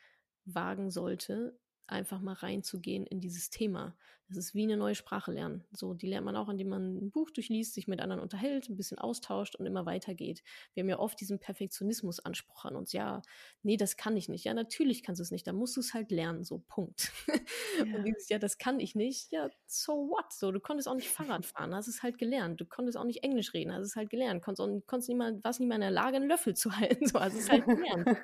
wagen 0.46 0.92
sollte, 0.92 1.60
einfach 1.88 2.22
mal 2.22 2.34
reinzugehen 2.34 3.06
in 3.06 3.20
dieses 3.20 3.50
Thema. 3.50 3.98
Das 4.30 4.38
ist 4.38 4.54
wie 4.54 4.64
eine 4.64 4.78
neue 4.78 4.94
Sprache 4.94 5.32
lernen. 5.32 5.64
So, 5.72 5.96
die 5.96 6.08
lernt 6.08 6.26
man 6.26 6.36
auch, 6.36 6.50
indem 6.50 6.70
man 6.70 6.98
ein 6.98 7.10
Buch 7.10 7.32
durchliest, 7.32 7.74
sich 7.74 7.88
mit 7.88 8.00
anderen 8.00 8.22
unterhält, 8.22 8.70
ein 8.70 8.78
bisschen 8.78 9.00
austauscht 9.00 9.56
und 9.56 9.66
immer 9.66 9.88
weitergeht. 9.88 10.44
Wir 10.74 10.84
haben 10.84 10.90
ja 10.90 11.00
oft 11.00 11.20
diesen 11.20 11.40
Perfektionismus-Anspruch 11.40 12.66
an 12.66 12.76
uns. 12.76 12.94
Ja, 12.94 13.24
nee, 13.64 13.76
das 13.76 13.98
kann 13.98 14.16
ich 14.16 14.30
nicht. 14.30 14.46
Ja, 14.46 14.54
natürlich 14.54 15.02
kannst 15.02 15.20
du 15.20 15.24
es 15.24 15.32
nicht. 15.32 15.48
Da 15.48 15.54
musst 15.54 15.76
du 15.78 15.80
es 15.80 15.96
halt 15.96 16.12
lernen. 16.12 16.44
So, 16.44 16.60
Punkt. 16.68 17.12
Ja. 17.80 17.96
Und 17.96 18.04
dieses, 18.04 18.28
ja, 18.28 18.40
das 18.40 18.58
kann 18.58 18.80
ich 18.80 18.94
nicht. 18.94 19.32
Ja, 19.32 19.50
so 19.66 20.10
what? 20.10 20.34
So, 20.34 20.52
du 20.52 20.60
konntest 20.60 20.88
auch 20.88 20.96
nicht 20.96 21.08
Fahrrad 21.10 21.46
fahren, 21.46 21.74
hast 21.74 21.88
es 21.88 22.04
halt 22.04 22.18
gelernt. 22.18 22.60
Du 22.60 22.66
konntest 22.66 22.98
auch 22.98 23.06
nicht 23.06 23.24
Englisch 23.24 23.54
reden, 23.54 23.74
hast 23.74 23.86
es 23.86 23.96
halt 23.96 24.10
gelernt. 24.10 24.44
Konntest, 24.44 24.68
auch, 24.68 24.82
konntest 24.86 25.08
nicht 25.08 25.18
mal, 25.18 25.42
warst 25.44 25.60
nicht 25.60 25.70
mal 25.70 25.76
in 25.76 25.82
der 25.82 25.92
Lage, 25.92 26.18
einen 26.18 26.28
Löffel 26.28 26.56
zu 26.56 26.76
halten. 26.76 27.06
So, 27.10 27.20
hast 27.20 27.36
es 27.36 27.50
halt 27.50 27.66
gelernt. 27.66 28.18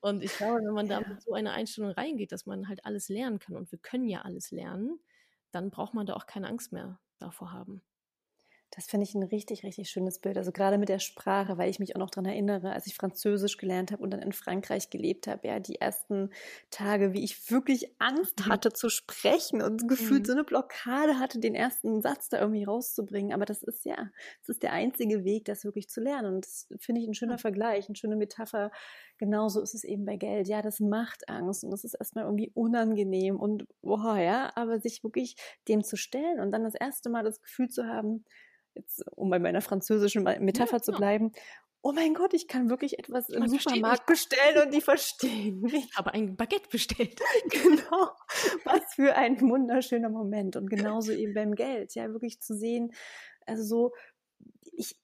und 0.00 0.22
ich 0.22 0.32
glaube, 0.36 0.60
wenn 0.64 0.74
man 0.74 0.88
da 0.88 1.00
mit 1.00 1.20
so 1.22 1.32
einer 1.32 1.52
Einstellung 1.52 1.90
reingeht, 1.90 2.30
dass 2.30 2.46
man 2.46 2.68
halt 2.68 2.84
alles 2.84 3.08
lernen 3.08 3.38
kann 3.38 3.56
und 3.56 3.70
wir 3.72 3.78
können 3.78 4.08
ja 4.08 4.22
alles 4.22 4.50
lernen, 4.50 5.00
dann 5.52 5.70
braucht 5.70 5.94
man 5.94 6.06
da 6.06 6.14
auch 6.14 6.26
keine 6.26 6.48
Angst 6.48 6.72
mehr 6.72 6.98
davor 7.18 7.52
haben. 7.52 7.82
Das 8.70 8.86
finde 8.86 9.04
ich 9.04 9.14
ein 9.14 9.22
richtig, 9.22 9.62
richtig 9.64 9.88
schönes 9.88 10.18
Bild. 10.18 10.36
Also 10.36 10.52
gerade 10.52 10.76
mit 10.76 10.90
der 10.90 10.98
Sprache, 10.98 11.56
weil 11.56 11.70
ich 11.70 11.78
mich 11.78 11.96
auch 11.96 12.00
noch 12.00 12.10
daran 12.10 12.26
erinnere, 12.26 12.72
als 12.72 12.86
ich 12.86 12.94
Französisch 12.94 13.56
gelernt 13.56 13.92
habe 13.92 14.02
und 14.02 14.10
dann 14.10 14.20
in 14.20 14.32
Frankreich 14.32 14.90
gelebt 14.90 15.26
habe, 15.26 15.48
ja, 15.48 15.58
die 15.58 15.80
ersten 15.80 16.30
Tage, 16.70 17.14
wie 17.14 17.24
ich 17.24 17.50
wirklich 17.50 17.94
Angst 17.98 18.40
mhm. 18.40 18.50
hatte 18.50 18.72
zu 18.72 18.90
sprechen 18.90 19.62
und 19.62 19.88
gefühlt 19.88 20.22
mhm. 20.22 20.26
so 20.26 20.32
eine 20.32 20.44
Blockade 20.44 21.18
hatte, 21.18 21.40
den 21.40 21.54
ersten 21.54 22.02
Satz 22.02 22.28
da 22.28 22.40
irgendwie 22.40 22.64
rauszubringen. 22.64 23.32
Aber 23.32 23.46
das 23.46 23.62
ist 23.62 23.86
ja, 23.86 24.10
das 24.40 24.50
ist 24.50 24.62
der 24.62 24.74
einzige 24.74 25.24
Weg, 25.24 25.46
das 25.46 25.64
wirklich 25.64 25.88
zu 25.88 26.02
lernen. 26.02 26.34
Und 26.34 26.44
das 26.44 26.68
finde 26.78 27.00
ich 27.00 27.08
ein 27.08 27.14
schöner 27.14 27.38
Vergleich, 27.38 27.88
eine 27.88 27.96
schöne 27.96 28.16
Metapher. 28.16 28.70
Genauso 29.18 29.60
ist 29.60 29.74
es 29.74 29.84
eben 29.84 30.04
bei 30.04 30.16
Geld. 30.16 30.48
Ja, 30.48 30.62
das 30.62 30.80
macht 30.80 31.28
Angst 31.28 31.64
und 31.64 31.70
das 31.70 31.84
ist 31.84 31.94
erstmal 31.94 32.24
irgendwie 32.24 32.52
unangenehm 32.54 33.38
und 33.38 33.66
boah, 33.82 34.16
ja, 34.16 34.52
aber 34.54 34.80
sich 34.80 35.02
wirklich 35.02 35.36
dem 35.66 35.82
zu 35.82 35.96
stellen 35.96 36.40
und 36.40 36.52
dann 36.52 36.62
das 36.62 36.74
erste 36.74 37.10
Mal 37.10 37.24
das 37.24 37.40
Gefühl 37.40 37.68
zu 37.68 37.86
haben, 37.86 38.24
jetzt, 38.74 39.04
um 39.16 39.28
bei 39.28 39.38
meiner 39.38 39.60
französischen 39.60 40.22
Metapher 40.22 40.76
ja, 40.76 40.82
zu 40.82 40.92
bleiben, 40.92 41.32
oh 41.82 41.92
mein 41.92 42.14
Gott, 42.14 42.34
ich 42.34 42.48
kann 42.48 42.70
wirklich 42.70 42.98
etwas 42.98 43.28
im 43.28 43.40
Man 43.40 43.48
Supermarkt 43.50 44.06
bestellen 44.06 44.66
und 44.66 44.74
die 44.74 44.80
verstehen 44.80 45.60
mich. 45.62 45.86
Ich 45.90 45.96
habe 45.96 46.12
ein 46.12 46.36
Baguette 46.36 46.68
bestellt. 46.70 47.20
genau. 47.50 48.10
Was 48.64 48.94
für 48.94 49.14
ein 49.14 49.40
wunderschöner 49.40 50.10
Moment. 50.10 50.56
Und 50.56 50.68
genauso 50.68 51.12
eben 51.12 51.34
beim 51.34 51.54
Geld, 51.54 51.94
ja, 51.94 52.08
wirklich 52.12 52.40
zu 52.40 52.54
sehen, 52.54 52.92
also 53.46 53.64
so, 53.64 53.92
ich, 54.72 54.96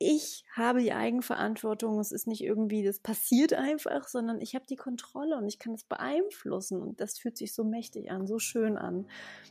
ich 0.00 0.44
habe 0.54 0.80
die 0.80 0.92
Eigenverantwortung. 0.92 1.98
Es 1.98 2.12
ist 2.12 2.28
nicht 2.28 2.44
irgendwie, 2.44 2.84
das 2.84 3.00
passiert 3.00 3.52
einfach, 3.52 4.06
sondern 4.06 4.40
ich 4.40 4.54
habe 4.54 4.64
die 4.68 4.76
Kontrolle 4.76 5.36
und 5.36 5.46
ich 5.48 5.58
kann 5.58 5.74
es 5.74 5.82
beeinflussen. 5.82 6.80
Und 6.80 7.00
das 7.00 7.18
fühlt 7.18 7.36
sich 7.36 7.52
so 7.52 7.64
mächtig 7.64 8.10
an, 8.10 8.28
so 8.28 8.38
schön 8.38 8.76
an. 8.78 9.06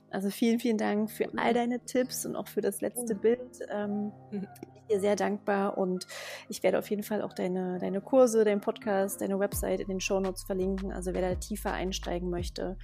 Also 0.10 0.30
vielen, 0.30 0.60
vielen 0.60 0.78
Dank 0.78 1.12
für 1.12 1.28
all 1.36 1.54
deine 1.54 1.84
Tipps 1.84 2.26
und 2.26 2.38
auch 2.38 2.48
für 2.48 2.62
das 2.62 2.80
letzte 2.80 3.14
Bild. 3.14 3.60
Ähm, 3.70 4.14
mhm. 4.32 4.48
ich 4.62 4.70
bin 4.70 4.82
dir 4.90 5.00
sehr 5.02 5.18
dankbar 5.18 5.78
und 5.78 6.08
ich 6.48 6.64
werde 6.64 6.80
auf 6.80 6.90
jeden 6.90 7.04
Fall 7.04 7.22
auch 7.22 7.34
deine, 7.34 7.78
deine 7.80 8.00
Kurse, 8.00 8.46
deinen 8.46 8.62
Podcast, 8.62 9.20
deine 9.20 9.40
Website 9.40 9.82
in 9.82 9.90
den 9.90 10.00
Shownotes 10.00 10.44
verlinken. 10.44 10.94
Also 10.94 11.14
wer 11.14 11.22
da 11.22 11.36
tiefer 11.36 11.74
einsteigen 11.74 12.30
möchte, 12.30 12.78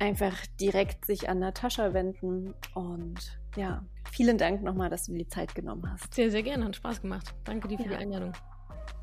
einfach 0.00 0.34
direkt 0.60 1.06
sich 1.06 1.28
an 1.28 1.38
Natascha 1.38 1.94
wenden 1.94 2.54
und 2.74 3.38
ja, 3.56 3.84
vielen 4.10 4.38
Dank 4.38 4.62
nochmal, 4.62 4.90
dass 4.90 5.04
du 5.04 5.12
dir 5.12 5.18
die 5.18 5.28
Zeit 5.28 5.54
genommen 5.54 5.90
hast. 5.90 6.14
Sehr, 6.14 6.30
sehr 6.30 6.42
gerne, 6.42 6.64
hat 6.64 6.76
Spaß 6.76 7.02
gemacht. 7.02 7.34
Danke 7.44 7.68
dir 7.68 7.78
für 7.78 7.84
ja. 7.84 7.90
die 7.90 7.96
Einladung. 7.96 8.32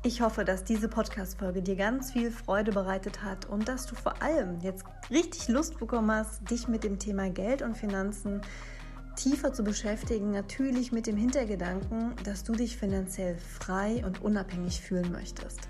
Ich 0.04 0.20
hoffe, 0.20 0.44
dass 0.44 0.64
diese 0.64 0.88
Podcast-Folge 0.88 1.62
dir 1.62 1.76
ganz 1.76 2.12
viel 2.12 2.32
Freude 2.32 2.72
bereitet 2.72 3.22
hat 3.22 3.46
und 3.46 3.68
dass 3.68 3.86
du 3.86 3.94
vor 3.94 4.20
allem 4.20 4.60
jetzt 4.60 4.84
richtig 5.10 5.48
Lust 5.48 5.78
bekommen 5.78 6.10
hast, 6.10 6.50
dich 6.50 6.66
mit 6.66 6.82
dem 6.82 6.98
Thema 6.98 7.30
Geld 7.30 7.62
und 7.62 7.76
Finanzen 7.76 8.40
tiefer 9.14 9.52
zu 9.52 9.62
beschäftigen. 9.62 10.32
Natürlich 10.32 10.90
mit 10.90 11.06
dem 11.06 11.16
Hintergedanken, 11.16 12.14
dass 12.24 12.42
du 12.42 12.52
dich 12.52 12.76
finanziell 12.76 13.36
frei 13.36 14.04
und 14.04 14.22
unabhängig 14.22 14.80
fühlen 14.80 15.12
möchtest. 15.12 15.68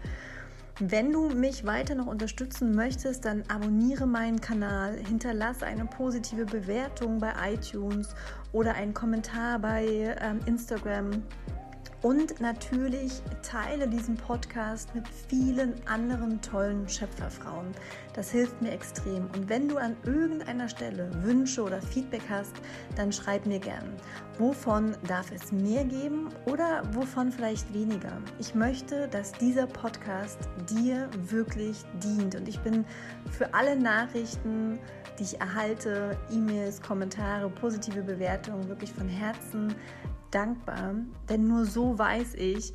Wenn 0.78 1.12
du 1.12 1.28
mich 1.28 1.66
weiter 1.66 1.94
noch 1.94 2.06
unterstützen 2.06 2.74
möchtest, 2.74 3.26
dann 3.26 3.44
abonniere 3.48 4.06
meinen 4.06 4.40
Kanal, 4.40 4.96
hinterlasse 4.96 5.66
eine 5.66 5.84
positive 5.84 6.46
Bewertung 6.46 7.18
bei 7.18 7.32
iTunes 7.52 8.14
oder 8.52 8.74
einen 8.74 8.94
Kommentar 8.94 9.58
bei 9.58 10.16
ähm, 10.20 10.40
Instagram 10.46 11.22
und 12.02 12.40
natürlich 12.40 13.22
teile 13.42 13.86
diesen 13.86 14.16
Podcast 14.16 14.92
mit 14.94 15.04
vielen 15.28 15.74
anderen 15.86 16.40
tollen 16.42 16.88
Schöpferfrauen. 16.88 17.68
Das 18.14 18.30
hilft 18.30 18.60
mir 18.60 18.72
extrem. 18.72 19.26
Und 19.34 19.48
wenn 19.48 19.68
du 19.68 19.76
an 19.78 19.96
irgendeiner 20.04 20.68
Stelle 20.68 21.10
Wünsche 21.22 21.62
oder 21.62 21.80
Feedback 21.80 22.22
hast, 22.28 22.54
dann 22.96 23.12
schreib 23.12 23.46
mir 23.46 23.60
gern. 23.60 23.96
Wovon 24.38 24.96
darf 25.06 25.30
es 25.30 25.52
mehr 25.52 25.84
geben 25.84 26.28
oder 26.46 26.82
wovon 26.92 27.30
vielleicht 27.30 27.72
weniger? 27.72 28.20
Ich 28.40 28.54
möchte, 28.54 29.06
dass 29.08 29.32
dieser 29.32 29.66
Podcast 29.68 30.38
dir 30.68 31.08
wirklich 31.16 31.76
dient. 32.02 32.34
Und 32.34 32.48
ich 32.48 32.58
bin 32.60 32.84
für 33.30 33.54
alle 33.54 33.76
Nachrichten, 33.76 34.80
die 35.18 35.22
ich 35.22 35.40
erhalte, 35.40 36.18
E-Mails, 36.32 36.82
Kommentare, 36.82 37.48
positive 37.48 38.02
Bewertungen 38.02 38.68
wirklich 38.68 38.92
von 38.92 39.08
Herzen 39.08 39.74
dankbar, 40.34 40.94
denn 41.28 41.46
nur 41.46 41.64
so 41.64 41.98
weiß 41.98 42.34
ich, 42.34 42.72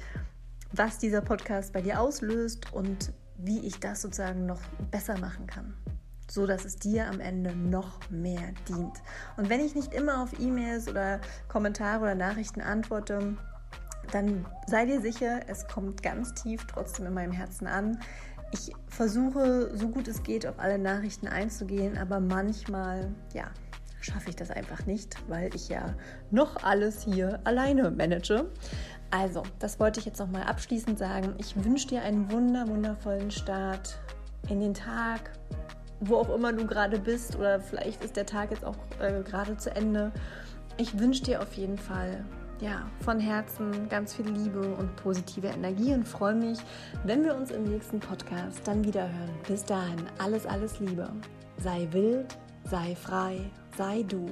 was 0.71 0.99
dieser 0.99 1.21
Podcast 1.21 1.73
bei 1.73 1.81
dir 1.81 1.99
auslöst 1.99 2.73
und 2.73 3.11
wie 3.37 3.65
ich 3.65 3.79
das 3.79 4.01
sozusagen 4.01 4.45
noch 4.45 4.61
besser 4.91 5.17
machen 5.19 5.47
kann, 5.47 5.73
so 6.29 6.45
dass 6.47 6.65
es 6.65 6.77
dir 6.77 7.07
am 7.07 7.19
Ende 7.19 7.55
noch 7.55 7.99
mehr 8.09 8.53
dient. 8.67 9.01
Und 9.37 9.49
wenn 9.49 9.59
ich 9.59 9.75
nicht 9.75 9.93
immer 9.93 10.23
auf 10.23 10.39
E-Mails 10.39 10.87
oder 10.87 11.19
Kommentare 11.47 12.01
oder 12.03 12.15
Nachrichten 12.15 12.61
antworte, 12.61 13.37
dann 14.11 14.45
sei 14.67 14.85
dir 14.85 15.01
sicher, 15.01 15.41
es 15.47 15.67
kommt 15.67 16.01
ganz 16.01 16.33
tief 16.33 16.65
trotzdem 16.65 17.07
in 17.07 17.13
meinem 17.13 17.33
Herzen 17.33 17.67
an. 17.67 17.99
Ich 18.51 18.71
versuche, 18.87 19.75
so 19.75 19.89
gut 19.89 20.07
es 20.07 20.23
geht, 20.23 20.47
auf 20.47 20.59
alle 20.59 20.79
Nachrichten 20.79 21.27
einzugehen, 21.27 21.97
aber 21.97 22.19
manchmal, 22.19 23.13
ja, 23.33 23.51
schaffe 24.07 24.29
ich 24.29 24.35
das 24.35 24.49
einfach 24.49 24.85
nicht, 24.85 25.15
weil 25.29 25.53
ich 25.53 25.69
ja 25.69 25.93
noch 26.31 26.63
alles 26.63 27.03
hier 27.03 27.39
alleine 27.43 27.91
manage. 27.91 28.49
Also, 29.11 29.43
das 29.59 29.79
wollte 29.79 29.99
ich 29.99 30.05
jetzt 30.05 30.19
noch 30.19 30.29
mal 30.29 30.43
abschließend 30.43 30.97
sagen. 30.97 31.35
Ich 31.37 31.63
wünsche 31.63 31.87
dir 31.87 32.01
einen 32.01 32.31
wunder 32.31 32.67
wundervollen 32.67 33.31
Start 33.31 33.99
in 34.49 34.59
den 34.59 34.73
Tag, 34.73 35.31
wo 35.99 36.15
auch 36.17 36.33
immer 36.33 36.53
du 36.53 36.65
gerade 36.65 36.99
bist 36.99 37.35
oder 37.35 37.59
vielleicht 37.59 38.03
ist 38.03 38.15
der 38.15 38.25
Tag 38.25 38.51
jetzt 38.51 38.65
auch 38.65 38.77
äh, 38.99 39.21
gerade 39.23 39.57
zu 39.57 39.73
Ende. 39.75 40.11
Ich 40.77 40.99
wünsche 40.99 41.23
dir 41.23 41.41
auf 41.41 41.53
jeden 41.53 41.77
Fall 41.77 42.23
ja, 42.59 42.87
von 43.01 43.19
Herzen 43.19 43.87
ganz 43.89 44.15
viel 44.15 44.27
Liebe 44.27 44.61
und 44.61 44.95
positive 44.95 45.47
Energie 45.47 45.93
und 45.93 46.07
freue 46.07 46.35
mich, 46.35 46.59
wenn 47.03 47.23
wir 47.23 47.35
uns 47.35 47.51
im 47.51 47.63
nächsten 47.63 47.99
Podcast 47.99 48.61
dann 48.65 48.83
wieder 48.83 49.03
hören. 49.03 49.31
Bis 49.47 49.63
dahin, 49.63 50.03
alles, 50.17 50.45
alles 50.45 50.79
Liebe. 50.79 51.09
Sei 51.57 51.87
wild, 51.91 52.37
sei 52.63 52.95
frei, 52.95 53.49
sei 53.77 54.03
du. 54.03 54.25